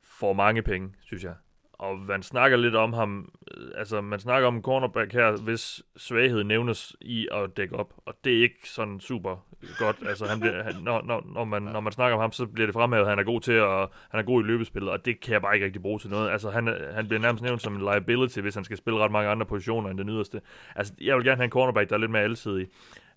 [0.04, 1.36] får mange penge, synes jeg.
[1.74, 5.84] Og man snakker lidt om ham, øh, altså man snakker om en cornerback her, hvis
[5.98, 9.47] svaghed nævnes i at dække op, og det er ikke sådan super
[9.78, 9.98] godt.
[10.08, 12.68] Altså han bliver, han, når, når, når, man, når man snakker om ham, så bliver
[12.68, 15.20] det fremhævet, at han er god til at, han er god i løbespillet, og det
[15.22, 16.30] kan jeg bare ikke rigtig bruge til noget.
[16.30, 19.30] Altså han, han bliver nærmest nævnt som en liability, hvis han skal spille ret mange
[19.30, 20.42] andre positioner end den yderste.
[20.76, 22.68] Altså jeg vil gerne have en cornerback, der er lidt mere alsidig.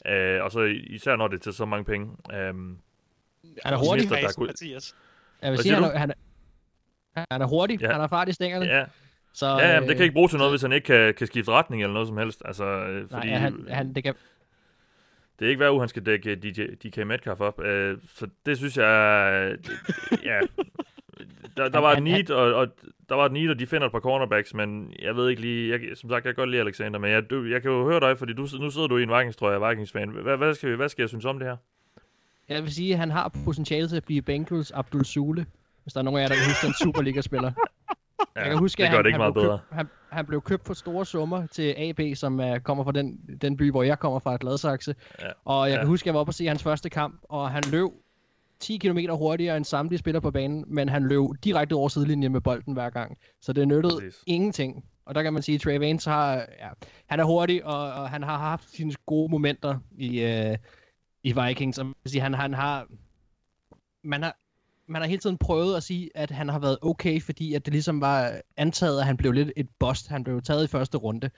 [0.08, 2.06] Uh, og så især når det er til så mange penge.
[2.06, 2.54] Uh, han
[3.64, 4.96] er hurtig, mister, der Mathias.
[5.42, 6.10] Jeg vil sige, han er, han,
[7.16, 7.90] er, han er hurtig, ja.
[7.90, 8.66] han har fart i stængerne.
[8.66, 8.84] Ja,
[9.32, 11.52] så, ja, jamen, det kan ikke bruge til noget, hvis han ikke kan, kan skifte
[11.52, 12.42] retning eller noget som helst.
[12.44, 14.14] Altså, øh, fordi, nej, han, han, det kan...
[15.40, 17.58] Det er ikke hver uge, han skal dække DJ, DK Metcalf op.
[17.58, 17.64] Uh,
[18.14, 19.56] så det synes jeg...
[20.24, 20.40] ja,
[21.56, 22.68] der, der var et need, og, og
[23.08, 25.70] der var et need, og de finder et par cornerbacks, men jeg ved ikke lige,
[25.70, 28.00] jeg, som sagt, jeg kan godt lide Alexander, men jeg, du, jeg kan jo høre
[28.00, 30.08] dig, fordi du, nu sidder du i en Vikings, tror jeg, Vikings-fan.
[30.08, 31.56] Hvad, hvad, skal, hvad skal jeg synes om det her?
[32.48, 35.46] Jeg vil sige, at han har potentiale til at blive Bengals Abdul Sule,
[35.82, 37.52] hvis der er nogen af jer, der kan huske den Superliga-spiller.
[38.36, 39.58] Ja, jeg kan huske, det at han, det ikke han meget bedre.
[39.58, 43.20] Købt, han, han blev købt for store summer til AB, som uh, kommer fra den,
[43.42, 44.94] den by, hvor jeg kommer fra, Gladsaxe.
[45.20, 45.26] Ja.
[45.44, 45.80] Og jeg ja.
[45.80, 47.90] kan huske, at jeg var oppe og se hans første kamp, og han løb
[48.60, 52.40] 10 km hurtigere end samtlige spiller på banen, men han løb direkte over sidelinjen med
[52.40, 53.18] bolden hver gang.
[53.40, 54.22] Så det nyttede Præcis.
[54.26, 54.84] ingenting.
[55.04, 56.68] Og der kan man sige, at Trey Vance har, ja,
[57.06, 60.56] han er hurtig, og, og han har haft sine gode momenter i, uh,
[61.22, 61.78] i Vikings.
[61.78, 62.86] Og man sige, han, han har,
[64.04, 64.36] man har,
[64.90, 67.72] man har hele tiden prøvet at sige, at han har været okay, fordi at det
[67.72, 70.08] ligesom var antaget, at han blev lidt et bust.
[70.08, 71.30] Han blev taget i første runde.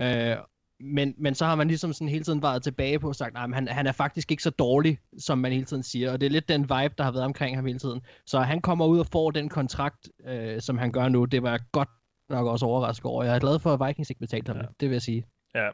[0.00, 0.44] Uh,
[0.80, 3.54] men, men så har man ligesom sådan hele tiden været tilbage på og sagt, at
[3.54, 6.12] han, han er faktisk ikke så dårlig, som man hele tiden siger.
[6.12, 8.00] Og det er lidt den vibe, der har været omkring ham hele tiden.
[8.26, 11.24] Så han kommer ud og får den kontrakt, øh, som han gør nu.
[11.24, 11.88] Det var godt
[12.28, 13.24] nok også overrasket over.
[13.24, 14.56] Jeg er glad for, at Vikings ikke betalte ham.
[14.56, 14.66] Ja.
[14.80, 15.26] Det vil jeg sige.
[15.54, 15.68] Ja,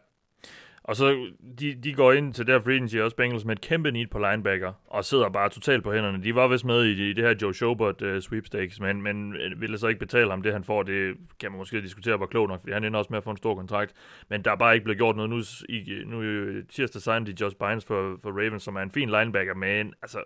[0.84, 1.26] og så
[1.60, 4.18] de, de går ind til der free agency også Bengals med et kæmpe need på
[4.18, 6.22] linebacker, og sidder bare totalt på hænderne.
[6.22, 9.60] De var vist med i, i det her Joe Schobert uh, sweepstakes, men, men øh,
[9.60, 10.82] ville så ikke betale ham det, han får.
[10.82, 13.30] Det kan man måske diskutere, hvor klogt nok, fordi han ender også med at få
[13.30, 13.92] en stor kontrakt.
[14.28, 15.30] Men der er bare ikke blevet gjort noget.
[15.30, 18.90] Nu, i, nu i tirsdag signede de Josh Bynes for, for Ravens, som er en
[18.90, 20.18] fin linebacker, men altså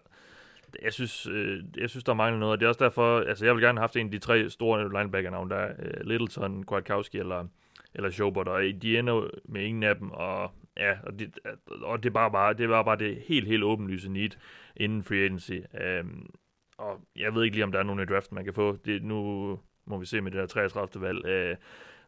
[0.83, 3.55] jeg synes, øh, jeg synes, der mangler noget, og det er også derfor, altså jeg
[3.55, 7.19] vil gerne have haft en af de tre store linebacker-navne, der er øh, Littleton, Kwiatkowski
[7.19, 7.47] eller
[7.97, 11.39] eller Schobert, og de ender med ingen af dem, og ja, og det,
[11.83, 14.31] og det, bare, bare, det var bare det helt, helt åbenlyse need
[14.77, 15.59] inden free agency.
[16.01, 16.31] Um,
[16.79, 18.77] og jeg ved ikke lige, om der er nogen i draften, man kan få.
[18.85, 19.19] Det, nu
[19.87, 21.07] må vi se med det der 33.
[21.07, 21.25] valg.
[21.25, 21.57] Uh,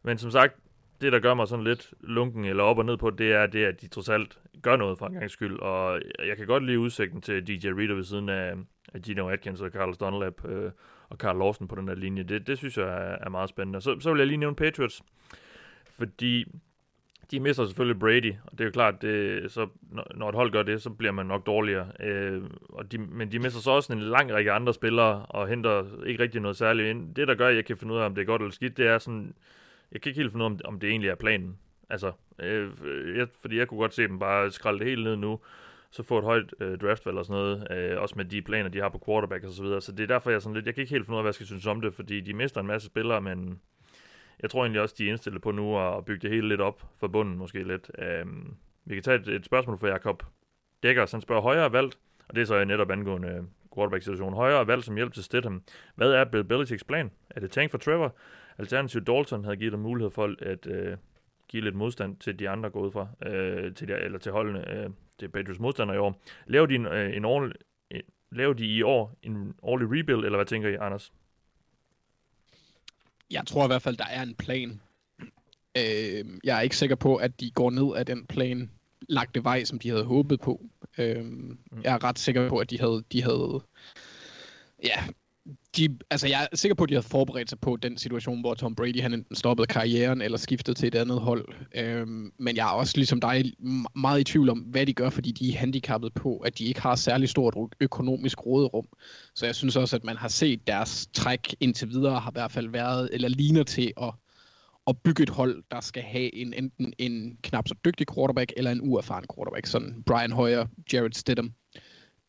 [0.03, 0.55] men som sagt,
[1.01, 3.65] det, der gør mig sådan lidt lunken eller op og ned på, det er det,
[3.65, 5.59] at de trods alt gør noget for en gang skyld.
[5.59, 8.53] Og jeg kan godt lide udsigten til DJ Reader ved siden af,
[8.93, 10.71] af Gino Atkins og Carlos Dunlap øh,
[11.09, 12.23] og Carl Lawson på den der linje.
[12.23, 13.81] Det, det synes jeg er, er meget spændende.
[13.81, 15.01] Så, så vil jeg lige nævne Patriots
[15.99, 16.45] fordi
[17.31, 19.67] de mister selvfølgelig Brady, og det er jo klart, det, så,
[20.15, 21.91] når et hold gør det, så bliver man nok dårligere.
[21.99, 26.03] Øh, og de, men de mister så også en lang række andre spillere, og henter
[26.05, 27.15] ikke rigtig noget særligt ind.
[27.15, 28.77] Det, der gør, at jeg kan finde ud af, om det er godt eller skidt,
[28.77, 29.33] det er sådan,
[29.91, 31.57] jeg kan ikke helt finde ud af, om, det egentlig er planen.
[31.89, 32.69] Altså, øh,
[33.17, 35.39] jeg, fordi jeg kunne godt se dem bare skralde det helt ned nu,
[35.91, 38.81] så få et højt øh, draftvalg og sådan noget, øh, også med de planer, de
[38.81, 39.81] har på quarterback og så videre.
[39.81, 41.29] Så det er derfor, jeg sådan lidt, jeg kan ikke helt finde ud af, hvad
[41.29, 43.59] jeg skal synes om det, fordi de mister en masse spillere, men
[44.41, 46.81] jeg tror egentlig også, de er indstillet på nu at bygge det hele lidt op
[46.97, 47.91] for bunden måske lidt.
[47.99, 50.23] Øhm, vi kan tage et, et spørgsmål fra Jakob
[50.83, 53.43] Dækker, han spørger højere valgt, og det er så netop angående øh,
[53.75, 54.35] quarterback-situationen.
[54.35, 55.63] Højere valgt som hjælp til Stidham.
[55.95, 57.11] Hvad er Bill Belichicks plan?
[57.29, 58.15] Er det tank for Trevor?
[58.57, 60.97] Alternativt Dalton havde givet dem mulighed for at øh,
[61.47, 64.89] give lidt modstand til de andre gået fra, øh, til de, eller til holdene, øh,
[65.19, 66.21] til Patriots modstandere i år.
[66.47, 67.55] Laver de, en, øh, en ordentlig,
[67.91, 67.99] øh,
[68.31, 71.13] laver de i år en årlig rebuild, eller hvad tænker I, Anders?
[73.31, 74.81] Jeg tror i hvert fald, der er en plan.
[75.77, 78.71] Øh, jeg er ikke sikker på, at de går ned af den plan
[79.09, 80.65] lagte vej, som de havde håbet på.
[80.97, 81.57] Øh, mm.
[81.83, 83.61] Jeg er ret sikker på, at de havde, de havde
[84.83, 85.07] ja,
[85.77, 88.53] de, altså jeg er sikker på, at de havde forberedt sig på den situation, hvor
[88.53, 91.47] Tom Brady han enten stoppede karrieren eller skiftede til et andet hold.
[91.75, 93.53] Øhm, men jeg er også ligesom dig
[93.95, 96.81] meget i tvivl om, hvad de gør, fordi de er handicappet på, at de ikke
[96.81, 98.85] har særlig stort økonomisk råderum.
[99.35, 102.51] Så jeg synes også, at man har set deres træk indtil videre har i hvert
[102.51, 104.13] fald været, eller ligner til at,
[104.87, 108.71] at bygge et hold, der skal have en, enten en knap så dygtig quarterback, eller
[108.71, 109.65] en uerfaren quarterback.
[109.65, 111.53] Sådan Brian Hoyer, Jared Stidham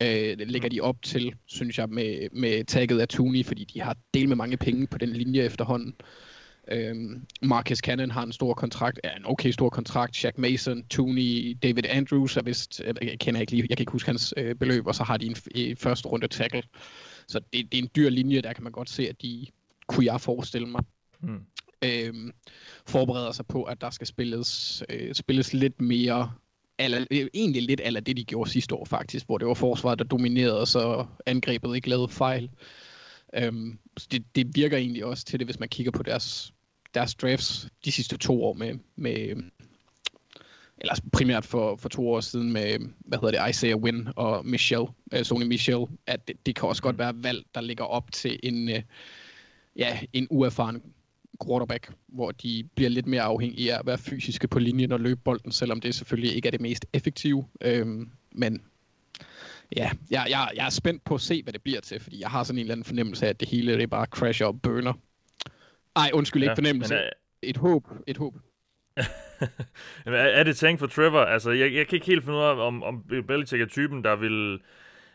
[0.02, 3.96] øh, lægger de op til, synes jeg, med, med tagget af Tooney, fordi de har
[4.14, 5.94] del med mange penge på den linje efterhånden.
[6.70, 6.94] Øh,
[7.42, 10.16] Marcus Cannon har en stor kontrakt, ja, en okay stor kontrakt.
[10.16, 14.08] Shaq Mason, Tooney, David Andrews er vist, jeg kender ikke lige, jeg kan ikke huske
[14.08, 16.62] hans øh, beløb, og så har de en, en første runde tackle.
[17.28, 19.46] Så det, det er en dyr linje, der kan man godt se, at de
[19.86, 20.82] kunne jeg forestille mig.
[21.20, 21.40] Hmm.
[21.84, 22.32] Øh,
[22.86, 26.32] forbereder sig på, at der skal spilles, øh, spilles lidt mere
[26.84, 30.04] eller, egentlig lidt af det, de gjorde sidste år faktisk, hvor det var forsvaret, der
[30.04, 32.50] dominerede, og så angrebet ikke lavede fejl.
[33.48, 36.52] Um, så det, det virker egentlig også til det, hvis man kigger på deres,
[36.94, 39.42] deres drafts de sidste to år med, med
[40.78, 44.86] eller primært for, for to år siden med, hvad hedder det, Isaiah Wynn og Michelle,
[45.16, 48.40] uh, Sony Michelle, at det, det kan også godt være valg, der ligger op til
[48.42, 48.82] en, uh,
[49.76, 50.82] ja, en uerfaren
[51.46, 55.20] quarterback, hvor de bliver lidt mere afhængige af at være fysiske på linjen og løbe
[55.24, 57.46] bolden, selvom det selvfølgelig ikke er det mest effektive.
[57.60, 58.62] Øhm, men
[59.76, 62.30] ja, jeg, jeg, jeg er spændt på at se, hvad det bliver til, fordi jeg
[62.30, 64.92] har sådan en eller anden fornemmelse af, at det hele det bare crasher og burner.
[65.96, 66.94] Ej, undskyld, ikke ja, fornemmelse.
[66.94, 67.08] Men, uh...
[67.42, 68.34] Et håb, et håb.
[70.06, 71.20] er det tank for Trevor?
[71.20, 74.16] Altså, jeg, jeg kan ikke helt finde ud af, om, om Belichick er typen, der
[74.16, 74.60] vil...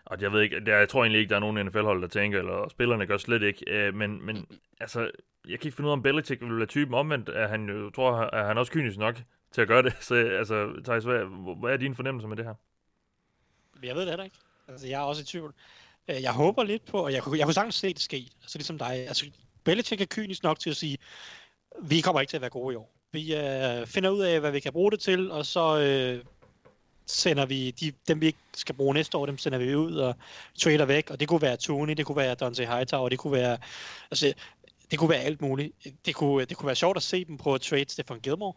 [0.06, 2.40] Og jeg ved ikke, der, jeg tror egentlig ikke, der er nogen NFL-hold, der tænker,
[2.40, 3.72] eller spillerne gør slet ikke.
[3.72, 4.46] Øh, men, men
[4.80, 5.12] altså,
[5.48, 7.30] jeg kan ikke finde ud af, om Belichick vil være typen omvendt.
[7.30, 9.22] Er han jo, tror, er han også kynisk nok
[9.52, 9.94] til at gøre det.
[10.00, 12.54] Så altså, Thijs, hvad, hvad er din fornemmelse med det her?
[13.84, 14.38] Jeg ved det heller ikke.
[14.68, 15.54] Altså, jeg er også i tvivl.
[16.08, 18.30] Øh, jeg håber lidt på, og jeg kunne, jeg kunne sagtens se det ske.
[18.42, 19.08] Altså ligesom dig.
[19.08, 19.26] Altså,
[19.64, 20.98] Belichick er kynisk nok til at sige,
[21.82, 22.92] vi kommer ikke til at være gode i år.
[23.12, 26.26] Vi øh, finder ud af, hvad vi kan bruge det til, og så øh,
[27.06, 30.16] sender vi de, dem, vi ikke skal bruge næste år, dem sender vi ud og
[30.60, 31.10] trader væk.
[31.10, 33.58] Og det kunne være Tony, det kunne være Dante Hightower, det kunne være...
[34.12, 34.34] Altså,
[34.92, 35.74] det kunne være alt muligt.
[36.06, 38.54] Det kunne, det kunne være sjovt at se dem på at trade Stefan Gilmore.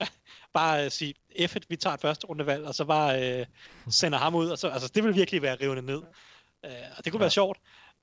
[0.54, 1.14] bare uh, sige,
[1.46, 3.46] F vi tager et første rundevalg, og så bare uh,
[3.92, 4.48] sender ham ud.
[4.48, 5.98] Og så, altså, det vil virkelig være rivende ned.
[5.98, 7.24] Uh, og det kunne ja.
[7.24, 7.58] være sjovt.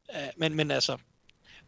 [0.09, 0.97] Uh, men, men altså,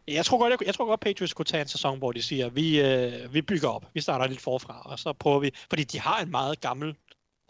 [0.08, 2.50] jeg tror, godt, jeg, jeg tror godt, Patriots kunne tage en sæson, hvor de siger,
[2.50, 6.00] vi, uh, vi bygger op, vi starter lidt forfra, og så prøver vi, fordi de
[6.00, 6.96] har en meget gammel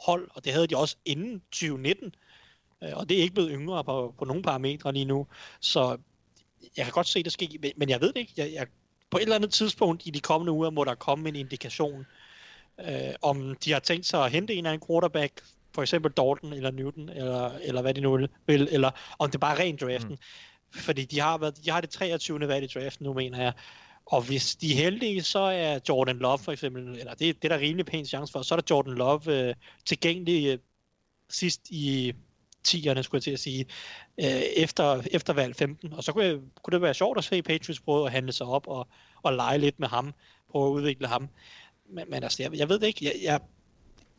[0.05, 2.15] hold, og det havde de også inden 2019,
[2.81, 5.27] uh, og det er ikke blevet yngre på, på nogle parametre lige nu,
[5.61, 5.97] så
[6.77, 8.33] jeg kan godt se det ske, men jeg ved det ikke.
[8.37, 8.67] Jeg, jeg,
[9.09, 12.05] på et eller andet tidspunkt i de kommende uger må der komme en indikation,
[12.79, 15.41] øh, om de har tænkt sig at hente en af en quarterback,
[15.75, 19.55] for eksempel Dalton eller Newton, eller, eller hvad de nu vil, eller om det bare
[19.55, 20.11] er ren draften.
[20.11, 20.79] Mm.
[20.79, 22.47] Fordi de har, været, de har det 23.
[22.47, 23.53] valg i draften nu, mener jeg.
[24.05, 27.57] Og hvis de er heldige, så er Jordan Love for eksempel, eller det, det er
[27.57, 29.55] der rimelig pæn chance for, så er der Jordan Love øh,
[29.85, 30.57] tilgængelig øh,
[31.29, 32.13] sidst i
[32.67, 33.65] 10'erne, skulle jeg til at sige,
[34.17, 35.93] øh, efter, efter valg 15.
[35.93, 38.47] Og så kunne, jeg, kunne det være sjovt at se Patriots prøve at handle sig
[38.47, 38.87] op og,
[39.23, 40.13] og lege lidt med ham,
[40.51, 41.29] prøve at udvikle ham.
[41.89, 43.05] Men, men altså, jeg, jeg ved det ikke.
[43.05, 43.39] Jeg, jeg,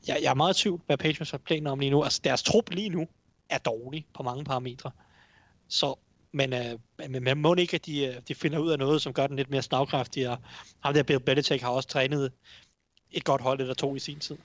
[0.09, 2.03] jeg, jeg er meget i tvivl, hvad Patriots har planer om lige nu.
[2.03, 3.09] Altså, deres trup lige nu
[3.49, 4.91] er dårlig på mange parametre.
[5.69, 5.95] Så,
[6.33, 6.79] men, øh,
[7.09, 9.37] men man må ikke, at de, øh, de finder ud af noget, som gør den
[9.37, 10.29] lidt mere slagkraftig.
[10.29, 10.39] Og
[10.81, 12.33] ham der Bill Belichick har også trænet
[13.11, 14.37] et godt hold eller to i sin tid.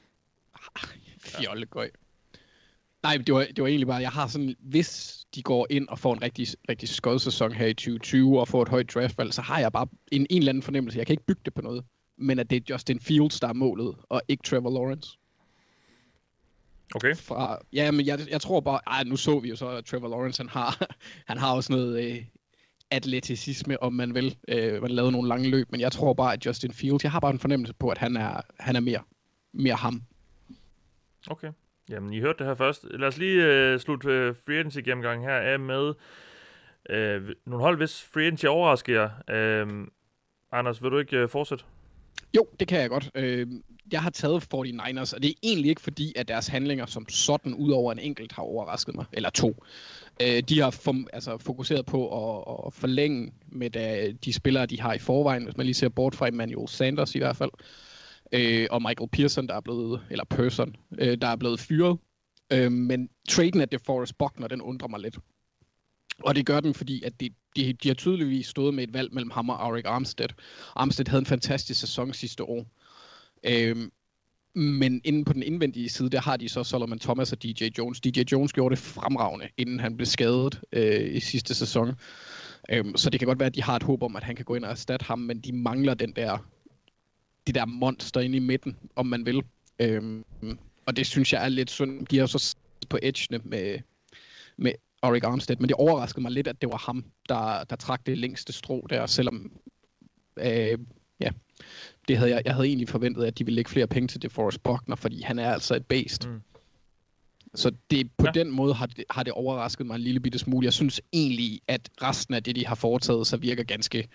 [1.20, 1.92] Fjollegøj.
[3.04, 6.00] Nej, det var, det var egentlig bare, jeg har sådan, hvis de går ind og
[6.00, 9.42] får en rigtig, rigtig skød sæson her i 2020 og får et højt draftvalg, så
[9.42, 10.98] har jeg bare en, en eller anden fornemmelse.
[10.98, 11.84] Jeg kan ikke bygge det på noget.
[12.18, 15.18] men at det er Justin Fields, der er målet, og ikke Trevor Lawrence.
[16.96, 17.16] Okay.
[17.16, 20.08] Fra, ja, men jeg, jeg tror bare, ej, nu så vi jo så, at Trevor
[20.08, 20.88] Lawrence, han har,
[21.30, 22.26] han har også noget øh,
[22.92, 24.38] atleticisme, om man vil.
[24.48, 27.20] Øh, man lavede nogle lange løb, men jeg tror bare, at Justin Fields, jeg har
[27.20, 29.02] bare en fornemmelse på, at han er, han er mere,
[29.54, 30.04] mere ham.
[31.28, 31.52] Okay.
[31.90, 32.86] Jamen, I hørte det her først.
[32.92, 35.94] Lad os lige øh, slutte øh, free agency gennemgang her af med
[36.90, 39.10] øh, nogle hold, hvis free agency overrasker jer.
[39.30, 39.88] Øh,
[40.52, 41.64] Anders, vil du ikke øh, fortsætte?
[42.36, 43.12] Jo, det kan jeg godt.
[43.16, 43.48] Øh,
[43.92, 47.54] jeg har taget 49ers, og det er egentlig ikke fordi, at deres handlinger som sådan,
[47.54, 49.06] ud over en enkelt, har overrasket mig.
[49.14, 49.64] Eller to.
[50.22, 54.82] Øh, de har fom, altså, fokuseret på at, at forlænge med da, de spillere, de
[54.82, 57.52] har i forvejen, hvis man lige ser bort fra Emmanuel Sanders i hvert fald.
[57.60, 57.93] Øh,
[58.34, 61.98] Øh, og Michael Pearson, der er blevet, eller Person, øh, der er blevet fyret.
[62.54, 65.18] Øh, men traden af DeForest Buckner, den undrer mig lidt.
[66.20, 69.14] Og det gør den, fordi at de, de, de har tydeligvis stået med et valg
[69.14, 70.30] mellem ham og Arik Armstead.
[70.76, 72.66] Armstead havde en fantastisk sæson sidste år.
[73.46, 73.92] Øhm,
[74.56, 78.02] men inde på den indvendige side, der har de så Solomon Thomas og DJ Jones.
[78.02, 81.96] DJ Jones gjorde det fremragende, inden han blev skadet øh, i sidste sæson.
[82.72, 84.46] Øhm, så det kan godt være, at de har et håb om, at han kan
[84.46, 86.38] gå ind og erstatte ham, men de mangler den der,
[87.48, 89.44] det der monster inde i midten, om man vil.
[89.80, 90.24] Øhm,
[90.86, 92.08] og det synes jeg er lidt synd.
[92.08, 92.56] De er jo så
[92.90, 93.80] på edgene med,
[94.58, 94.72] med
[95.02, 98.18] Arik Armstead, men det overraskede mig lidt, at det var ham, der, der trak det
[98.18, 99.52] længste strå der, selvom
[100.38, 100.78] øh,
[101.20, 101.30] ja,
[102.08, 104.64] det havde jeg, jeg havde egentlig forventet, at de ville lægge flere penge til DeForest
[104.64, 106.30] Buckner, fordi han er altså et based.
[106.30, 106.42] Mm.
[107.56, 108.32] Så det, på ja.
[108.32, 110.66] den måde har det, har det overrasket mig en lille bitte smule.
[110.66, 114.08] Jeg synes egentlig, at resten af det, de har foretaget, så virker ganske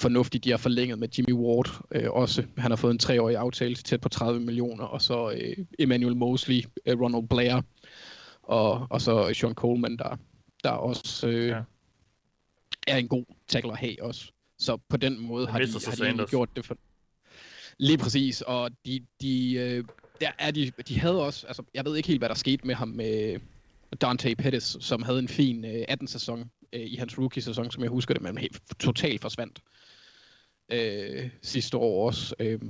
[0.00, 0.44] fornuftigt.
[0.44, 2.44] De har forlænget med Jimmy Ward øh, også.
[2.58, 6.16] Han har fået en treårig aftale til tæt på 30 millioner, og så øh, Emmanuel
[6.16, 7.62] Mosley, øh, Ronald Blair,
[8.42, 10.16] og, og så Sean Coleman, der,
[10.64, 11.62] der også øh, ja.
[12.86, 14.32] er en god tackler at have også.
[14.58, 16.76] Så på den måde har de, har de gjort det for...
[17.78, 19.84] Lige præcis, og de, de, øh,
[20.20, 22.74] der er de, de havde også, altså jeg ved ikke helt, hvad der skete med
[22.74, 23.40] ham med
[24.00, 28.14] Dante Pettis, som havde en fin øh, 18-sæson øh, i hans rookie-sæson, som jeg husker
[28.14, 29.60] det, men helt totalt forsvandt
[30.72, 32.34] øh, sidste år også.
[32.38, 32.60] Øh,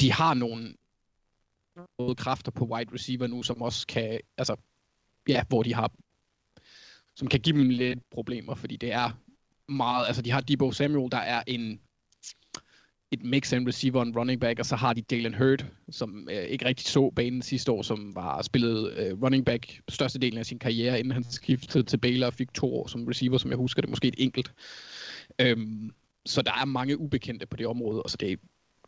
[0.00, 0.74] de har nogle
[2.16, 4.56] kræfter på wide receiver nu, som også kan, altså
[5.28, 5.92] ja, hvor de har,
[7.14, 9.10] som kan give dem lidt problemer, fordi det er
[9.68, 11.80] meget, altså de har Debo Samuel, der er en,
[13.10, 15.66] et mix af en receiver og en running back, og så har de Dalen Hurd,
[15.90, 20.38] som øh, ikke rigtig så banen sidste år, som var spillet øh, running back størstedelen
[20.38, 23.50] af sin karriere, inden han skiftede til Baylor og fik to år som receiver, som
[23.50, 24.52] jeg husker det, måske et enkelt.
[25.40, 25.90] Øhm,
[26.26, 28.40] så der er mange ubekendte på det område, og så det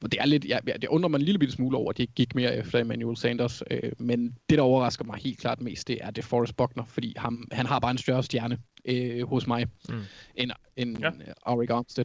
[0.02, 2.14] det er lidt, ja, det undrer mig en lille bitte smule over, at de ikke
[2.14, 3.62] gik mere efter Emmanuel Sanders.
[3.70, 7.14] Øh, men det, der overrasker mig helt klart mest, det er det Forrest Buckner, fordi
[7.16, 10.04] ham, han har bare en større stjerne øh, hos mig, mm.
[10.34, 11.10] end, end ja.
[11.46, 12.04] Arik Armstead.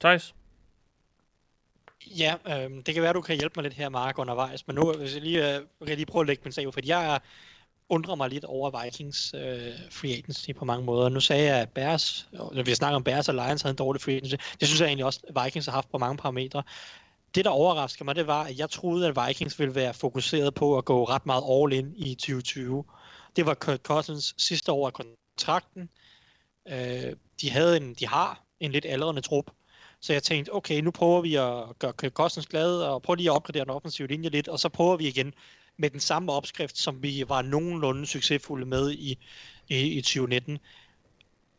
[0.00, 0.34] Thijs?
[2.18, 4.66] Ja, øh, det kan være, du kan hjælpe mig lidt her, Mark, undervejs.
[4.66, 7.14] Men nu hvis jeg lige, øh, jeg lige prøve at lægge min sag, fordi jeg
[7.14, 7.18] er
[7.92, 11.08] undrer mig lidt over Vikings øh, free agency på mange måder.
[11.08, 14.02] Nu sagde jeg, at Bears, når vi snakker om Bears og Lions, havde en dårlig
[14.02, 14.34] free agency.
[14.60, 16.62] Det synes jeg egentlig også, at Vikings har haft på mange parametre.
[17.34, 20.78] Det, der overrasker mig, det var, at jeg troede, at Vikings ville være fokuseret på
[20.78, 22.84] at gå ret meget all in i 2020.
[23.36, 25.88] Det var Kurt Cousins sidste år af kontrakten.
[26.68, 29.50] Øh, de, havde en, de har en lidt aldrende trup.
[30.00, 33.30] Så jeg tænkte, okay, nu prøver vi at gøre Kirk Cousins glad, og prøve lige
[33.30, 35.34] at opgradere den offensive linje lidt, og så prøver vi igen
[35.82, 39.18] med den samme opskrift, som vi var nogenlunde succesfulde med i,
[39.68, 40.58] i, i 2019.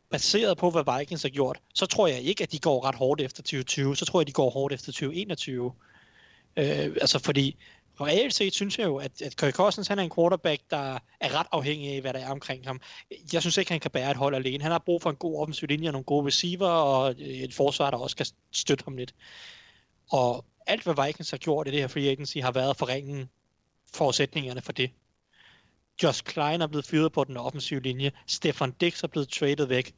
[0.10, 3.22] Baseret på, hvad Vikings har gjort, så tror jeg ikke, at de går ret hårdt
[3.22, 3.96] efter 2020.
[3.96, 5.74] Så tror jeg, at de går hårdt efter 2021.
[6.58, 6.66] Øh,
[7.02, 7.58] altså fordi,
[7.98, 11.40] og set synes jeg jo, at, at Kirk Cousins han er en quarterback, der er
[11.40, 12.82] ret afhængig af, hvad der er omkring ham.
[13.34, 14.64] Jeg synes ikke, han kan bære et hold alene.
[14.64, 17.92] Han har brug for en god offensiv linje, nogle gode receiver og øh, et forsvar,
[17.92, 19.14] der også kan støtte ham lidt.
[20.12, 23.30] Og alt, hvad Vikings har gjort i det her free agency, har været for ringen
[23.96, 24.92] forudsætningerne for det.
[26.04, 28.12] Josh Klein er blevet fyret på den offensive linje.
[28.28, 29.94] Stefan Dix er blevet traded væk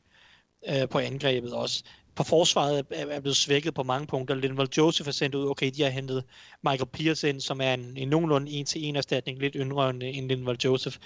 [0.69, 1.83] øh, på angrebet også.
[2.15, 4.35] På forsvaret er, er blevet svækket på mange punkter.
[4.35, 5.49] Linval Joseph er sendt ud.
[5.49, 6.23] Okay, de har hentet
[6.63, 10.57] Michael Pierce ind, som er en, en nogenlunde en-til-en erstatning, lidt yngre end, end Linval
[10.63, 10.97] Joseph.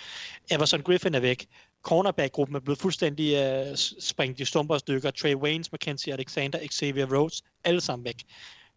[0.51, 1.47] Everson Griffin er væk.
[1.83, 5.11] Cornerback-gruppen er blevet fuldstændig øh, sprængt i stumper og stykker.
[5.11, 8.23] Trey Waynes, Mackenzie Alexander, Xavier Rhodes, alle sammen væk.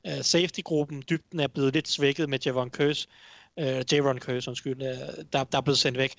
[0.09, 3.09] Uh, safety-gruppen, dybden er blevet lidt svækket med Javon Curse
[3.58, 6.14] øh, Jaron Curse, undskyld, øh, der, der er blevet sendt væk.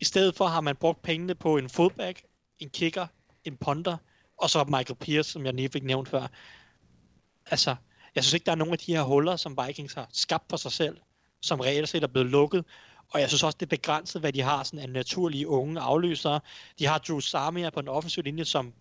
[0.00, 2.22] I stedet for har man brugt pengene på en fodback,
[2.58, 3.06] en kicker,
[3.44, 3.96] en punter,
[4.38, 6.26] og så Michael Pierce, som jeg lige fik nævnt før.
[7.50, 7.76] Altså,
[8.14, 10.56] jeg synes ikke, der er nogen af de her huller, som Vikings har skabt for
[10.56, 10.96] sig selv,
[11.40, 12.64] som reelt set er blevet lukket.
[13.08, 16.40] Og jeg synes også, det er begrænset, hvad de har sådan en naturlige unge afløsere.
[16.78, 18.72] De har Drew Samia på den offensive linje, som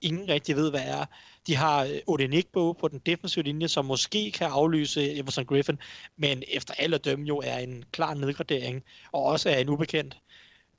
[0.00, 1.04] ingen rigtig ved, hvad er.
[1.46, 5.78] De har øh, Odin Odenigbo på den defensive linje, som måske kan aflyse Everson Griffin,
[6.16, 10.16] men efter alle dømme jo er en klar nedgradering, og også er en ubekendt.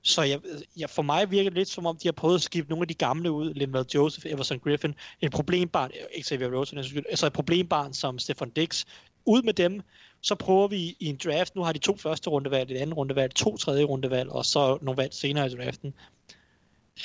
[0.02, 0.40] Så jeg,
[0.78, 2.88] jeg, for mig virker det lidt som om, de har prøvet at skifte nogle af
[2.88, 7.94] de gamle ud, Linval Joseph, Everson Griffin, en problembarn, ikke Xavier Rosen, altså et problembarn
[7.94, 8.86] som Stefan Dix,
[9.26, 9.82] ud med dem,
[10.22, 13.36] så prøver vi i en draft, nu har de to første rundevalg, et andet rundevalg,
[13.36, 15.94] to tredje rundevalg, og så nogle valg senere i draften.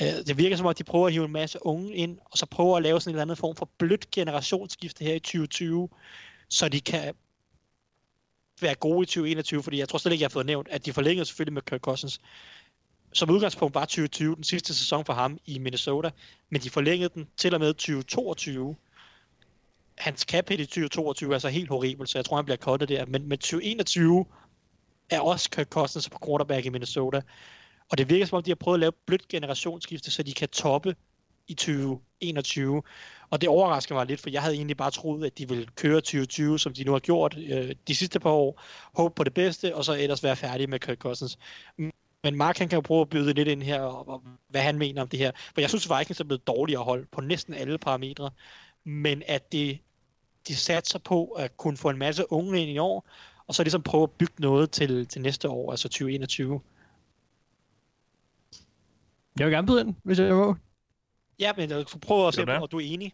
[0.02, 2.38] Øh, det virker som om, at de prøver at hive en masse unge ind, og
[2.38, 5.88] så prøver at lave sådan en eller anden form for blødt generationsskifte her i 2020,
[6.48, 7.14] så de kan
[8.60, 10.92] være gode i 2021, fordi jeg tror slet ikke, jeg har fået nævnt, at de
[10.92, 12.20] forlængede selvfølgelig med Kirk Cousins.
[13.12, 16.10] Som udgangspunkt var 2020 den sidste sæson for ham i Minnesota,
[16.50, 18.76] men de forlængede den til og med 2022.
[19.98, 23.06] Hans cap i 2022 er så helt horribel, så jeg tror, han bliver kottet der.
[23.06, 24.26] Men med 2021
[25.10, 27.20] er også Kirk Cousins på quarterback i Minnesota.
[27.90, 30.48] Og det virker som om, de har prøvet at lave blødt generationsskifte, så de kan
[30.48, 30.96] toppe
[31.48, 32.82] i 2021.
[33.30, 36.00] Og det overrasker mig lidt, for jeg havde egentlig bare troet, at de ville køre
[36.00, 38.62] 2020, som de nu har gjort øh, de sidste par år.
[38.94, 41.38] Håb på det bedste, og så ellers være færdige med Kirk Cousins.
[42.22, 44.78] Men Mark han kan jo prøve at byde lidt ind her, og, og hvad han
[44.78, 45.30] mener om det her.
[45.54, 48.30] For jeg synes, Vikings er blevet dårligere hold på næsten alle parametre.
[48.84, 49.78] Men at det,
[50.48, 53.08] de satser på at kunne få en masse unge ind i år,
[53.46, 56.60] og så ligesom prøve at bygge noget til, til næste år, altså 2021.
[59.38, 60.56] Jeg vil gerne byde ind, hvis jeg må.
[61.38, 63.12] Ja, men jeg prøver at se, om du er enig.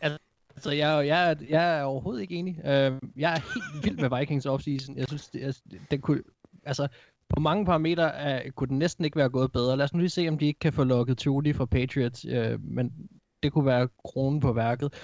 [0.00, 2.58] Altså, jeg, jeg, jeg er overhovedet ikke enig.
[2.58, 4.96] Uh, jeg er helt vild med Vikings offseason.
[4.96, 6.22] Jeg synes, det, den kunne,
[6.64, 6.88] altså,
[7.28, 9.76] på mange parametre er, kunne den næsten ikke være gået bedre.
[9.76, 12.64] Lad os nu lige se, om de ikke kan få lukket Tuli fra Patriots, uh,
[12.64, 12.92] men
[13.42, 14.94] det kunne være kronen på værket.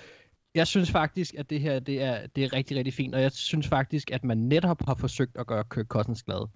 [0.54, 3.32] Jeg synes faktisk, at det her det er, det er rigtig, rigtig fint, og jeg
[3.32, 6.48] synes faktisk, at man netop har forsøgt at gøre Kirk Cousins glad.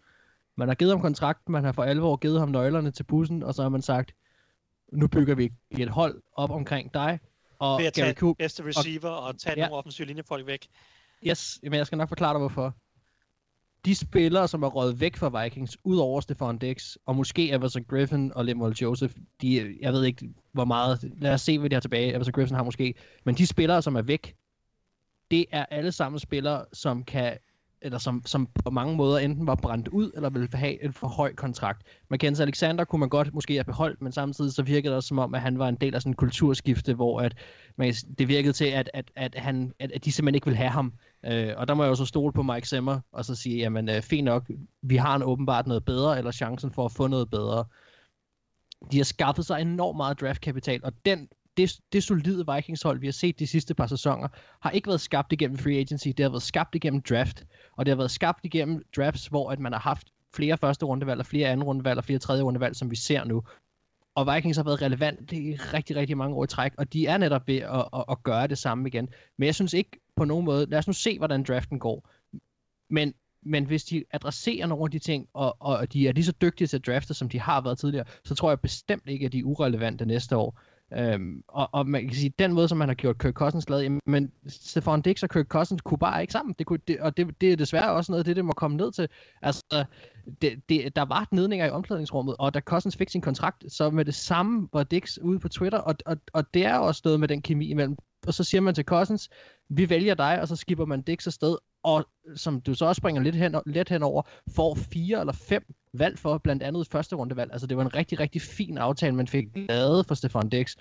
[0.56, 3.54] Man har givet ham kontrakt, man har for alvor givet ham nøglerne til bussen, og
[3.54, 4.14] så har man sagt,
[4.92, 7.20] nu bygger vi et hold op omkring dig.
[7.58, 10.68] Og Ved at tage Cook, bedste receiver og, og tage ja, nogle offensive linjefolk væk.
[11.26, 12.74] Yes, men jeg skal nok forklare dig, hvorfor.
[13.84, 17.84] De spillere, som er røget væk fra Vikings, ud over Stefan Dix, og måske Everson
[17.84, 21.74] Griffin og Lemuel Joseph, de, jeg ved ikke, hvor meget, lad os se, hvad de
[21.76, 22.14] har tilbage.
[22.14, 24.36] Everson Griffin har måske, men de spillere, som er væk,
[25.30, 27.38] det er alle sammen spillere, som kan
[27.82, 31.08] eller som, som på mange måder enten var brændt ud, eller ville have en for
[31.08, 31.82] høj kontrakt.
[32.10, 35.18] Mackenzie Alexander kunne man godt måske have beholdt, men samtidig så virkede det også som
[35.18, 37.34] om, at han var en del af sådan en kulturskifte, hvor at,
[37.76, 40.70] man, det virkede til, at, at, at, han, at, at de simpelthen ikke ville have
[40.70, 40.92] ham.
[41.26, 43.88] Øh, og der må jeg jo så stole på Mike Zimmer, og så sige, jamen
[43.88, 44.50] øh, fint nok,
[44.82, 47.64] vi har en åbenbart noget bedre, eller chancen for at få noget bedre.
[48.92, 53.12] De har skaffet sig enormt meget draftkapital, og den det, det solide Vikings-hold, vi har
[53.12, 54.28] set de sidste par sæsoner,
[54.60, 57.44] har ikke været skabt igennem free agency, det har været skabt igennem draft,
[57.76, 61.20] og det har været skabt igennem drafts, hvor at man har haft flere første rundevalg,
[61.20, 63.42] og flere anden rundevalg, og flere tredje rundevalg, som vi ser nu.
[64.14, 67.18] Og Vikings har været relevant i rigtig, rigtig mange år i træk, og de er
[67.18, 69.08] netop ved at, at, at gøre det samme igen.
[69.38, 72.08] Men jeg synes ikke på nogen måde, lad os nu se, hvordan draften går.
[72.90, 76.32] Men, men hvis de adresserer nogle af de ting, og, og de er lige så
[76.32, 79.32] dygtige til at drafte, som de har været tidligere, så tror jeg bestemt ikke, at
[79.32, 80.60] de er urelevante næste år.
[80.96, 83.98] Øhm, og, og man kan sige, den måde, som man har gjort Kirk Cousins glad,
[84.06, 86.54] men Stefan Dix og Kirk Cousins kunne bare ikke sammen.
[86.58, 88.76] Det kunne, det, og det, det er desværre også noget af det, det må komme
[88.76, 89.08] ned til.
[89.42, 89.84] Altså,
[90.42, 94.04] det, det, der var nedninger i omklædningsrummet, og da Cousins fik sin kontrakt, så med
[94.04, 97.28] det samme var Dix ude på Twitter, og, og, og det er også noget med
[97.28, 97.96] den kemi imellem.
[98.26, 99.28] Og så siger man til Cousins,
[99.68, 102.06] vi vælger dig, og så skipper man Dix afsted, og
[102.36, 104.22] som du så også springer lidt hen, let henover,
[104.56, 107.52] får fire eller fem valg for, blandt andet første rundevalg.
[107.52, 110.76] Altså det var en rigtig, rigtig fin aftale, man fik lavet for Stefan Dix.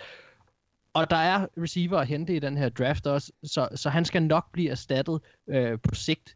[0.94, 4.24] Og der er receiver at hente i den her draft også, så, så han skal
[4.24, 6.36] nok blive erstattet øh, på sigt.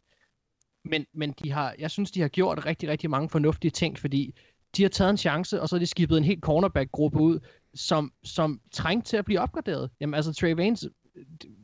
[0.84, 4.34] Men, men de har, jeg synes, de har gjort rigtig, rigtig mange fornuftige ting, fordi
[4.76, 7.38] de har taget en chance, og så har de skibet en helt cornerback-gruppe ud,
[7.74, 9.90] som, som trængte til at blive opgraderet.
[10.00, 10.90] Jamen altså, Trey Vance,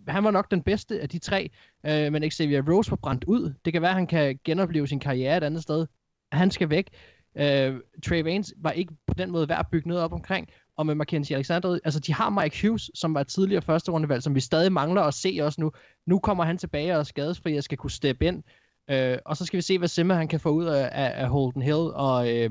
[0.08, 1.50] han var nok den bedste af de tre,
[1.86, 3.54] øh, men Xavier Rose var brændt ud.
[3.64, 5.86] Det kan være, at han kan genopleve sin karriere et andet sted
[6.32, 6.88] han skal væk.
[7.36, 7.74] Øh,
[8.06, 10.48] Trey Vance var ikke på den måde værd at bygge noget op omkring.
[10.76, 14.34] Og med Mackenzie Alexander, altså de har Mike Hughes, som var tidligere første rundevalg, som
[14.34, 15.72] vi stadig mangler at se også nu.
[16.06, 18.42] Nu kommer han tilbage og er skadesfri og skal kunne steppe ind.
[18.90, 21.62] Øh, og så skal vi se, hvad Simmer han kan få ud af, af Holden
[21.62, 22.50] Hill og Øh,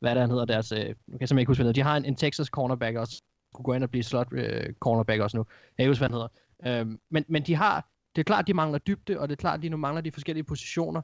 [0.00, 1.96] hvad der han hedder deres, uh, nu kan jeg simpelthen ikke huske, hvad De har
[1.96, 3.22] en, en Texas cornerback også,
[3.54, 5.46] kunne gå ind og blive slot uh, cornerback også nu.
[5.78, 6.28] Jeg kan huske, hvad han
[6.64, 6.82] hedder.
[6.82, 9.62] Uh, men, men de har, det er klart, de mangler dybde, og det er klart,
[9.62, 11.02] de nu mangler de forskellige positioner.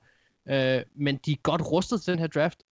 [0.49, 2.63] Øh, men de er godt rustet til den her draft.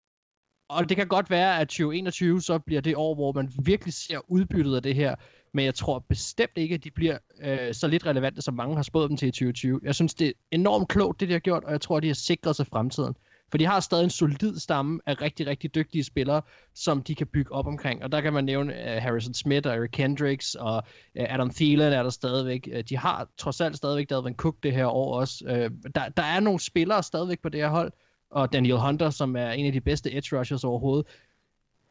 [0.69, 4.31] Og det kan godt være, at 2021 så bliver det år, hvor man virkelig ser
[4.31, 5.15] udbyttet af det her.
[5.53, 8.83] Men jeg tror bestemt ikke, at de bliver øh, så lidt relevante, som mange har
[8.83, 9.79] spået dem til i 2020.
[9.83, 12.13] Jeg synes, det er enormt klogt, det de har gjort, og jeg tror, de har
[12.13, 13.15] sikret sig fremtiden.
[13.51, 16.41] For de har stadig en solid stamme af rigtig, rigtig dygtige spillere,
[16.73, 18.03] som de kan bygge op omkring.
[18.03, 20.75] Og der kan man nævne uh, Harrison Smith og Eric Kendricks og
[21.19, 22.69] uh, Adam Thielen er der stadigvæk.
[22.73, 25.45] Uh, de har trods alt stadigvæk Dalvin Cook det her år også.
[25.45, 27.91] Uh, der, der er nogle spillere stadigvæk på det her hold,
[28.31, 31.07] og Daniel Hunter, som er en af de bedste edge rushers overhovedet.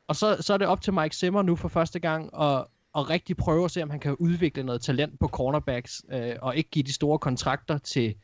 [0.09, 2.65] Og så, så er det op til Mike Zimmer nu for første gang at,
[2.97, 6.57] at rigtig prøve at se, om han kan udvikle noget talent på cornerbacks, øh, og
[6.57, 8.15] ikke give de store kontrakter til,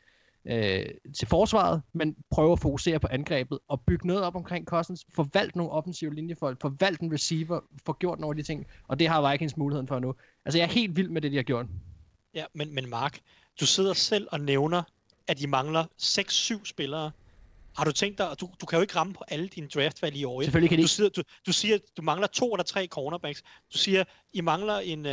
[0.45, 0.85] øh,
[1.17, 5.57] til forsvaret, men prøve at fokusere på angrebet og bygge noget op omkring Cousins, forvalte
[5.57, 9.31] nogle offensive linjefolk, forvalte en receiver, få gjort nogle af de ting, og det har
[9.31, 10.15] Vikings muligheden for nu.
[10.45, 11.65] Altså, jeg er helt vild med det, de har gjort.
[12.33, 13.19] Ja, men, men Mark,
[13.59, 14.83] du sidder selv og nævner,
[15.27, 17.11] at de mangler 6-7 spillere.
[17.77, 20.23] Har du tænkt dig, du, du kan jo ikke ramme på alle dine draftvalg i
[20.23, 20.41] år.
[20.41, 23.43] Selvfølgelig kan de du, siger, du, du siger, du mangler to eller tre cornerbacks.
[23.73, 24.03] Du siger,
[24.33, 25.11] I mangler en, uh,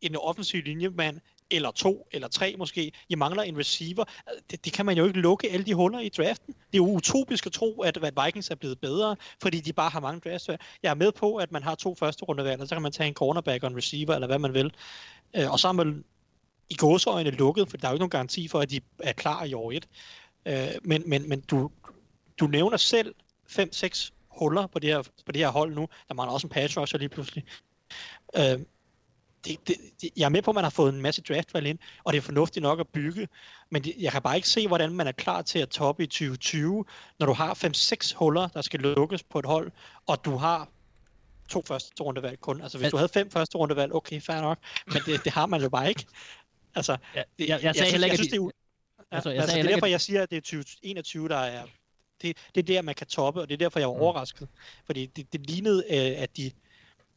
[0.00, 1.20] en offensiv linjemand,
[1.50, 2.92] eller to, eller tre måske.
[3.08, 4.04] I mangler en receiver.
[4.50, 6.54] Det, det kan man jo ikke lukke alle de huller i draften.
[6.54, 9.90] Det er jo utopisk at tro, at, at Vikings er blevet bedre, fordi de bare
[9.90, 10.48] har mange drafts.
[10.82, 13.08] Jeg er med på, at man har to første rundevalg, og så kan man tage
[13.08, 14.72] en cornerback og en receiver, eller hvad man vil.
[15.36, 16.04] Øh, og så er man
[16.70, 19.44] i gåseøjne lukket, for der er jo ikke nogen garanti for, at de er klar
[19.44, 19.88] i år 1.
[20.46, 21.70] Øh, men, men, men du,
[22.40, 23.14] du nævner selv
[23.50, 25.88] 5-6 huller på det, her, på det her hold nu.
[26.08, 27.44] Der mangler også en pass rusher lige pludselig.
[28.36, 28.58] Øh,
[29.48, 31.78] det, det, det, jeg er med på, at man har fået en masse draftvalg ind,
[32.04, 33.28] og det er fornuftigt nok at bygge,
[33.70, 36.06] men det, jeg kan bare ikke se, hvordan man er klar til at toppe i
[36.06, 36.84] 2020,
[37.18, 39.70] når du har 5-6 huller, der skal lukkes på et hold,
[40.06, 40.68] og du har
[41.48, 42.62] to første rundevalg kun.
[42.62, 45.62] Altså hvis du havde fem første rundevalg, okay, fair nok, men det, det har man
[45.62, 46.06] jo bare ikke.
[46.74, 48.50] Altså, ja, jeg, jeg, jeg, sagde heller ikke, jeg synes, det er,
[49.12, 51.66] Ja, altså, jeg altså, det er derfor, jeg siger, at det er 2021, der er
[52.22, 54.00] det, det er der, man kan toppe, og det er derfor, jeg var mm.
[54.00, 54.48] overrasket.
[54.86, 56.50] Fordi det, det lignede, øh, at de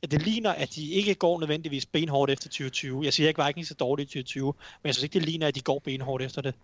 [0.04, 3.04] at det ligner, at de ikke går nødvendigvis benhårdt efter 2020.
[3.04, 5.48] Jeg siger ikke, at Vikings er dårligt i 2020, men jeg synes ikke, det ligner,
[5.48, 6.56] at de går benhårdt efter det.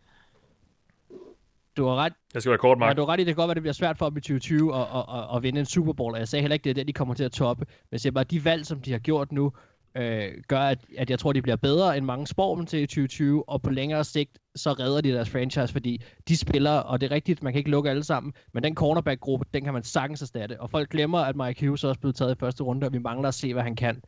[1.77, 2.13] Du har ret.
[2.33, 2.89] Jeg skal være kort, Mark.
[2.89, 4.17] Ja, du har ret i, det kan godt være, at det bliver svært for dem
[4.17, 6.63] i 2020 at, at, at, at vinde en Super Bowl, og jeg sagde heller ikke,
[6.63, 7.65] det er det, de kommer til at toppe.
[7.65, 9.53] Men jeg siger bare, at de valg, som de har gjort nu,
[9.97, 12.87] øh, gør, at, at jeg tror, de bliver bedre end mange spår dem til i
[12.87, 17.11] 2020, og på længere sigt, så redder de deres franchise, fordi de spiller, og det
[17.11, 20.21] er rigtigt, man kan ikke lukke alle sammen, men den cornerback-gruppe, den kan man sagtens
[20.21, 22.99] erstatte, og folk glemmer, at Mike Hughes også blev taget i første runde, og vi
[22.99, 24.01] mangler at se, hvad han kan.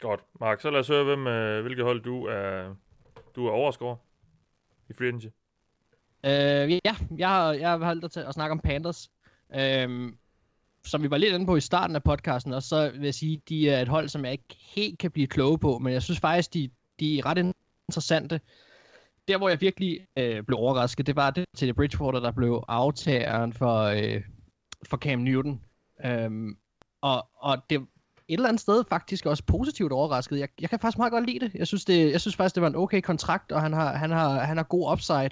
[0.00, 0.20] Godt.
[0.40, 2.74] Mark, så lad os høre, hvem, øh, hvilket hold du er,
[3.36, 4.06] du er overskår
[4.88, 5.26] i free agency.
[6.24, 9.10] Øh, ja, jeg har, jeg har valgt at, at snakke om Panthers.
[9.54, 10.12] Øh,
[10.84, 13.42] som vi var lidt inde på i starten af podcasten, og så vil jeg sige,
[13.48, 16.20] de er et hold, som jeg ikke helt kan blive kloge på, men jeg synes
[16.20, 16.70] faktisk, de,
[17.00, 17.54] de er ret
[17.88, 18.40] interessante.
[19.28, 23.52] Der, hvor jeg virkelig øh, blev overrasket, det var det til Bridgewater, der blev aftageren
[23.52, 24.22] for, øh,
[24.88, 25.60] for Cam Newton.
[26.04, 26.56] Øhm,
[27.00, 27.86] og, og det
[28.28, 30.38] et eller andet sted faktisk også positivt overrasket.
[30.38, 31.54] Jeg, jeg kan faktisk meget godt lide det.
[31.54, 34.10] Jeg synes, det, jeg synes faktisk, det var en okay kontrakt, og han har, han
[34.10, 35.30] har, han har god upside.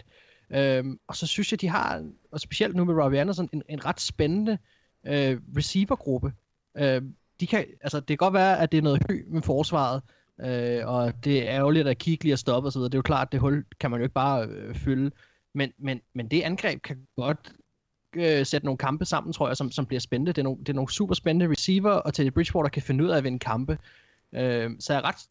[0.50, 3.84] Øhm, og så synes jeg, de har, og specielt nu med Robbie Anderson, en, en
[3.84, 4.58] ret spændende øh,
[5.06, 6.32] øh, receivergruppe.
[6.76, 7.02] Øh,
[7.40, 10.02] de kan, altså, det kan godt være, at det er noget hø med forsvaret,
[10.40, 12.82] øh, og det er ærgerligt, at Kigli er stoppet osv.
[12.82, 15.10] Det er jo klart, at det hul kan man jo ikke bare øh, fylde.
[15.54, 17.52] Men, men, men det angreb kan godt
[18.16, 20.32] øh, sætte nogle kampe sammen, tror jeg, som, som bliver spændende.
[20.32, 23.08] Det er, nogle, det er nogle super spændende receiver, og Teddy Bridgewater kan finde ud
[23.08, 23.78] af at vinde kampe.
[24.32, 25.26] Øh, så jeg er ret...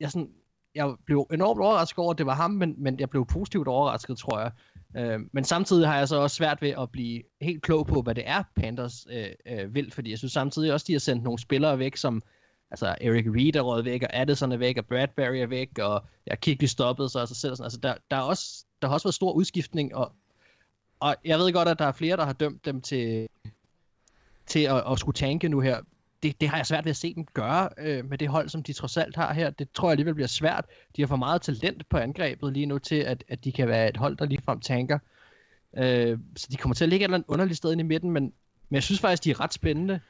[0.00, 0.30] Jeg, sådan,
[0.74, 4.18] jeg blev enormt overrasket over, at det var ham, men, men jeg blev positivt overrasket,
[4.18, 4.50] tror jeg.
[4.96, 8.14] Øh, men samtidig har jeg så også svært ved at blive helt klog på, hvad
[8.14, 11.38] det er, Panthers øh, øh, vil, fordi jeg synes samtidig også, de har sendt nogle
[11.38, 12.22] spillere væk, som
[12.70, 16.04] altså Eric Reed er råd væk, og Addison er væk, og Bradbury er væk, og
[16.26, 17.56] ja, Kikli stoppede sig og sig selv.
[17.56, 17.64] Sådan.
[17.64, 20.12] Altså, der, der, er også, der har også været stor udskiftning, og,
[21.00, 23.28] og jeg ved godt, at der er flere, der har dømt dem til,
[24.46, 25.80] til at, at skulle tanke nu her
[26.22, 28.62] det, det har jeg svært ved at se dem gøre øh, med det hold, som
[28.62, 29.50] de trods alt har her.
[29.50, 30.64] Det tror jeg alligevel bliver svært.
[30.96, 33.88] De har for meget talent på angrebet lige nu til, at, at de kan være
[33.88, 34.98] et hold, der ligefrem tanker.
[35.76, 38.10] Øh, så de kommer til at ligge et eller andet underligt sted inde i midten,
[38.10, 38.22] men,
[38.68, 40.00] men jeg synes faktisk, de er ret spændende.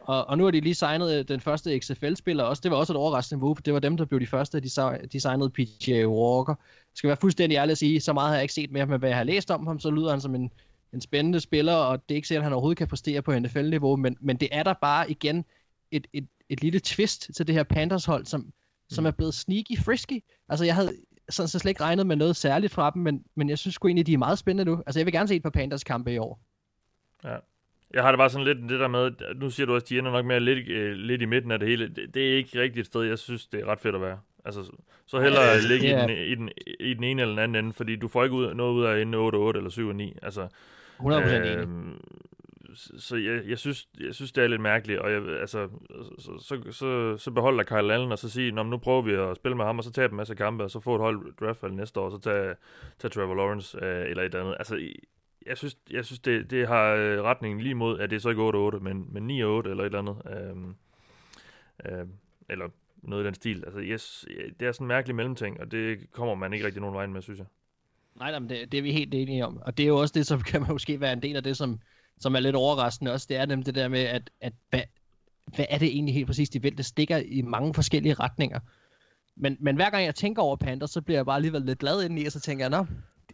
[0.00, 2.60] Og, og nu har de lige signet øh, den første XFL-spiller også.
[2.60, 3.56] Det var også et overraskende move.
[3.64, 4.68] Det var dem, der blev de første, de,
[5.12, 6.54] de signede PJ Walker.
[6.58, 8.98] Jeg skal være fuldstændig ærlig at sige, så meget har jeg ikke set mere, men
[8.98, 10.50] hvad jeg har læst om ham, så lyder han som en,
[10.92, 13.96] en spændende spiller, og det er ikke sikkert, at han overhovedet kan præstere på NFL-niveau,
[13.96, 15.44] men, men det er der bare igen
[15.90, 18.52] et, et, et lille twist til det her Panthers-hold, som, mm.
[18.88, 20.24] som er blevet sneaky frisky.
[20.48, 20.92] Altså, jeg havde
[21.28, 23.88] sådan så slet ikke regnet med noget særligt fra dem, men, men jeg synes sgu
[23.88, 24.82] egentlig, de er meget spændende nu.
[24.86, 26.40] Altså, jeg vil gerne se et par Panthers kampe i år.
[27.24, 27.36] Ja.
[27.94, 29.98] Jeg har det bare sådan lidt det der med, nu siger du også, at de
[29.98, 31.88] ender nok mere lidt, øh, lidt i midten af det hele.
[31.88, 34.18] Det, det er ikke rigtigt et sted, jeg synes, det er ret fedt at være.
[34.44, 34.70] Altså,
[35.06, 36.06] så hellere ja, ligge ja.
[36.06, 36.50] i, den, i, den,
[36.80, 39.00] i den ene eller den anden ende, fordi du får ikke ud, noget ud af
[39.02, 40.18] ende 8-8 eller 7-9.
[40.22, 40.48] Altså,
[41.00, 41.68] 100% øh, enig
[42.74, 45.68] så jeg, jeg, synes, jeg synes, det er lidt mærkeligt, og jeg, altså,
[46.18, 49.56] så, så, så, så beholder Kyle Allen, og så siger, nu prøver vi at spille
[49.56, 52.00] med ham, og så tager en masse kampe, og så får et hold draftvalg næste
[52.00, 52.54] år, og så tager,
[52.98, 54.56] tager Trevor Lawrence øh, eller et andet.
[54.58, 54.88] Altså,
[55.46, 58.30] jeg synes, jeg synes det, det har øh, retningen lige mod, at det er så
[58.30, 60.16] ikke 8-8, men, men 9-8 eller et eller andet.
[60.30, 60.74] Øhm,
[61.86, 62.06] øh,
[62.48, 62.68] eller
[63.02, 63.64] noget i den stil.
[63.64, 64.26] Altså, yes,
[64.60, 67.22] det er sådan en mærkelig mellemting, og det kommer man ikke rigtig nogen vej med,
[67.22, 67.46] synes jeg.
[68.18, 69.58] Nej, nej men det, det er vi helt enige om.
[69.62, 71.80] Og det er jo også det, som kan måske være en del af det, som,
[72.20, 73.26] som er lidt overraskende også.
[73.28, 74.82] Det er nemlig det der med, at, at hvad,
[75.56, 76.76] hvad er det egentlig helt præcis, de vil?
[76.78, 78.60] Det stikker i mange forskellige retninger.
[79.36, 82.02] Men, men hver gang jeg tænker over Panthers, så bliver jeg bare alligevel lidt glad
[82.02, 82.86] indeni, og så tænker jeg, nå,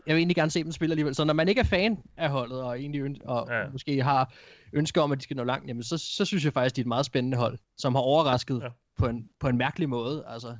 [0.06, 1.14] jeg vil egentlig gerne se dem spille alligevel.
[1.14, 3.70] Så når man ikke er fan af holdet, og egentlig og ja.
[3.72, 4.34] måske har
[4.72, 6.82] ønsker om, at de skal nå langt, jamen så, så synes jeg faktisk, de er
[6.82, 8.68] et meget spændende hold, som har overrasket ja.
[8.98, 10.24] på, en, på en mærkelig måde.
[10.26, 10.56] Altså.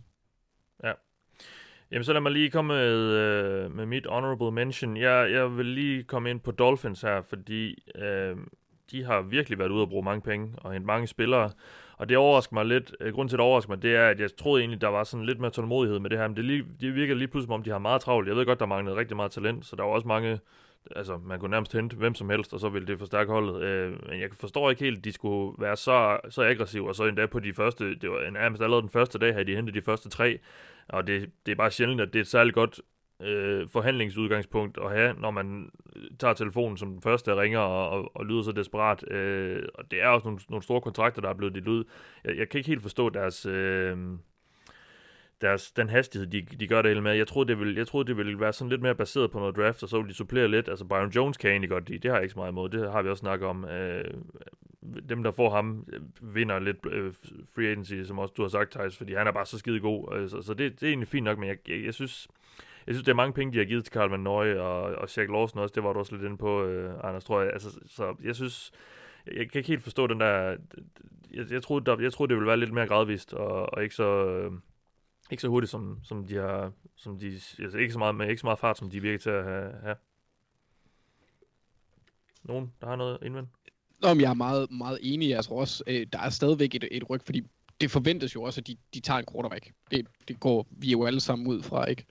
[1.91, 4.97] Jamen så lad mig lige komme med, øh, med mit honorable mention.
[4.97, 8.37] Jeg, jeg vil lige komme ind på Dolphins her, fordi øh,
[8.91, 11.51] de har virkelig været ude at bruge mange penge og hente mange spillere.
[11.99, 12.97] Og det overrasker mig lidt.
[13.01, 15.05] Øh, grunden til, at det overrasker mig, det er, at jeg troede egentlig, der var
[15.05, 16.29] sådan lidt mere tålmodighed med det her.
[16.29, 18.29] Men det, lige, det virker lige pludselig, som om de har meget travlt.
[18.29, 20.41] Jeg ved godt, der manglede rigtig meget talent, så der var også mange...
[20.91, 23.63] Altså, man kunne nærmest hente hvem som helst, og så ville det forstærke holdet.
[23.63, 27.05] Øh, men jeg forstår ikke helt, at de skulle være så, så aggressive, og så
[27.05, 27.95] endda på de første...
[27.95, 30.39] Det var nærmest allerede den første dag, havde de hentet de første tre.
[30.89, 32.81] Og det, det er bare sjældent, at det er et særligt godt
[33.23, 35.71] øh, forhandlingsudgangspunkt at have, når man
[36.19, 39.13] tager telefonen som den første, og ringer og, og, og lyder så desperat.
[39.13, 41.85] Øh, og det er også nogle, nogle store kontrakter, der er blevet dit ud.
[42.25, 43.47] Jeg, jeg kan ikke helt forstå deres...
[43.47, 43.99] Øh,
[45.45, 47.13] deres, den hastighed, de, de gør det hele med.
[47.13, 49.57] Jeg troede, det ville, jeg troede, det ville være sådan lidt mere baseret på noget
[49.57, 50.69] draft, og så ville de supplere lidt.
[50.69, 51.99] Altså, Byron Jones kan egentlig godt lide.
[51.99, 52.69] Det har jeg ikke så meget imod.
[52.69, 53.65] Det har vi også snakket om.
[53.65, 54.05] Øh,
[55.09, 55.87] dem, der får ham,
[56.21, 57.13] vinder lidt øh,
[57.55, 60.15] free agency, som også du har sagt, Thijs, fordi han er bare så skide god.
[60.17, 62.29] Øh, så, så det, det er egentlig fint nok, men jeg, jeg, jeg synes
[62.87, 65.17] jeg synes, det er mange penge, de har givet til Carl Van Nøje og, og
[65.17, 65.73] Jack Lawson også.
[65.75, 67.53] Det var du også lidt inde på, øh, Anders, tror jeg.
[67.53, 68.73] Altså, så jeg synes,
[69.27, 70.57] jeg kan ikke helt forstå den der...
[71.35, 73.95] Jeg, jeg, troede, der, jeg troede, det ville være lidt mere gradvist, og, og ikke
[73.95, 74.27] så...
[74.27, 74.53] Øh,
[75.35, 77.27] ikke så hurtigt, som, som de har, som de,
[77.59, 79.73] altså ikke så meget, men ikke så meget fart, som de virker til at have.
[79.83, 79.97] have.
[82.43, 83.51] Nogen, der har noget indvendt?
[84.03, 85.31] Nå, men jeg er meget, meget enig.
[85.31, 87.43] Jeg tror også, øh, der er stadigvæk et, et ryg, fordi
[87.81, 89.73] det forventes jo også, at de, de tager en quarterback.
[89.91, 92.05] Det, det går vi jo alle sammen ud fra, ikke?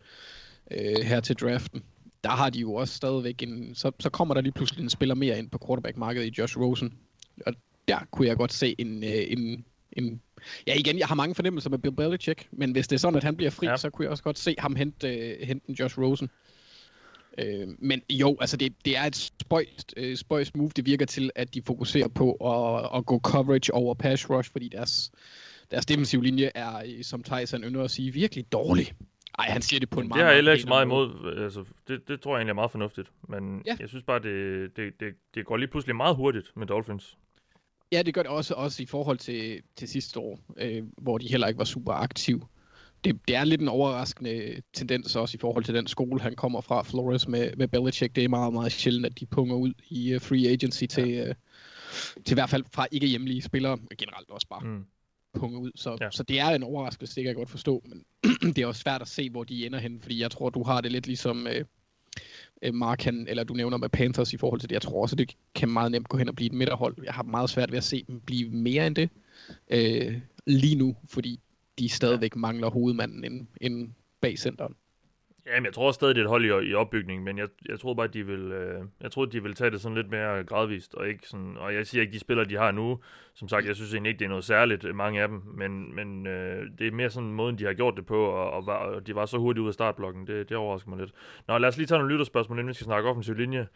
[0.72, 1.84] øh, her til draften.
[2.24, 3.76] Der har de jo også stadigvæk en...
[3.76, 6.98] Så, så kommer der lige pludselig en spiller mere ind på quarterback-markedet i Josh Rosen.
[7.46, 7.54] Og
[7.88, 9.66] der kunne jeg godt se en, øh, en,
[9.98, 10.22] en
[10.68, 13.24] Ja, igen, jeg har mange fornemmelser med Bill Belichick, men hvis det er sådan, at
[13.24, 13.78] han bliver fri, ja.
[13.78, 16.30] så kunne jeg også godt se ham hente, øh, hente en Josh Rosen.
[17.38, 20.70] Øh, men jo, altså det, det er et spøjst, øh, spøjst move.
[20.76, 24.68] Det virker til, at de fokuserer på at, at gå coverage over pass rush, fordi
[24.68, 25.12] deres,
[25.72, 28.94] deres defensive linje er, som Tyson ynder at sige, virkelig dårlig.
[29.38, 30.18] Nej, han siger det på en meget...
[30.18, 31.36] Det har jeg heller ikke så meget imod.
[31.44, 33.12] Altså, det, det tror jeg egentlig er meget fornuftigt.
[33.30, 33.76] Men ja.
[33.80, 37.18] jeg synes bare, det, det, det, det går lige pludselig meget hurtigt med Dolphins.
[37.94, 41.28] Ja, det gør det også, også i forhold til, til sidste år, øh, hvor de
[41.28, 42.48] heller ikke var super aktiv.
[43.04, 46.62] Det, det er lidt en overraskende tendens også i forhold til den skole, han kommer
[46.62, 48.16] fra, Flores med, med Belichick.
[48.16, 51.30] Det er meget, meget sjældent, at de punger ud i uh, free agency til, ja.
[51.30, 51.36] uh,
[52.26, 54.62] til i hvert fald fra ikke hjemlige spillere, men generelt også bare.
[54.64, 54.86] Mm
[55.34, 55.72] punge ud.
[55.76, 56.12] Så, ja.
[56.12, 58.04] så det er en overraskelse, det kan jeg godt forstå, men
[58.56, 60.82] det er også svært at se, hvor de ender hen, fordi jeg tror, du har
[60.82, 61.66] det lidt ligesom øh,
[62.64, 64.74] øh, Mark, han, eller du nævner med Panthers i forhold til det.
[64.74, 66.96] Jeg tror også, det kan meget nemt gå hen og blive et midterhold.
[67.04, 69.10] Jeg har meget svært ved at se dem blive mere end det
[69.70, 71.40] øh, lige nu, fordi
[71.80, 74.76] de stadigvæk mangler hovedmanden inden, inden bag centeren.
[75.48, 77.94] Jamen, jeg tror stadig, det er et hold i, i opbygning, men jeg, jeg tror
[77.94, 80.96] bare, at de vil, øh, jeg tror, de vil tage det sådan lidt mere gradvist,
[80.96, 83.00] og ikke sådan, og jeg siger ikke, de spillere, de har nu,
[83.34, 86.28] som sagt, jeg synes egentlig ikke, det er noget særligt, mange af dem, men, men
[86.28, 89.08] øh, det er mere sådan måden, de har gjort det på, og, og, var, og
[89.08, 91.12] de var så hurtigt ud af startblokken, det, det overrasker mig lidt.
[91.48, 93.68] Nå, lad os lige tage nogle lytterspørgsmål, inden vi skal snakke offensiv linje.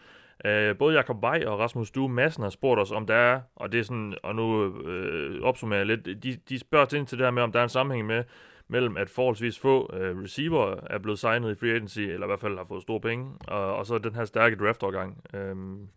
[0.45, 3.71] Øh, både Jakob Vej og Rasmus Due Madsen har spurgt os, om der er, og
[3.71, 7.25] det er sådan, og nu øh, opsummerer jeg lidt, de, de spørger ind til det
[7.25, 8.23] her med, om der er en sammenhæng med,
[8.67, 12.39] mellem at forholdsvis få uh, receiver er blevet signet i free agency, eller i hvert
[12.39, 15.21] fald har fået store penge, og, og så den her stærke draft-årgang.
[15.33, 15.89] Um,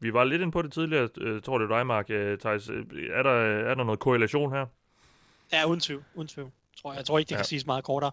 [0.00, 2.68] vi var lidt inde på det tidligere, uh, tror det er dig, Mark, uh, Thijs.
[3.12, 3.30] Er der,
[3.70, 4.66] er der noget korrelation her?
[5.52, 6.04] Ja, uden tvivl.
[6.14, 6.50] Uden tvivl
[6.82, 6.98] tror jeg.
[6.98, 7.38] jeg tror ikke, det ja.
[7.38, 8.10] kan siges meget kortere.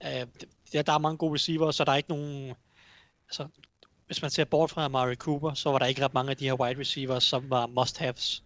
[0.00, 0.28] Uh,
[0.72, 2.54] der, der er mange gode receiver, så der er ikke nogen...
[3.28, 3.48] Altså,
[4.06, 6.44] hvis man ser bort fra Amari Cooper, så var der ikke ret mange af de
[6.44, 8.42] her wide receivers, som var must-haves,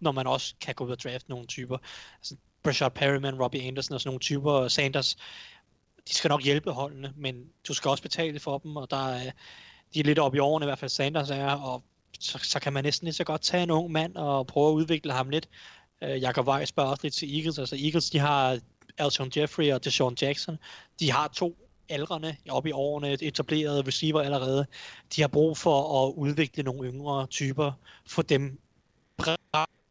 [0.00, 1.78] når man også kan gå ud og draft nogle typer.
[2.18, 5.16] Altså, Brashard Perryman, Robbie Anderson og sådan nogle typer, Sanders,
[6.08, 9.30] de skal nok hjælpe holdene, men du skal også betale for dem, og der er,
[9.94, 11.82] de er lidt oppe i årene, i hvert fald Sanders er, og
[12.20, 14.74] så, så kan man næsten lige så godt tage en ung mand og prøve at
[14.74, 15.48] udvikle ham lidt.
[16.02, 18.58] Øh, Jakob Weiss spørger også lidt til Eagles, altså Eagles, de har
[18.98, 20.58] Alshon Jeffrey og Deshaun Jackson,
[21.00, 21.56] de har to
[21.88, 24.66] aldrene oppe i årene, etablerede receiver allerede.
[25.16, 27.72] De har brug for at udvikle nogle yngre typer,
[28.06, 28.58] få dem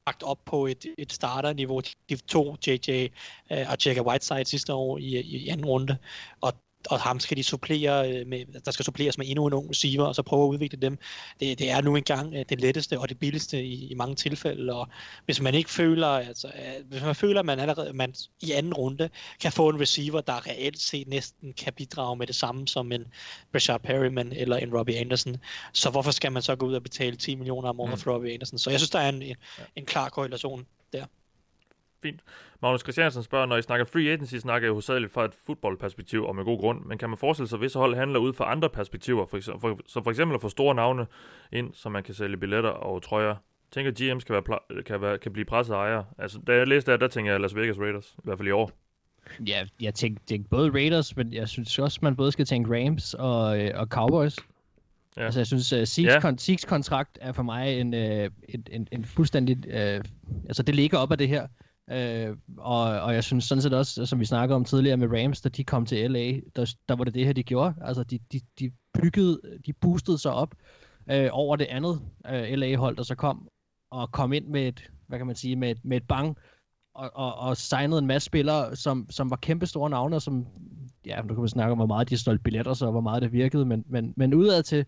[0.07, 1.81] lagt op på et, et starterniveau.
[2.09, 3.07] De to JJ
[3.51, 5.97] øh, og Jacka Whiteside sidste år i, i anden runde.
[6.41, 6.53] Og
[6.89, 10.05] og ham skal de supplere øh, med, der skal suppleres med endnu en ung receiver,
[10.05, 10.97] og så prøve at udvikle dem.
[11.39, 14.73] Det, det er nu engang øh, det letteste og det billigste i, i mange tilfælde,
[14.73, 14.87] og
[15.25, 18.73] hvis man ikke føler, altså, øh, hvis man føler, at man allerede man i anden
[18.73, 19.09] runde
[19.41, 23.05] kan få en receiver, der reelt set næsten kan bidrage med det samme som en
[23.55, 25.37] Rashard Perryman eller en Robbie Anderson,
[25.73, 27.97] så hvorfor skal man så gå ud og betale 10 millioner om året mm.
[27.97, 28.59] for Robbie Anderson?
[28.59, 29.35] Så jeg synes, der er en, en,
[29.75, 31.05] en klar korrelation der.
[32.03, 32.21] Fint.
[32.61, 36.35] Magnus Christiansen spørger, når I snakker free agency, snakker jeg hovedsageligt fra et fodboldperspektiv og
[36.35, 38.69] med god grund, men kan man forestille sig, at visse hold handler ud fra andre
[38.69, 41.05] perspektiver, for eksempel, for, så for eksempel at få store navne
[41.51, 43.35] ind, så man kan sælge billetter og trøjer?
[43.73, 46.05] Tænker, at GM's kan, være, kan, være, kan blive presset ejere?
[46.17, 48.51] Altså, da jeg læste det, der tænker jeg Las Vegas Raiders, i hvert fald i
[48.51, 48.71] år.
[49.47, 53.13] Ja, jeg tænker, tænker både Raiders, men jeg synes også, man både skal tænke Rams
[53.13, 54.37] og, øh, og Cowboys.
[55.17, 55.25] Ja.
[55.25, 56.19] Altså, jeg synes, uh, Seeks, ja.
[56.19, 57.99] kon- Seeks kontrakt er for mig en, uh,
[58.49, 59.57] en, en, en fuldstændig...
[59.67, 60.03] Uh,
[60.47, 61.47] altså, det ligger op af det her.
[61.91, 65.41] Øh, og, og jeg synes sådan set også, som vi snakkede om tidligere med Rams,
[65.41, 67.75] da de kom til LA, der, der var det det her, de gjorde.
[67.81, 70.55] Altså, de, de, de byggede, de boostede sig op
[71.11, 73.47] øh, over det andet øh, LA-hold, der så kom,
[73.91, 76.37] og kom ind med et, hvad kan man sige, med et, med et bang,
[76.95, 80.47] og, og, og signede en masse spillere, som, som var kæmpe store navne, som,
[81.05, 83.31] ja, nu kan man snakke om, hvor meget de solgte billetter, så hvor meget det
[83.31, 84.85] virkede, men, men, men udad til,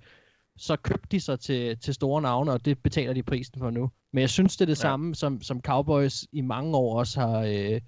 [0.58, 3.92] så købte de sig til, til store navne, og det betaler de prisen for nu.
[4.14, 4.82] Men jeg synes, det er det ja.
[4.82, 7.82] samme, som, som Cowboys i mange år også har, øh,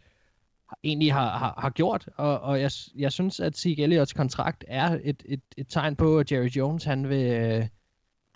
[0.83, 2.09] egentlig har, har, har gjort.
[2.17, 6.19] Og, og jeg, jeg synes, at Zeke Elliots kontrakt er et, et, et tegn på,
[6.19, 7.31] at Jerry Jones, han vil...
[7.31, 7.67] Øh,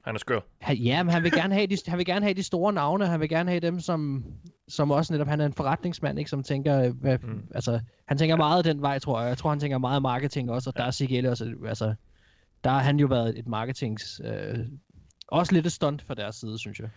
[0.03, 0.39] han er skør.
[0.61, 3.07] Han, ja, men han vil, gerne have de, han vil gerne have de store navne.
[3.07, 4.25] Han vil gerne have dem, som,
[4.67, 5.27] som også netop...
[5.27, 6.89] Han er en forretningsmand, ikke, som tænker...
[6.89, 7.43] Hvad, mm.
[7.55, 9.29] altså, han tænker meget den vej, tror jeg.
[9.29, 10.81] Jeg tror, han tænker meget marketing også, og ja.
[10.81, 11.41] der er Zeke Elliott...
[11.67, 11.93] Altså,
[12.63, 14.21] der har han jo været et marketings...
[14.25, 14.59] Øh,
[15.27, 16.89] også lidt et stunt fra deres side, synes jeg.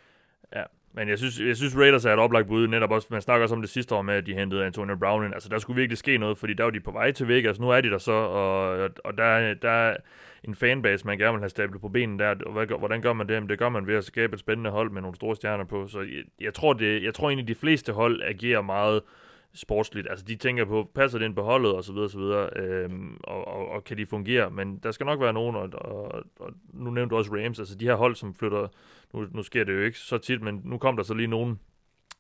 [0.55, 0.63] Ja,
[0.93, 3.55] men jeg synes, jeg synes Raiders er et oplagt bud, netop også, man snakker også
[3.55, 5.35] om det sidste år med, at de hentede Antonio Brown ind.
[5.35, 7.71] Altså, der skulle virkelig ske noget, fordi der var de på vej til Vegas, nu
[7.71, 9.97] er de der så, og, og der, der er
[10.45, 13.29] en fanbase, man gerne vil have stablet på benen der, og hvad, hvordan gør man
[13.29, 13.35] det?
[13.35, 15.87] Jamen, det gør man ved at skabe et spændende hold med nogle store stjerner på,
[15.87, 19.03] så jeg, jeg tror, det, jeg tror egentlig, de fleste hold agerer meget
[19.55, 20.07] sportsligt.
[20.11, 22.51] Altså, de tænker på, passer det ind på holdet, og så videre, og så videre,
[22.57, 24.51] øhm, og, og, og, kan de fungere?
[24.51, 27.75] Men der skal nok være nogen, og, og, og nu nævnte du også Rams, altså
[27.75, 28.69] de her hold, som flytter,
[29.13, 31.59] nu, nu sker det jo ikke så tit, men nu kom der så lige nogen,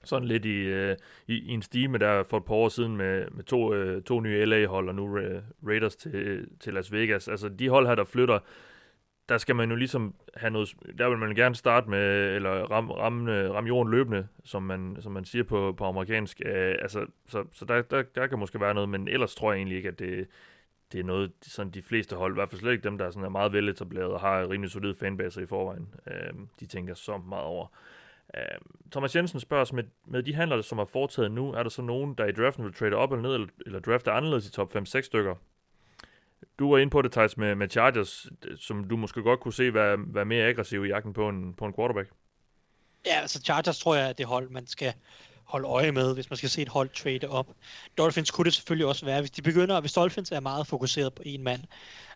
[0.05, 0.97] sådan lidt i, øh,
[1.28, 4.20] i, i en stime der for et par år siden med, med to, øh, to
[4.20, 7.28] nye LA-hold, og nu øh, Raiders til, til Las Vegas.
[7.28, 8.39] Altså de hold her, der flytter,
[9.29, 12.95] der skal man jo ligesom have noget, der vil man gerne starte med, eller ramme
[12.95, 16.41] ram, ram jorden løbende, som man, som man siger på, på amerikansk.
[16.45, 19.59] Øh, altså, så så der, der, der kan måske være noget, men ellers tror jeg
[19.59, 20.27] egentlig ikke, at det,
[20.93, 23.25] det er noget, sådan de fleste hold, i hvert fald slet ikke dem, der sådan
[23.25, 27.45] er meget veletableret og har rimelig solid fanbase i forvejen, øh, de tænker så meget
[27.45, 27.67] over.
[28.37, 28.43] Øh,
[28.93, 31.83] Thomas Jensen spørger os, med, med de handler, som er foretaget nu, er der så
[31.83, 34.77] nogen, der i draften vil trade op eller ned, eller, eller drafte anderledes i top
[34.77, 35.35] 5-6 stykker?
[36.59, 38.27] Du var inde på det, Thijs, med, med Chargers,
[38.61, 41.65] som du måske godt kunne se være, være mere aggressiv i jagten på en, på
[41.65, 42.11] en quarterback.
[43.07, 44.93] Ja, altså Chargers tror jeg er det hold, man skal
[45.45, 47.47] holde øje med, hvis man skal se et hold trade op.
[47.99, 51.23] Dolphins kunne det selvfølgelig også være, hvis de begynder, hvis Dolphins er meget fokuseret på
[51.27, 51.61] en mand.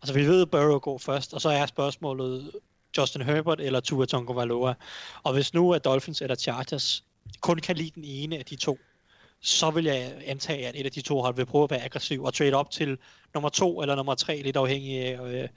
[0.02, 2.50] Altså vi ved, at Burrow går først, og så er spørgsmålet
[2.98, 4.74] Justin Herbert eller Tua Tagovailoa.
[5.22, 7.04] Og hvis nu er Dolphins eller Chargers
[7.40, 8.78] kun kan lide den ene af de to,
[9.42, 12.24] så vil jeg antage, at et af de to hold vil prøve at være aggressiv
[12.24, 12.98] og trade op til
[13.34, 15.48] nummer to eller nummer tre, lidt afhængig af, øh,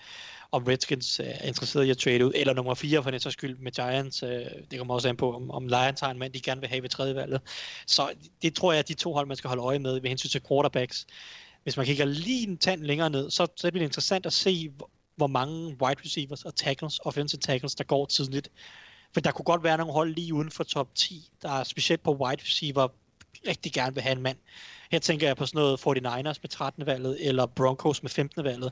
[0.52, 3.58] om Redskins øh, er interesseret i at trade ud, eller nummer fire for den skyld
[3.58, 4.24] med Giants.
[4.24, 6.70] Øh, det kommer også an på, om, om Lions har en mand, de gerne vil
[6.70, 7.42] have ved tredje valget.
[7.88, 8.10] Så
[8.42, 10.42] det tror jeg, at de to hold, man skal holde øje med ved hensyn til
[10.48, 11.08] quarterbacks.
[11.64, 14.72] Hvis man kigger lige en tand længere ned, så, så bliver det interessant at se,
[15.16, 18.50] hvor mange wide receivers og tackles, offensive tackles, der går tidligt.
[19.14, 22.04] For der kunne godt være nogle hold lige uden for top 10, der er specielt
[22.04, 22.88] på wide receiver
[23.48, 24.38] rigtig gerne vil have en mand.
[24.92, 26.86] Her tænker jeg på sådan noget 49ers med 13.
[26.86, 28.44] valget, eller Broncos med 15.
[28.44, 28.72] valget.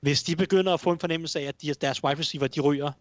[0.00, 2.92] Hvis de begynder at få en fornemmelse af, at de, deres wide receiver, de ryger,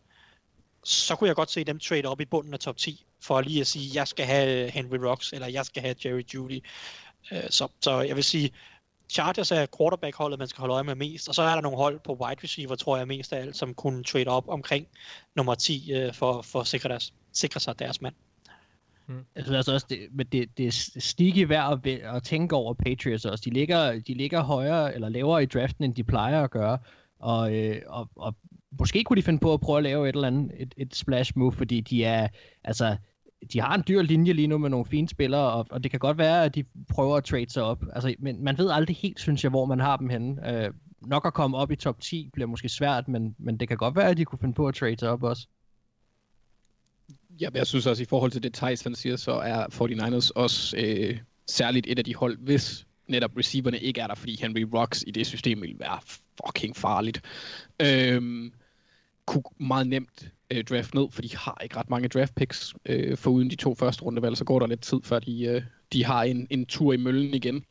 [0.84, 3.62] så kunne jeg godt se dem trade op i bunden af top 10, for lige
[3.62, 6.66] at sige, jeg skal have øh, Henry Rocks, eller jeg skal have Jerry Judy.
[7.32, 8.52] Øh, så, så jeg vil sige,
[9.10, 12.00] Chargers er quarterback-holdet, man skal holde øje med mest, og så er der nogle hold
[12.00, 14.88] på wide receiver, tror jeg mest af alt, som kunne trade op omkring
[15.36, 18.16] nummer 10 øh, for, for at sikre, deres, sikre sig deres mand.
[19.08, 19.26] Mm.
[19.36, 22.74] Jeg synes altså også, det, men det, det er sneaky værd at, at tænke over
[22.74, 23.42] Patriots også.
[23.46, 26.78] De ligger, de ligger højere eller lavere i draften, end de plejer at gøre.
[27.20, 28.36] Og, øh, og, og
[28.80, 31.32] måske kunne de finde på at prøve at lave et eller andet et, et splash
[31.36, 32.28] move, fordi de er,
[32.64, 32.98] altså,
[33.54, 36.00] de har en dyr linje lige nu med nogle fine spillere, og, og det kan
[36.00, 37.84] godt være, at de prøver at trade sig op.
[37.94, 40.64] Altså, men man ved aldrig helt, synes jeg, hvor man har dem henne.
[40.66, 43.78] Øh, nok at komme op i top 10 bliver måske svært, men, men det kan
[43.78, 45.48] godt være, at de kunne finde på at trade sig op også
[47.42, 50.78] ja, jeg synes også, i forhold til det Thijs han siger, så er 49ers også
[50.78, 51.18] øh,
[51.48, 55.12] særligt et af de hold, hvis netop receiverne ikke er der, fordi Henry Rocks i
[55.12, 56.00] det system vil være
[56.46, 57.22] fucking farligt.
[57.82, 58.54] Øhm,
[59.26, 62.74] kunne meget nemt øh, draft ned, for de har ikke ret mange draft picks.
[62.86, 65.62] Øh, for uden de to første rundevalg, så går der lidt tid, før de, øh,
[65.94, 67.66] de har en, en tur i møllen igen.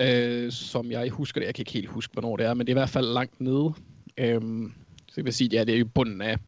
[0.00, 1.46] Øh, som jeg husker det.
[1.46, 3.40] Jeg kan ikke helt huske, hvornår det er, men det er i hvert fald langt
[3.40, 3.74] nede.
[4.18, 4.72] Øhm,
[5.08, 6.38] så jeg vil sige, ja, det er jo bunden af,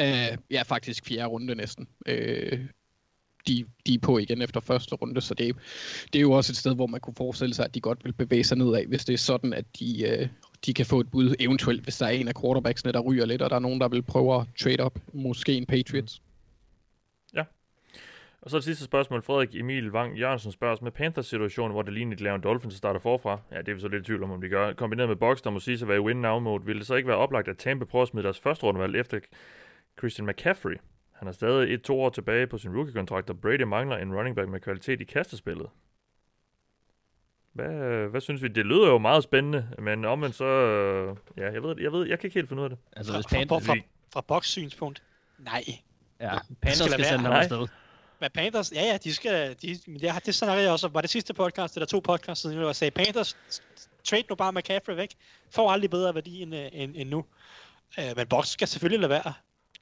[0.00, 1.88] Øh, ja, faktisk fjerde runde næsten.
[2.06, 2.60] Øh,
[3.46, 5.56] de, de er på igen efter første runde, så det,
[6.12, 8.12] det er jo også et sted, hvor man kunne forestille sig, at de godt vil
[8.12, 10.28] bevæge sig nedad, hvis det er sådan, at de, øh,
[10.66, 13.42] de kan få et bud, eventuelt hvis der er en af quarterbacksene, der ryger lidt,
[13.42, 16.20] og der er nogen, der vil prøve at trade op, måske en Patriots.
[16.20, 17.36] Mm.
[17.38, 17.44] Ja.
[18.42, 19.22] Og så det sidste spørgsmål.
[19.22, 22.42] Frederik Emil Wang Jørgensen spørger os med Panthers-situationen, hvor det ligner, at de laver en
[22.42, 23.40] Dolphins, der starter forfra.
[23.52, 24.72] Ja, det er vi så lidt i tvivl om, om de gør.
[24.72, 27.16] Kombineret med Box, der må sige at være i win-now-mode, vil det så ikke være
[27.16, 29.20] oplagt, at Tampa prøver at smide deres første rundevalg efter
[29.98, 30.76] Christian McCaffrey?
[31.12, 34.36] Han er stadig et to år tilbage på sin rookie-kontrakt, og Brady mangler en running
[34.36, 35.66] back med kvalitet i kastespillet.
[37.52, 38.48] Hvad, hvad synes vi?
[38.48, 40.44] Det lyder jo meget spændende, men omvendt så...
[41.36, 42.78] Ja, jeg ved, jeg ved, jeg kan ikke helt finde ud af det.
[42.96, 43.74] Altså, Fra, hvis fra, Panthers, fra,
[44.12, 45.02] fra Box synspunkt,
[45.38, 45.62] nej.
[46.20, 47.32] ja, Panthers skal skal, sende være.
[47.32, 47.66] ham afsted.
[48.20, 50.94] Men Panthers, ja ja, de skal, de, men det, har- det snakkede jeg også om,
[50.94, 53.36] var det sidste podcast, eller to podcasts siden, hvor jeg sagde, Panthers,
[54.04, 55.14] trade nu bare McCaffrey væk,
[55.50, 57.18] får aldrig bedre værdi end, øh, end, end nu.
[57.98, 59.32] Uh, men Box skal selvfølgelig lade være.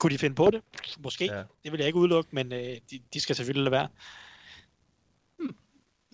[0.00, 0.60] Kunne de finde på det?
[0.98, 1.24] Måske.
[1.24, 1.42] Ja.
[1.64, 3.88] Det vil jeg ikke udelukke, men uh, de, de skal selvfølgelig lade være.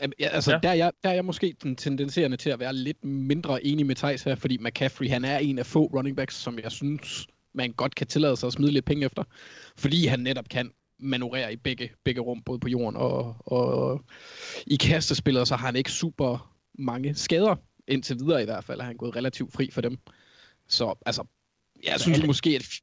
[0.01, 0.59] Jamen, Ja, altså, Ja.
[0.63, 3.87] der, er jeg, der er jeg måske den tendenserende til at være lidt mindre enig
[3.87, 7.27] med Thijs her, fordi McCaffrey, han er en af få running backs, som jeg synes,
[7.55, 9.25] man godt kan tillade sig at smide lidt penge efter,
[9.77, 14.05] fordi han netop kan manøvrere i begge, begge rum, både på jorden og, og
[14.67, 17.57] i kastespillet, så har han ikke super mange skader,
[17.89, 19.99] indtil videre i hvert fald, er han gået relativt fri for dem.
[20.69, 21.25] Så altså,
[21.85, 22.81] jeg synes alle- måske, at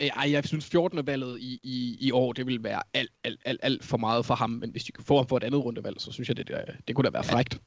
[0.00, 1.06] ej, jeg synes 14.
[1.06, 4.34] valget i, i, i år, det vil være alt, alt, alt, alt for meget for
[4.34, 6.48] ham, men hvis de kan få ham for et andet rundevalg, så synes jeg, det,
[6.48, 6.56] det,
[6.88, 7.60] det kunne da være frægt.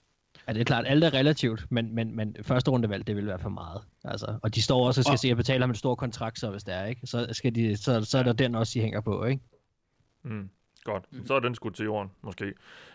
[0.48, 3.40] Ja, det er klart, alt er relativt, men, men, men første rundevalg, det vil være
[3.40, 3.82] for meget.
[4.04, 6.40] Altså, og de står også og skal Og- se at betale ham en stor kontrakt,
[6.40, 7.02] så hvis det er, ikke?
[7.08, 9.42] Så, skal de, så, så er der den også, de hænger på, ikke?
[10.24, 10.50] Mm,
[10.84, 11.04] godt.
[11.26, 12.54] Så er den skudt til jorden, måske.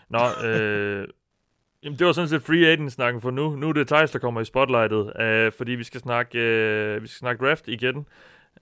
[0.09, 1.07] Nå, øh,
[1.83, 3.55] jamen, det var sådan set free agent-snakken for nu.
[3.55, 7.07] Nu er det Thijs, der kommer i spotlightet, øh, fordi vi skal snakke, øh, vi
[7.07, 8.07] skal snakke draft igen.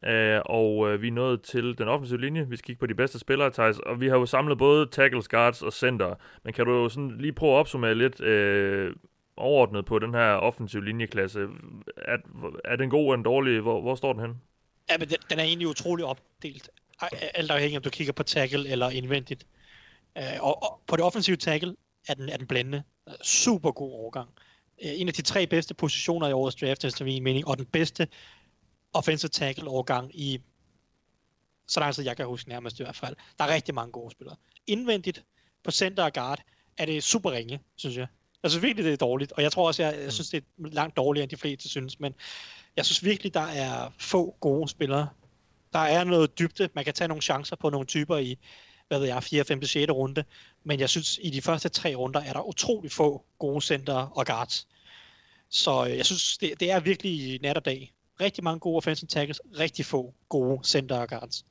[0.07, 2.49] Øh, og øh, vi er nået til den offensive linje.
[2.49, 3.80] Vi skal kigge på de bedste spillere, Thijs.
[3.80, 6.15] Og vi har jo samlet både tackles, guards og center.
[6.43, 8.95] Men kan du jo sådan lige prøve at opsummere lidt øh,
[9.38, 11.47] overordnet på den her offensive linjeklasse?
[11.97, 12.17] Er,
[12.65, 13.61] er den god eller den dårlig?
[13.61, 14.41] Hvor, hvor står den hen?
[14.89, 16.69] Ja, men den, den er egentlig utrolig opdelt.
[17.34, 19.47] Alt afhængig om du kigger på tackle eller indvendigt.
[20.17, 21.75] Øh, og, og på det offensive tackle
[22.07, 22.84] er den, er den blændende.
[23.21, 24.30] Super god overgang.
[24.84, 27.65] Øh, en af de tre bedste positioner i årets draft, efter min mening, og den
[27.65, 28.07] bedste
[28.93, 30.41] offensive tackle overgang i
[31.67, 33.15] så lang tid jeg kan huske nærmest i hvert fald.
[33.37, 34.35] Der er rigtig mange gode spillere.
[34.67, 35.23] Indvendigt
[35.63, 36.39] på center og guard
[36.77, 38.07] er det super ringe, synes jeg.
[38.43, 40.67] Jeg synes virkelig, det er dårligt, og jeg tror også, jeg, jeg synes, det er
[40.69, 42.13] langt dårligere, end de fleste synes, men
[42.75, 45.09] jeg synes virkelig, der er få gode spillere.
[45.73, 46.69] Der er noget dybde.
[46.73, 48.37] Man kan tage nogle chancer på nogle typer i,
[48.87, 49.91] hvad ved jeg, 4., 5., 6.
[49.91, 50.23] runde.
[50.63, 54.25] Men jeg synes, i de første tre runder er der utrolig få gode center og
[54.25, 54.67] guards.
[55.49, 57.93] Så øh, jeg synes, det, det er virkelig nat og dag.
[58.22, 61.45] Rigtig mange gode offensive tackles, rigtig få gode center og guards.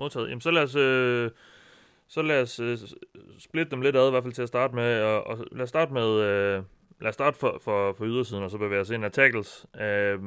[0.00, 0.28] Modtaget.
[0.28, 1.30] Jamen, så lad os, øh,
[2.08, 2.78] så lad os øh,
[3.38, 5.00] splitte dem lidt ad, i hvert fald til at starte med.
[5.02, 6.62] Og, og lad os starte med, øh,
[7.00, 9.66] lad os starte for, for, for ydersiden, og så bevæge os ind af tackles.
[9.80, 10.18] Øh,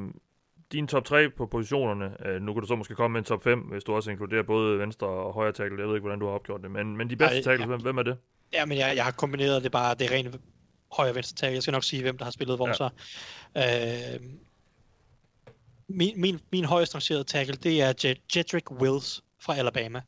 [0.72, 3.42] din top 3 på positionerne, øh, nu kan du så måske komme med en top
[3.42, 5.78] 5, hvis du også inkluderer både venstre og højre tackle.
[5.80, 7.66] Jeg ved ikke, hvordan du har opgjort det, men, men de bedste Ej, tackles, ja.
[7.66, 8.16] hvem, hvem er det?
[8.52, 10.32] Ja, men jeg, jeg har kombineret det bare, det rene
[10.92, 11.54] højre venstre tackle.
[11.54, 12.72] Jeg skal nok sige, hvem der har spillet hvor Ja.
[12.74, 12.88] så.
[13.56, 14.30] Øh,
[15.88, 19.98] min, min, min højest rangerede tackle, det er Jedrick Wills fra Alabama.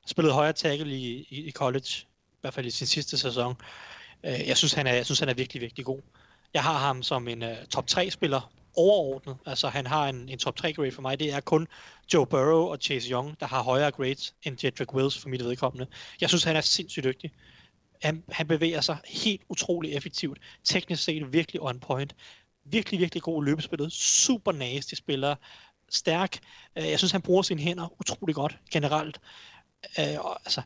[0.00, 1.88] Han spillede højre tackle i, i, i college,
[2.32, 3.54] i hvert fald i sin sidste sæson.
[4.24, 6.00] Øh, jeg, synes, han er, jeg synes, han er virkelig, virkelig god.
[6.54, 9.36] Jeg har ham som en uh, top 3-spiller overordnet.
[9.46, 11.20] Altså, han har en, en top 3-grade for mig.
[11.20, 11.66] Det er kun
[12.14, 15.86] Joe Burrow og Chase Young, der har højere grades end Jedrick Wills for mit vedkommende.
[16.20, 17.32] Jeg synes, han er sindssygt dygtig.
[18.02, 20.38] Han, han bevæger sig helt utrolig effektivt.
[20.64, 22.14] Teknisk set virkelig on point.
[22.64, 23.92] Virkelig, virkelig god i løbespillet.
[23.92, 25.34] Super nasty spiller.
[25.88, 26.38] Stærk.
[26.78, 29.20] Øh, jeg synes, han bruger sine hænder utrolig godt generelt.
[29.98, 30.62] Øh, og, altså,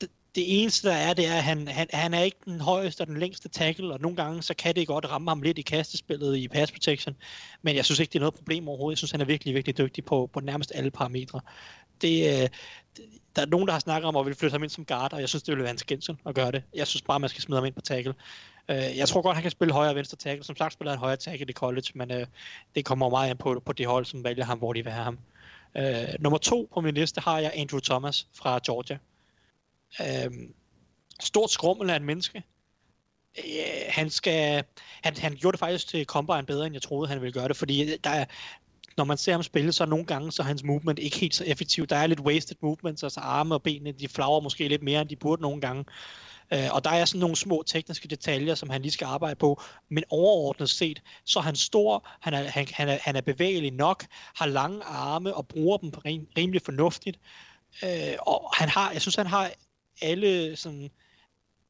[0.00, 3.00] det, det eneste, der er, det er, at han, han, han er ikke den højeste
[3.00, 5.62] og den længste tackle, og nogle gange, så kan det godt ramme ham lidt i
[5.62, 7.16] kastespillet i pass protection,
[7.62, 8.92] men jeg synes ikke, det er noget problem overhovedet.
[8.92, 11.40] Jeg synes, han er virkelig, virkelig dygtig på, på nærmest alle parametre.
[12.00, 12.48] Det, øh,
[12.96, 13.04] det,
[13.36, 15.20] der er nogen, der har snakket om at ville flytte ham ind som guard, og
[15.20, 16.62] jeg synes, det ville være en skændsel at gøre det.
[16.74, 18.14] Jeg synes bare, man skal smide ham ind på tackle.
[18.68, 20.44] Øh, jeg tror godt, han kan spille højre og venstre tackle.
[20.44, 22.26] Som sagt spiller han højre tackle i college, men øh,
[22.74, 25.04] det kommer meget an på, på det hold, som vælger ham, hvor de vil have
[25.04, 25.18] ham.
[25.76, 28.98] Øh, nummer to på min liste har jeg Andrew Thomas fra Georgia.
[30.00, 30.32] Øh,
[31.20, 32.42] stort skrummel af en menneske.
[33.38, 33.44] øh,
[33.88, 34.64] han skal,
[35.02, 37.56] han, han gjorde det faktisk til Combine bedre, end jeg troede, han ville gøre det,
[37.56, 38.24] fordi øh, der er,
[38.96, 41.44] når man ser ham spille, så nogle gange, så er hans movement ikke helt så
[41.44, 41.86] effektiv.
[41.86, 45.08] Der er lidt wasted movements, altså arme og benene, de flager måske lidt mere, end
[45.08, 45.84] de burde nogle gange.
[46.52, 49.62] Øh, og der er sådan nogle små tekniske detaljer, som han lige skal arbejde på.
[49.88, 53.70] Men overordnet set, så er han stor, han er, han, han er, han er bevægelig
[53.70, 57.18] nok, har lange arme og bruger dem rim, rimelig fornuftigt.
[57.84, 59.50] Øh, og han har, jeg synes, han har
[60.02, 60.90] alle sådan,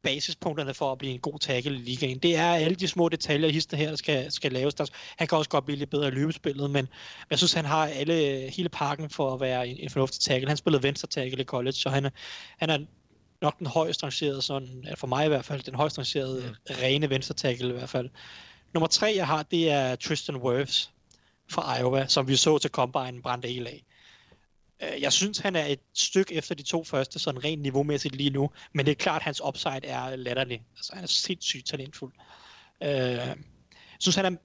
[0.04, 2.18] basispunkterne for at blive en god tackle i ligaen.
[2.18, 4.74] Det er alle de små detaljer, hister her, der skal, skal laves.
[4.74, 4.86] Der,
[5.16, 6.88] han kan også godt blive lidt bedre i løbespillet, men
[7.30, 10.48] jeg synes, han har alle, hele pakken for at være en, en fornuftig tackle.
[10.48, 12.10] Han spillede venstre tackle i college, så han er,
[12.58, 12.78] han er
[13.44, 16.74] nok den højst rangerede, sådan, for mig i hvert fald, den højst rangerede mm.
[16.82, 18.10] rene venstre tackle i hvert fald.
[18.74, 20.90] Nummer tre, jeg har, det er Tristan Wirfs
[21.50, 23.84] fra Iowa, som vi så til Combine brændte el af.
[24.82, 28.30] Øh, jeg synes, han er et stykke efter de to første, sådan rent niveaumæssigt lige
[28.30, 28.50] nu.
[28.72, 30.62] Men det er klart, at hans upside er latterlig.
[30.76, 32.12] Altså, han er sindssygt talentfuld.
[32.82, 33.36] Øh, jeg
[33.98, 34.36] synes, han er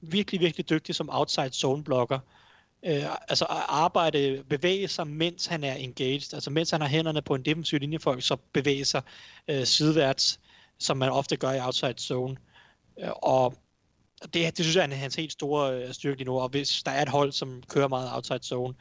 [0.00, 2.18] virkelig, virkelig dygtig som outside zone blocker.
[2.18, 2.37] Øh,
[2.82, 6.34] Øh, altså arbejde, bevæge sig, mens han er engaged.
[6.34, 9.02] Altså mens han har hænderne på en defensiv linjefolk, så bevæge sig
[9.48, 10.40] øh, sideværts,
[10.78, 12.36] som man ofte gør i outside zone.
[13.00, 13.54] Øh, og
[14.22, 16.90] det, det synes jeg er hans helt store øh, styrke lige nu, og hvis der
[16.90, 18.74] er et hold, som kører meget outside zone,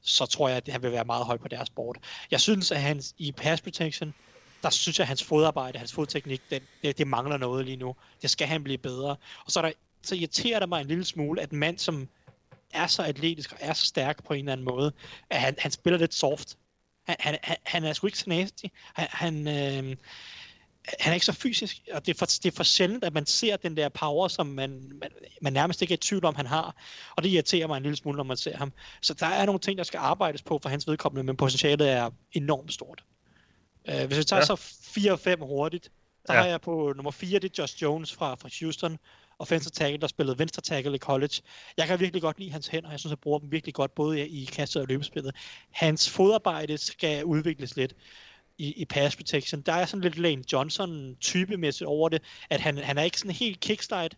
[0.00, 1.96] så tror jeg, at han vil være meget høj på deres board.
[2.30, 4.14] Jeg synes, at han i pass protection,
[4.62, 7.96] der synes jeg, at hans fodarbejde, hans fodteknik, den, det, det mangler noget lige nu.
[8.22, 9.16] Det skal han blive bedre.
[9.44, 9.72] Og så, er der,
[10.02, 12.08] så irriterer det mig en lille smule, at en mand, som
[12.70, 14.92] er så atletisk og er så stærk på en eller anden måde,
[15.30, 16.56] at han, han spiller lidt soft.
[17.06, 18.64] Han, han, han er sgu ikke så nasty.
[18.94, 19.96] Han, han, øh,
[21.00, 23.26] han er ikke så fysisk, og det er, for, det er for sjældent, at man
[23.26, 25.10] ser den der power, som man, man,
[25.42, 26.76] man nærmest ikke er i tvivl om, han har.
[27.16, 28.72] Og det irriterer mig en lille smule, når man ser ham.
[29.00, 32.10] Så der er nogle ting, der skal arbejdes på for hans vedkommende, men potentialet er
[32.32, 33.04] enormt stort.
[33.92, 34.46] Uh, hvis vi tager ja.
[34.46, 35.90] så 4 og 5 hurtigt,
[36.26, 36.40] der ja.
[36.40, 38.98] har jeg på nummer 4, det er Josh Jones fra, fra Houston,
[39.40, 41.34] offensive tackle, der spillede venstre tackle i college.
[41.76, 42.90] Jeg kan virkelig godt lide hans hænder.
[42.90, 45.34] Jeg synes, han bruger dem virkelig godt, både i kastet og løbespillet.
[45.70, 47.94] Hans fodarbejde skal udvikles lidt
[48.58, 49.60] i, i pass protection.
[49.60, 53.34] Der er sådan lidt Lane Johnson typemæssigt over det, at han, han er ikke sådan
[53.34, 54.16] helt kickstart,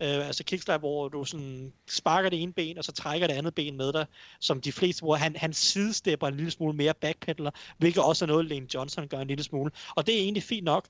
[0.00, 3.54] Uh, altså kickslide, hvor du sådan sparker det ene ben, og så trækker det andet
[3.54, 4.06] ben med dig,
[4.40, 5.16] som de fleste bruger.
[5.16, 9.18] Han, han sidestepper en lille smule mere backpedaler, hvilket også er noget, Lane Johnson gør
[9.18, 9.70] en lille smule.
[9.96, 10.86] Og det er egentlig fint nok,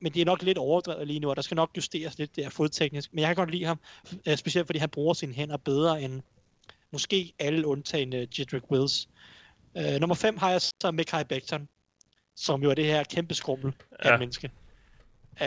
[0.00, 2.50] men det er nok lidt overdrevet lige nu, og der skal nok justeres lidt der
[2.50, 3.12] fodteknisk.
[3.12, 3.80] Men jeg kan godt lide ham,
[4.28, 6.22] uh, specielt fordi han bruger sine hænder bedre end
[6.92, 9.08] måske alle undtagende Jedrick Wills.
[9.74, 11.68] Uh, nummer 5 har jeg så Mekai Becton,
[12.36, 14.16] som jo er det her kæmpe skrummel af ja.
[14.16, 14.50] menneske.
[15.40, 15.46] Uh,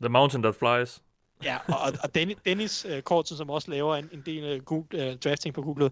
[0.00, 1.02] The Mountain That Flies.
[1.44, 5.10] Ja, og, og Dennis, Dennis uh, Kortsen, som også laver en, en del uh, Google,
[5.10, 5.90] uh, drafting på Google,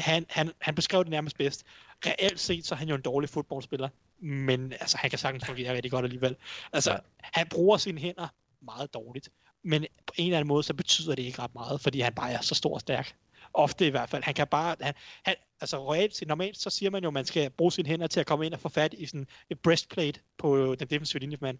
[0.00, 1.64] han, han, han beskrev det nærmest bedst.
[2.06, 3.88] Reelt set, så er han jo en dårlig fodboldspiller,
[4.18, 6.36] men altså, han kan sagtens fungere rigtig godt alligevel.
[6.72, 6.98] Altså, ja.
[7.22, 8.28] han bruger sine hænder
[8.60, 9.28] meget dårligt,
[9.62, 12.32] men på en eller anden måde, så betyder det ikke ret meget, fordi han bare
[12.32, 13.16] er så stor og stærk.
[13.54, 14.22] Ofte i hvert fald.
[14.22, 14.94] Han kan bare, han,
[15.24, 18.20] han, altså reelt, normalt så siger man jo, at man skal bruge sine hænder til
[18.20, 21.58] at komme ind og få fat i sådan et breastplate på den defensive linjemand.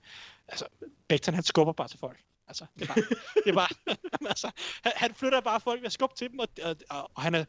[0.49, 0.67] Altså,
[1.09, 2.19] Becton, han skubber bare til folk.
[2.49, 3.03] Altså, det er bare,
[3.45, 3.69] det er bare
[4.33, 4.51] altså,
[4.83, 7.35] han, han, flytter bare folk ved at skubbe til dem, og, og, og, og han
[7.35, 7.45] er,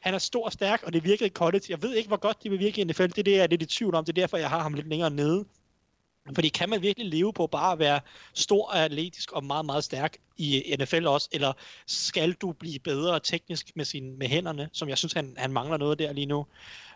[0.00, 1.64] han er stor og stærk, og det virkede i college.
[1.68, 3.02] Jeg ved ikke, hvor godt det vil virke i NFL.
[3.02, 4.04] Det er det, jeg er lidt i tvivl om.
[4.04, 5.44] Det er derfor, jeg har ham lidt længere nede.
[6.34, 8.00] Fordi kan man virkelig leve på bare at være
[8.34, 11.28] stor og atletisk og meget, meget stærk i øh, NFL også?
[11.32, 11.52] Eller
[11.86, 15.76] skal du blive bedre teknisk med, sin, med hænderne, som jeg synes, han, han mangler
[15.76, 16.46] noget der lige nu?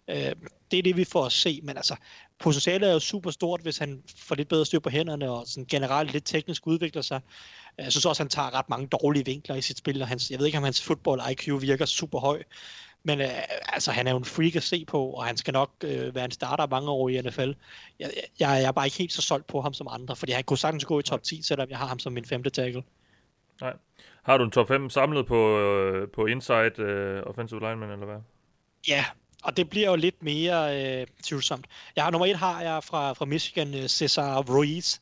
[0.08, 0.32] Øh,
[0.70, 1.60] det er det, vi får at se.
[1.62, 1.96] Men altså,
[2.38, 5.66] potentialet er jo super stort, hvis han får lidt bedre styr på hænderne og sådan
[5.66, 7.20] generelt lidt teknisk udvikler sig.
[7.78, 10.02] Jeg synes også, han tager ret mange dårlige vinkler i sit spil.
[10.02, 12.42] Og hans, jeg ved ikke, om hans football IQ virker super høj.
[13.04, 13.28] Men øh,
[13.68, 16.24] altså, han er jo en freak at se på, og han skal nok øh, være
[16.24, 17.50] en starter mange år i NFL.
[17.98, 20.44] Jeg, jeg, jeg er bare ikke helt så solgt på ham som andre, fordi han
[20.44, 22.82] kunne sagtens gå i top 10, selvom jeg har ham som min femte tackle.
[23.60, 23.72] Nej.
[24.22, 28.20] Har du en top 5 samlet på, øh, på inside øh, offensive lineman, eller hvad?
[28.88, 29.04] Ja,
[29.42, 31.66] og det bliver jo lidt mere øh, tvivlsomt.
[31.96, 34.98] Jeg har nummer et har jeg fra, fra Michigan, øh, Cesar Ruiz.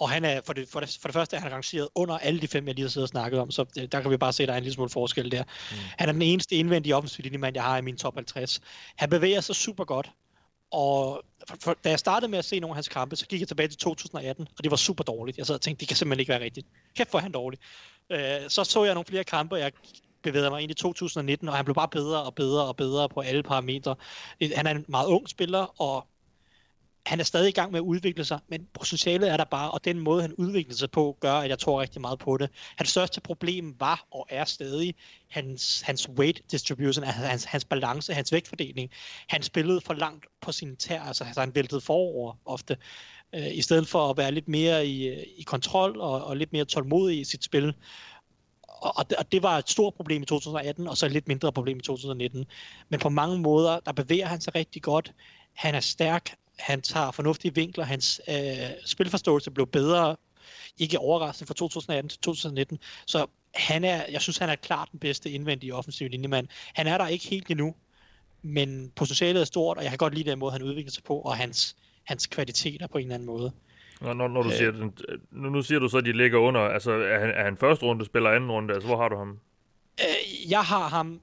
[0.00, 2.40] Og han er, for det, for, det, for det første er han rangeret under alle
[2.40, 4.32] de fem, jeg lige har siddet og snakket om, så det, der kan vi bare
[4.32, 5.42] se, at der er en lille smule forskel der.
[5.42, 5.76] Mm.
[5.98, 8.60] Han er den eneste indvendige offensiv linjemand, jeg har i min top 50.
[8.96, 10.10] Han bevæger sig super godt,
[10.70, 13.40] og for, for, da jeg startede med at se nogle af hans kampe, så gik
[13.40, 15.38] jeg tilbage til 2018, og det var super dårligt.
[15.38, 16.66] Jeg sad og tænkte, det kan simpelthen ikke være rigtigt.
[16.96, 17.58] Kæft, hvor han dårlig.
[18.10, 19.72] Øh, så så jeg nogle flere kampe, og jeg
[20.22, 23.20] bevægede mig ind i 2019, og han blev bare bedre og bedre og bedre på
[23.20, 23.96] alle parametre.
[24.54, 26.06] Han er en meget ung spiller, og
[27.06, 29.84] han er stadig i gang med at udvikle sig, men potentialet er der bare, og
[29.84, 32.50] den måde, han udvikler sig på, gør, at jeg tror rigtig meget på det.
[32.76, 34.94] Hans største problem var og er stadig
[35.28, 38.90] hans, hans weight distribution, altså hans, hans balance, hans vægtfordeling.
[39.28, 42.76] Han spillede for langt på sin tær, altså, altså han væltede forover ofte,
[43.34, 46.64] øh, i stedet for at være lidt mere i, i kontrol og, og lidt mere
[46.64, 47.74] tålmodig i sit spil.
[48.68, 51.52] Og, det, og det var et stort problem i 2018, og så et lidt mindre
[51.52, 52.46] problem i 2019.
[52.88, 55.12] Men på mange måder, der bevæger han sig rigtig godt.
[55.52, 58.36] Han er stærk, han tager fornuftige vinkler, hans øh,
[58.84, 60.16] spilforståelse blev bedre,
[60.78, 65.00] ikke overraskende fra 2018 til 2019, så han er, jeg synes, han er klart den
[65.00, 66.48] bedste indvendige offensive linjemand.
[66.74, 67.74] Han er der ikke helt endnu,
[68.42, 71.14] men potentialet er stort, og jeg kan godt lide den måde, han udvikler sig på,
[71.14, 73.52] og hans, hans kvaliteter på en eller anden måde.
[74.00, 74.90] Når, når, når du øh, siger,
[75.30, 77.86] nu, nu siger du så, at de ligger under, altså er han, er han første
[77.86, 79.38] runde, spiller anden runde, altså hvor har du ham?
[80.00, 81.20] Øh, jeg har ham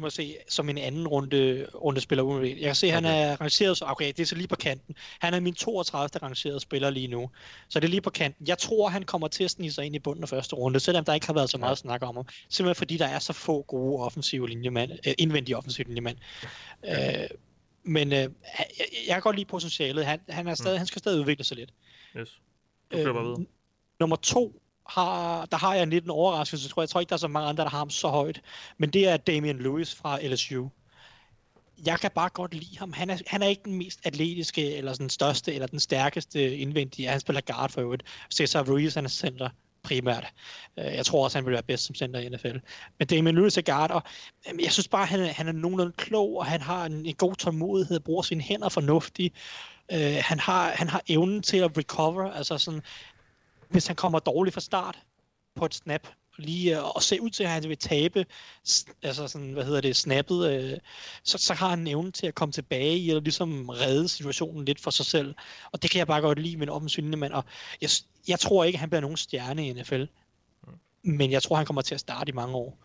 [0.00, 2.42] må se, som en anden runde, runde spiller.
[2.42, 4.94] Jeg kan se, at han er rangeret, så okay, det er så lige på kanten.
[5.20, 6.22] Han er min 32.
[6.22, 7.30] rangerede spiller lige nu.
[7.68, 8.46] Så det er lige på kanten.
[8.48, 11.04] Jeg tror, han kommer til at snige sig ind i bunden af første runde, selvom
[11.04, 12.26] der ikke har været så meget snak om ham.
[12.48, 16.16] Simpelthen fordi der er så få gode offensive linjemand, øh, indvendige offensive linjemand.
[16.84, 17.22] Ja.
[17.22, 17.28] Øh,
[17.84, 18.28] men øh, jeg,
[19.06, 20.06] jeg kan godt lide potentialet.
[20.06, 20.78] Han, han, er stadig, mm.
[20.78, 21.72] han skal stadig udvikle sig lidt.
[22.16, 22.40] Yes.
[22.92, 23.44] Du øh, bare videre.
[24.00, 26.88] Nummer to, har, der har jeg en liten overraskelse, tror jeg.
[26.88, 28.40] Tror ikke, der er så mange andre, der har ham så højt.
[28.78, 30.68] Men det er Damian Lewis fra LSU.
[31.86, 32.92] Jeg kan bare godt lide ham.
[32.92, 37.08] Han er, han er ikke den mest atletiske, eller den største, eller den stærkeste indvendige.
[37.08, 38.02] Han spiller guard for øvrigt.
[38.34, 39.48] Cesar Ruiz, han er center
[39.82, 40.26] primært.
[40.78, 42.56] Øh, jeg tror også, han vil være bedst som center i NFL.
[42.98, 44.02] Men Damian Lewis er guard, og
[44.62, 47.34] jeg synes bare, han er, han er nogenlunde klog, og han har en, en god
[47.34, 49.34] tålmodighed, bruger sine hænder fornuftigt.
[49.94, 52.82] Uh, han, har, han har evnen til at recover, altså sådan,
[53.72, 54.98] hvis han kommer dårligt fra start
[55.56, 56.06] på et snap,
[56.38, 58.26] lige øh, og se ud til, at han vil tabe,
[59.02, 60.78] altså sådan, hvad hedder det, snappet, øh,
[61.22, 64.64] så, så har han en evne til at komme tilbage i, eller ligesom redde situationen
[64.64, 65.34] lidt for sig selv.
[65.72, 67.44] Og det kan jeg bare godt lide med en offensiv mand, og
[67.80, 67.90] jeg,
[68.28, 70.04] jeg tror ikke, at han bliver nogen stjerne i NFL.
[71.04, 72.78] Men jeg tror, han kommer til at starte i mange år.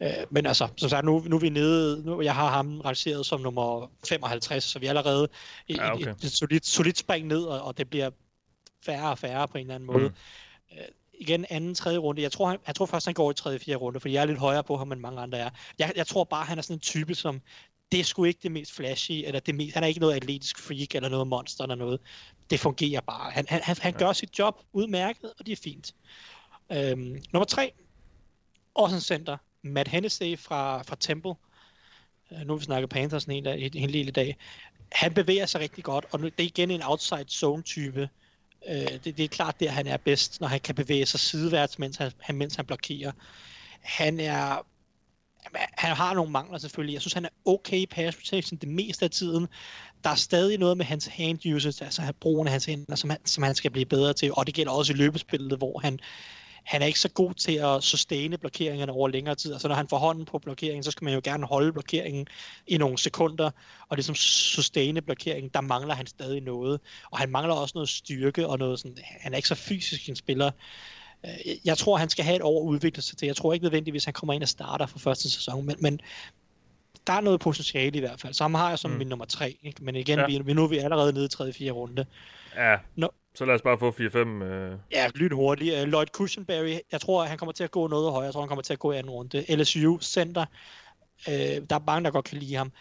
[0.00, 3.26] Øh, men altså, som sagt, nu, nu er vi nede, nu, jeg har ham rangeret
[3.26, 5.28] som nummer 55, så vi er allerede
[5.68, 6.06] ja, okay.
[6.06, 8.10] et, et solidt, solidt spring ned, og, og det bliver
[8.84, 10.08] færre og færre på en eller anden måde.
[10.08, 10.78] Mm.
[10.78, 10.84] Øh,
[11.20, 12.22] igen anden, tredje runde.
[12.22, 14.26] Jeg tror, han, jeg tror først, han går i tredje, fjerde runde, fordi jeg er
[14.26, 15.50] lidt højere på ham, end mange andre er.
[15.78, 17.40] Jeg, jeg tror bare, han er sådan en type, som
[17.92, 20.58] det er sgu ikke det mest flashy, eller det mest, han er ikke noget atletisk
[20.58, 22.00] freak, eller noget monster, eller noget.
[22.50, 23.30] Det fungerer bare.
[23.30, 25.94] Han, han, han, han gør sit job udmærket, og det er fint.
[26.72, 27.72] Øhm, nummer tre,
[28.74, 29.36] også en center.
[29.62, 31.34] Matt Hennessy fra, fra Temple.
[32.32, 34.36] Øh, nu har vi snakket Panthers en en, en hel dag.
[34.92, 38.08] Han bevæger sig rigtig godt, og det er igen en outside zone type.
[38.68, 41.78] Øh, det, det er klart der, han er bedst, når han kan bevæge sig sideværts,
[41.78, 43.12] mens han, mens han blokerer.
[43.80, 44.66] Han er
[45.54, 46.92] han har nogle mangler selvfølgelig.
[46.92, 49.46] Jeg synes, han er okay i pass protection det meste af tiden.
[50.04, 53.26] Der er stadig noget med hans hand usage, altså brugen af hans hænder, som han,
[53.26, 54.34] som han skal blive bedre til.
[54.34, 56.00] Og det gælder også i løbespillet, hvor han,
[56.64, 59.52] han er ikke så god til at sustaine blokeringerne over længere tid.
[59.52, 62.26] Altså når han får hånden på blokeringen, så skal man jo gerne holde blokeringen
[62.66, 63.50] i nogle sekunder,
[63.88, 66.80] og det som sustaine blokeringen, der mangler han stadig noget.
[67.10, 70.16] Og han mangler også noget styrke, og noget sådan, han er ikke så fysisk en
[70.16, 70.50] spiller.
[71.26, 71.30] Øh,
[71.64, 73.26] jeg tror, han skal have et år at udvikle sig til.
[73.26, 76.00] Jeg tror ikke nødvendigvis, han kommer ind og starter for første sæson, men, men
[77.06, 78.34] der er noget potentiale i hvert fald.
[78.34, 78.96] Så ham har jeg som mm.
[78.96, 79.56] min nummer tre.
[79.62, 79.84] Ikke?
[79.84, 80.26] Men igen, ja.
[80.42, 82.06] vi, nu er vi allerede nede i tredje, fjerde runde.
[82.56, 82.76] Ja.
[82.96, 84.18] Nå, så lad os bare få 4-5.
[84.18, 84.78] Øh...
[84.92, 85.74] Ja, lynhurtigt.
[85.74, 88.24] Uh, Lloyd Cushenberry, jeg tror, han kommer til at gå noget højere.
[88.24, 89.56] Jeg tror, han kommer til at gå i anden runde.
[89.56, 90.44] LSU Center,
[91.28, 91.32] uh,
[91.70, 92.72] der er mange, der godt kan lide ham.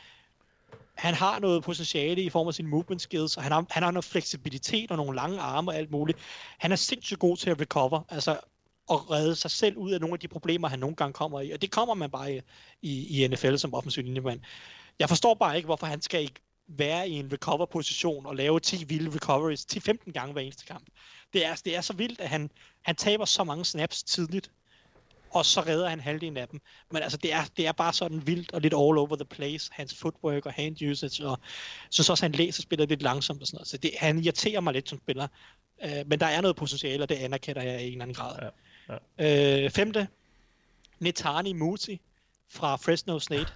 [0.94, 3.92] Han har noget potentiale i form af sine movement skills, og han har, han har
[3.92, 6.18] noget fleksibilitet og nogle lange arme og alt muligt.
[6.58, 8.32] Han er sindssygt god til at recover, altså
[8.92, 11.52] at redde sig selv ud af nogle af de problemer, han nogle gange kommer i.
[11.52, 12.42] Og det kommer man bare i,
[12.82, 14.40] i, i NFL som offensiv linjemand.
[15.00, 16.42] Jeg forstår bare ikke, hvorfor han skal ikke
[16.78, 20.86] være i en recover-position og lave 10 vilde recoveries 10-15 gange hver eneste kamp.
[21.34, 22.50] Det er, det er så vildt, at han,
[22.82, 24.52] han taber så mange snaps tidligt,
[25.30, 26.62] og så redder han halvdelen af dem.
[26.92, 29.70] Men altså, det er, det er bare sådan vildt og lidt all over the place,
[29.74, 31.40] hans footwork og hand usage, og
[31.90, 33.68] så også, han læser spiller lidt langsomt og sådan noget.
[33.68, 35.28] Så det, han irriterer mig lidt som spiller.
[35.86, 38.52] Uh, men der er noget potentiale, og det anerkender jeg i en eller anden grad.
[38.90, 39.66] Ja, ja.
[39.66, 40.08] Uh, femte,
[41.00, 42.02] Netani Muti
[42.50, 43.54] fra Fresno State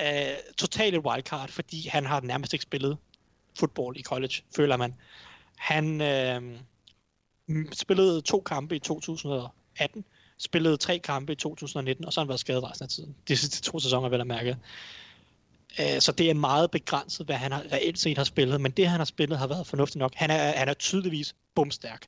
[0.00, 2.96] uh, totalt et wildcard, fordi han har nærmest ikke spillet
[3.58, 4.94] fodbold i college, føler man.
[5.56, 10.04] Han uh, spillede to kampe i 2018,
[10.38, 13.14] spillede tre kampe i 2019, og så har han været skadet resten af tiden.
[13.28, 14.56] De sidste to sæsoner, vel at mærke.
[15.78, 18.88] Uh, så det er meget begrænset, hvad han har, reelt set har spillet, men det,
[18.88, 20.14] han har spillet, har været fornuftigt nok.
[20.14, 22.06] Han er, han er tydeligvis bumstærk,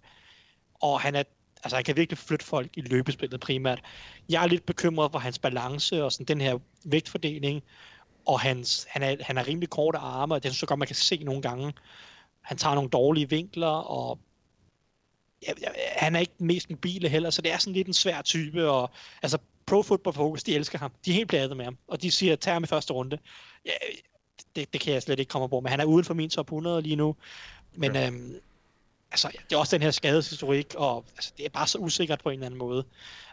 [0.75, 1.23] og han er
[1.65, 3.81] altså han kan virkelig flytte folk i løbespillet primært.
[4.29, 7.63] Jeg er lidt bekymret for hans balance og sådan den her vægtfordeling,
[8.27, 10.87] og hans, han, er, han er rimelig korte arme, og det er så godt, man
[10.87, 11.73] kan se nogle gange.
[12.41, 14.19] Han tager nogle dårlige vinkler, og
[15.43, 17.95] ja, ja, han er ikke den mest mobile heller, så det er sådan lidt en
[17.95, 18.91] svær type, og
[19.23, 20.93] altså Pro Football Focus, de elsker ham.
[21.05, 23.19] De er helt plade med ham, og de siger, tag ham i første runde.
[23.67, 23.73] Ja,
[24.57, 26.47] det, det kan jeg slet ikke komme på, men han er uden for min top
[26.47, 27.17] 100 lige nu.
[27.75, 28.07] Men okay.
[28.07, 28.41] øhm,
[29.11, 32.29] altså, det er også den her skadeshistorik, og altså, det er bare så usikkert på
[32.29, 32.85] en eller anden måde.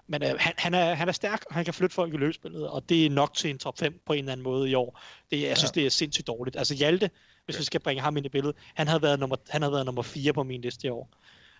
[0.07, 2.69] Men øh, han, han, er, han er stærk, og han kan flytte folk i løbspillet,
[2.69, 4.99] og det er nok til en top 5 på en eller anden måde i år.
[5.31, 5.79] Det, jeg synes, ja.
[5.79, 6.57] det er sindssygt dårligt.
[6.57, 7.09] Altså Hjalte,
[7.45, 7.61] hvis okay.
[7.61, 10.01] vi skal bringe ham ind i billedet, han havde været nummer, han havde været nummer
[10.01, 11.09] 4 på min liste i år.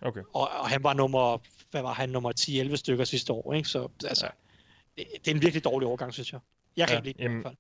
[0.02, 0.22] Okay.
[0.34, 1.38] Og, og han var nummer,
[1.72, 2.32] hvad var han, nummer
[2.72, 3.70] 10-11 stykker sidste år, ikke?
[3.70, 4.32] Så altså, ja.
[5.04, 6.40] det, det, er en virkelig dårlig overgang, synes jeg.
[6.78, 7.56] Jeg kan ja, ikke lide det i hvert fald.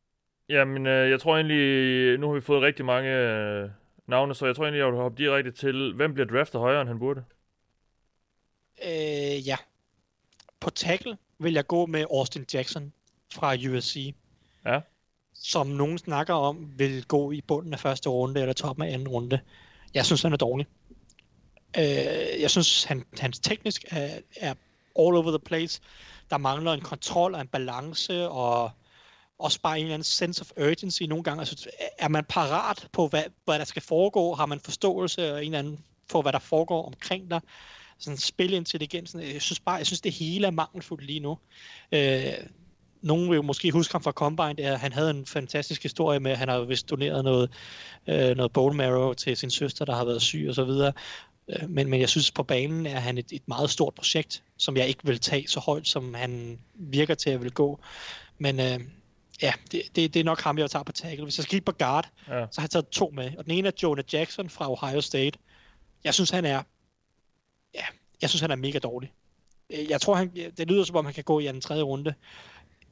[0.49, 3.69] Jamen, øh, jeg tror egentlig, nu har vi fået rigtig mange øh,
[4.07, 6.89] navne, så jeg tror egentlig, jeg vil hoppe direkte til, hvem bliver draftet højere, end
[6.89, 7.23] han burde?
[8.83, 9.57] Øh, ja.
[10.59, 12.93] På tackle vil jeg gå med Austin Jackson
[13.33, 14.15] fra USC.
[14.65, 14.79] Ja.
[15.33, 19.07] Som nogen snakker om, vil gå i bunden af første runde, eller toppen af anden
[19.07, 19.39] runde.
[19.93, 20.67] Jeg synes, han er dårlig.
[21.77, 24.53] Øh, jeg synes, han, hans teknisk er, er
[24.99, 25.81] all over the place.
[26.29, 28.71] Der mangler en kontrol og en balance, og
[29.39, 31.41] også bare en eller anden sense of urgency nogle gange.
[31.41, 31.69] Altså,
[31.99, 34.33] er man parat på, hvad, hvad der skal foregå?
[34.33, 37.41] Har man forståelse og en eller anden for, hvad der foregår omkring dig?
[37.99, 39.21] Sådan spilintelligensen.
[39.21, 41.37] Jeg synes bare, jeg synes, det hele er mangelfuldt lige nu.
[41.91, 42.33] Øh,
[43.01, 46.31] nogen vil jo måske huske ham fra Combine, der han havde en fantastisk historie med,
[46.31, 47.51] at han har vist doneret noget,
[48.07, 50.93] øh, noget bone marrow til sin søster, der har været syg og så videre.
[51.49, 54.77] Øh, men, men jeg synes, på banen er han et, et meget stort projekt, som
[54.77, 57.79] jeg ikke vil tage så højt, som han virker til at vil gå.
[58.37, 58.79] Men øh,
[59.41, 61.23] ja, det, det, det er nok ham, jeg tager på tackle.
[61.23, 62.45] Hvis jeg skal på guard, ja.
[62.51, 63.31] så har jeg taget to med.
[63.37, 65.39] Og den ene er Jonah Jackson fra Ohio State.
[66.03, 66.61] Jeg synes, han er
[67.75, 67.85] ja,
[68.21, 69.11] jeg synes, han er mega dårlig.
[69.69, 72.13] Øh, jeg tror, han, det lyder som om, han kan gå i den tredje runde.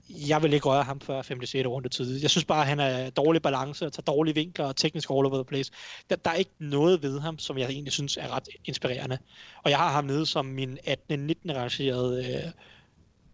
[0.10, 1.46] Jeg vil ikke røre ham før 5.
[1.46, 1.68] 6.
[1.68, 2.22] runde tid.
[2.22, 5.26] Jeg synes bare, at han er dårlig balance og tager dårlige vinkler og teknisk all
[5.26, 5.72] over the place.
[6.10, 9.18] Der, der er ikke noget ved ham, som jeg egentlig synes er ret inspirerende.
[9.64, 11.20] Og jeg har ham nede som min 18.
[11.20, 11.56] 19.
[11.56, 12.52] rangerede øh,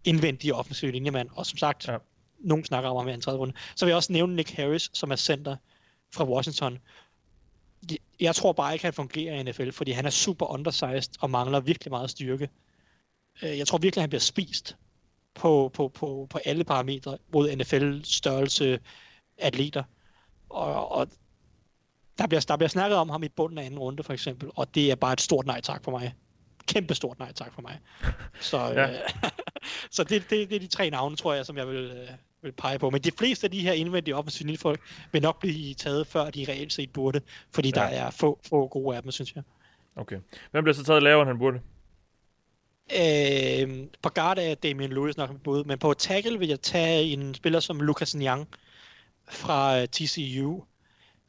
[0.04, 1.28] indvendige offensive linjemand.
[1.32, 1.96] Og som sagt, ja.
[2.44, 3.54] Nogen snakker om ham i en tredje runde.
[3.76, 5.56] Så vil jeg også nævne Nick Harris, som er center
[6.14, 6.78] fra Washington.
[8.20, 11.60] Jeg tror bare ikke, han fungerer i NFL, fordi han er super undersized og mangler
[11.60, 12.48] virkelig meget styrke.
[13.42, 14.76] Øh, jeg tror virkelig, han bliver spist
[15.34, 18.80] på, på, på, på alle parametre mod NFL-størrelse
[19.38, 19.82] atleter.
[20.48, 21.08] Og, og
[22.18, 24.74] der, bliver, der bliver snakket om ham i bunden af anden runde, for eksempel, og
[24.74, 26.14] det er bare et stort nej tak for mig.
[26.66, 27.78] Kæmpe stort nej tak for mig.
[28.40, 28.92] Så, ja.
[28.92, 29.10] øh,
[29.90, 32.08] så det, det, det er de tre navne, tror jeg, som jeg vil, øh,
[32.42, 32.90] vil pege på.
[32.90, 34.80] Men de fleste af de her indvendige offensive folk
[35.12, 37.20] vil nok blive taget, før de reelt set burde,
[37.54, 37.80] fordi ja.
[37.80, 39.42] der er få, få gode af dem, synes jeg.
[39.96, 40.16] Okay.
[40.50, 41.60] Hvem bliver så taget lavere, end han burde?
[42.90, 47.04] Øh, på guard er Damian Lewis nok med bud, men på tackle vil jeg tage
[47.04, 48.48] en spiller som Lucas Nyang
[49.28, 50.60] fra øh, TCU,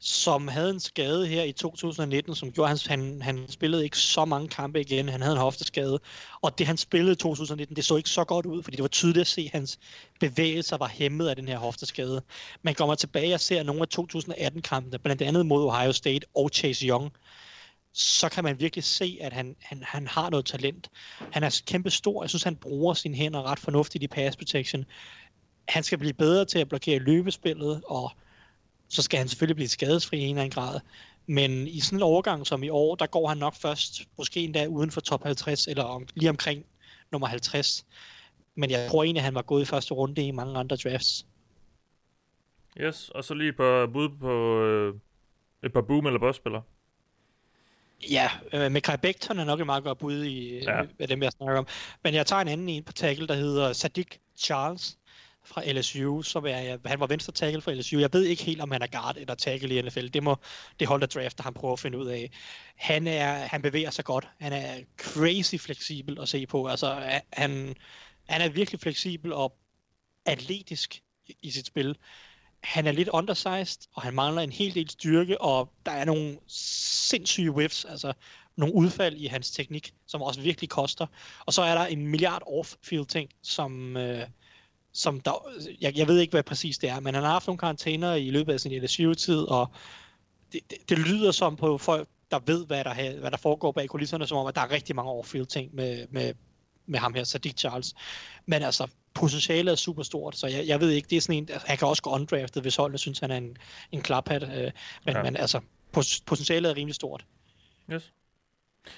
[0.06, 3.98] som havde en skade her i 2019, som gjorde, at han, han, han spillede ikke
[3.98, 5.08] så mange kampe igen.
[5.08, 6.00] Han havde en hofteskade,
[6.42, 8.88] og det han spillede i 2019, det så ikke så godt ud, fordi det var
[8.88, 9.78] tydeligt at se, at hans
[10.20, 12.22] bevægelser var hæmmet af den her hofteskade.
[12.62, 16.86] Man kommer tilbage og ser nogle af 2018-kampene, blandt andet mod Ohio State og Chase
[16.86, 17.12] Young,
[17.92, 20.90] så kan man virkelig se, at han, han, han har noget talent.
[21.32, 22.22] Han er kæmpe stor.
[22.22, 24.84] Jeg synes, han bruger sine hænder ret fornuftigt i pass protection.
[25.68, 28.12] Han skal blive bedre til at blokere løbespillet, og
[28.88, 30.80] så skal han selvfølgelig blive skadesfri i en eller anden grad.
[31.26, 34.66] Men i sådan en overgang som i år, der går han nok først, måske endda
[34.66, 36.64] uden for top 50, eller om, lige omkring
[37.12, 37.86] nummer 50.
[38.54, 41.26] Men jeg tror egentlig, at han var gået i første runde i mange andre drafts.
[42.80, 44.94] Yes, og så lige på bud på øh,
[45.64, 46.62] et par boom- eller boss-spillere.
[48.10, 50.82] Ja, øh, med Kai Becton er nok et meget godt bud i ja.
[51.00, 51.66] øh, dem, jeg snakker om.
[52.04, 54.98] Men jeg tager en anden en på tackle, der hedder Sadiq Charles
[55.44, 57.98] fra LSU, som er, han var venstre tackle fra LSU.
[57.98, 60.06] Jeg ved ikke helt, om han er guard eller tackle i NFL.
[60.08, 60.36] Det må
[60.80, 62.30] det hold, der drafter han prøver at finde ud af.
[62.76, 64.28] Han, er, han bevæger sig godt.
[64.40, 66.66] Han er crazy fleksibel at se på.
[66.66, 67.74] Altså, han,
[68.28, 69.56] han er virkelig fleksibel og
[70.26, 71.02] atletisk
[71.42, 71.96] i sit spil
[72.64, 76.38] han er lidt undersized, og han mangler en hel del styrke, og der er nogle
[77.08, 78.12] sindssyge whiffs, altså
[78.56, 81.06] nogle udfald i hans teknik, som også virkelig koster.
[81.46, 84.26] Og så er der en milliard off-field ting, som, øh,
[84.94, 85.48] som der,
[85.80, 88.30] jeg, jeg ved ikke, hvad præcis det er, men han har haft nogle karantæner i
[88.30, 89.70] løbet af sin LSU-tid, og
[90.52, 93.88] det, det, det lyder som på folk, der ved, hvad der, hvad der foregår bag
[93.88, 96.34] kulisserne, som om, at der er rigtig mange off-field ting med, med,
[96.86, 97.94] med ham her, Sadiq Charles.
[98.46, 101.48] Men altså, potentialet er super stort, så jeg, jeg ved ikke, det er sådan en,
[101.66, 103.56] han kan også gå undrafted, hvis holdene synes, han er en,
[103.92, 104.70] en klaphat, øh,
[105.04, 105.22] men, ja.
[105.22, 105.60] men altså,
[106.26, 107.24] potentialet er rimelig stort.
[107.92, 108.12] Yes.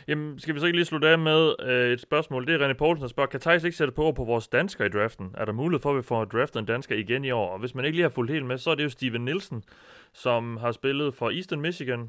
[0.09, 2.47] Jamen, skal vi så ikke lige slutte af med øh, et spørgsmål?
[2.47, 4.91] Det er René Poulsen, der spørger, kan Thijs ikke sætte på på vores danskere i
[4.91, 5.31] draften?
[5.35, 7.49] Er der mulighed for, at vi får draftet en dansker igen i år?
[7.53, 9.65] Og hvis man ikke lige har fulgt helt med, så er det jo Steven Nielsen,
[10.13, 12.01] som har spillet for Eastern Michigan.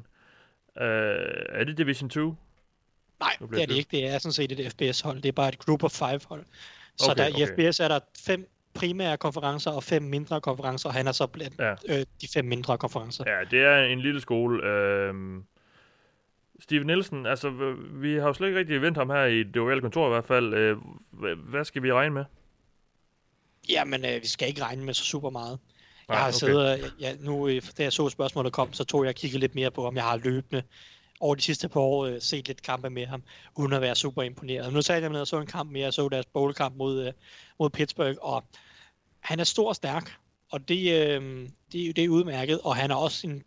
[0.80, 0.86] Øh,
[1.48, 2.34] er det Division 2?
[3.20, 3.88] Nej, det er det ikke.
[3.90, 5.16] Det er sådan set et FPS-hold.
[5.22, 6.44] Det er bare et Group of Five-hold.
[6.96, 7.70] Så Okay, der, i okay.
[7.70, 11.58] FPS er der fem primære konferencer og fem mindre konferencer, og han er så blandt
[11.58, 11.70] Ja.
[11.88, 13.24] øh, de fem mindre konferencer.
[13.26, 14.64] Ja, det er en lille skole.
[14.64, 15.44] Øhm,
[16.60, 19.80] Steve Nielsen, altså, vi har jo slet ikke rigtig vendt ham her i det ovale
[19.80, 20.54] kontor i hvert fald.
[20.54, 20.76] Øh,
[21.12, 22.24] hva- hvad skal vi regne med?
[23.68, 25.58] Jamen, øh, vi skal ikke regne med så super meget.
[26.08, 26.38] Nej, jeg har okay.
[26.38, 29.54] siddet, ja, nu, øh, da jeg så spørgsmålet kom, så tog jeg og kiggede lidt
[29.54, 30.62] mere på, om jeg har løbende
[31.20, 33.22] over de sidste par år øh, set lidt kampe med ham,
[33.56, 34.72] uden at være super imponeret.
[34.72, 37.12] Nu tager jeg ned og så en kamp mere, jeg så deres bowlkamp mod, øh,
[37.58, 38.44] mod Pittsburgh, og
[39.20, 40.16] han er stor og stærk,
[40.52, 43.42] og det, øh, det, det er udmærket, og han er også en,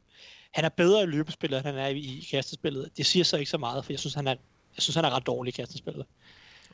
[0.52, 2.90] han er bedre i løbespillet, end han er i, i kastespillet.
[2.98, 4.36] Det siger så ikke så meget, for jeg synes, han er,
[4.76, 6.06] jeg synes, han er ret dårlig i kastespillet.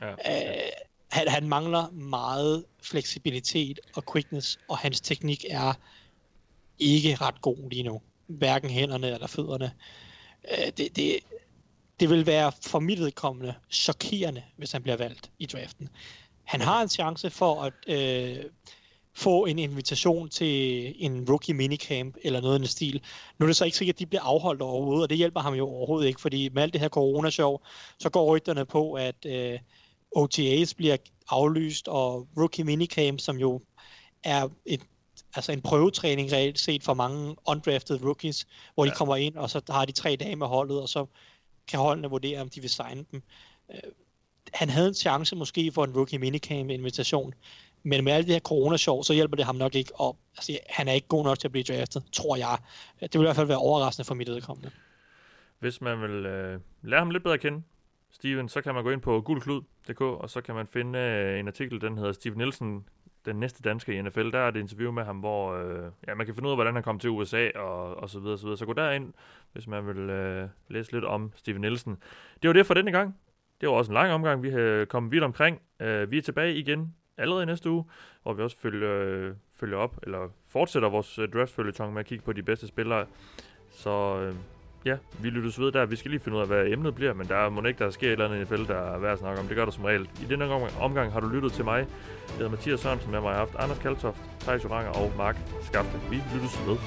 [0.01, 0.11] Ja.
[0.11, 0.69] Øh,
[1.11, 5.73] han, han mangler meget fleksibilitet og quickness, og hans teknik er
[6.79, 8.01] ikke ret god lige nu.
[8.27, 9.71] Hverken hænderne eller fødderne.
[10.51, 11.19] Øh, det, det,
[11.99, 15.89] det vil være for mit vedkommende chokerende, hvis han bliver valgt i draften.
[16.43, 18.45] Han har en chance for at øh,
[19.18, 23.02] få en invitation til en rookie minicamp eller noget i den stil.
[23.39, 25.53] Nu er det så ikke sikkert, at de bliver afholdt overhovedet, og det hjælper ham
[25.53, 27.57] jo overhovedet ikke, fordi med alt det her corona-show,
[27.99, 29.60] så går rygterne på, at øh,
[30.11, 30.98] OTAs bliver
[31.30, 33.61] aflyst, og rookie minicamp, som jo
[34.23, 34.81] er et,
[35.35, 38.95] altså en prøvetræning reelt set for mange undrafted rookies, hvor de Ja.
[38.95, 41.06] kommer ind, og så har de tre dage med holdet, og så
[41.68, 43.23] kan holdene vurdere, om de vil signe dem.
[43.72, 43.80] Øh,
[44.53, 47.34] han havde en chance måske for en rookie minicamp invitation,
[47.83, 50.87] men med alt det her corona-show, så hjælper det ham nok ikke, og altså, han
[50.87, 52.57] er ikke god nok til at blive draftet, tror jeg.
[52.99, 54.71] Det vil i hvert fald være overraskende for mit vedkommende.
[55.59, 57.63] Hvis man vil øh, lære ham lidt bedre at kende,
[58.11, 61.47] Steven, så kan man gå ind på gulklud.dk, og så kan man finde øh, en
[61.47, 62.85] artikel, den hedder Steven Nielsen,
[63.25, 64.31] den næste dansker i NFL.
[64.31, 66.73] Der er et interview med ham, hvor øh, ja, man kan finde ud af, hvordan
[66.73, 68.57] han kom til USA og, og så videre, så videre.
[68.57, 69.13] Så gå derind,
[69.53, 71.97] hvis man vil øh, læse lidt om Steven Nielsen.
[72.41, 73.17] Det var det for denne gang.
[73.61, 75.61] Det var også en lang omgang, vi øh, har kommet vidt omkring.
[75.79, 77.85] Øh, vi er tilbage igen allerede i næste uge,
[78.23, 82.26] hvor vi også følger, øh, følger op, eller fortsætter vores øh, draftfølgetong med at kigge
[82.26, 83.06] på de bedste spillere.
[83.72, 84.35] Så øh,
[84.85, 85.85] ja, vi lyttes ved der.
[85.85, 88.07] Vi skal lige finde ud af, hvad emnet bliver, men der må ikke, der sker
[88.07, 89.48] et eller andet i NFL, der er værd at snakke om.
[89.48, 90.10] Det gør der som regel.
[90.22, 91.77] I denne omgang, omgang har du lyttet til mig.
[91.77, 95.99] Jeg hedder Mathias Sørensen, med mig har haft Anders Kaltoft, Thijs Joranger og Mark Skafte.
[96.10, 96.77] Vi lyttes ved.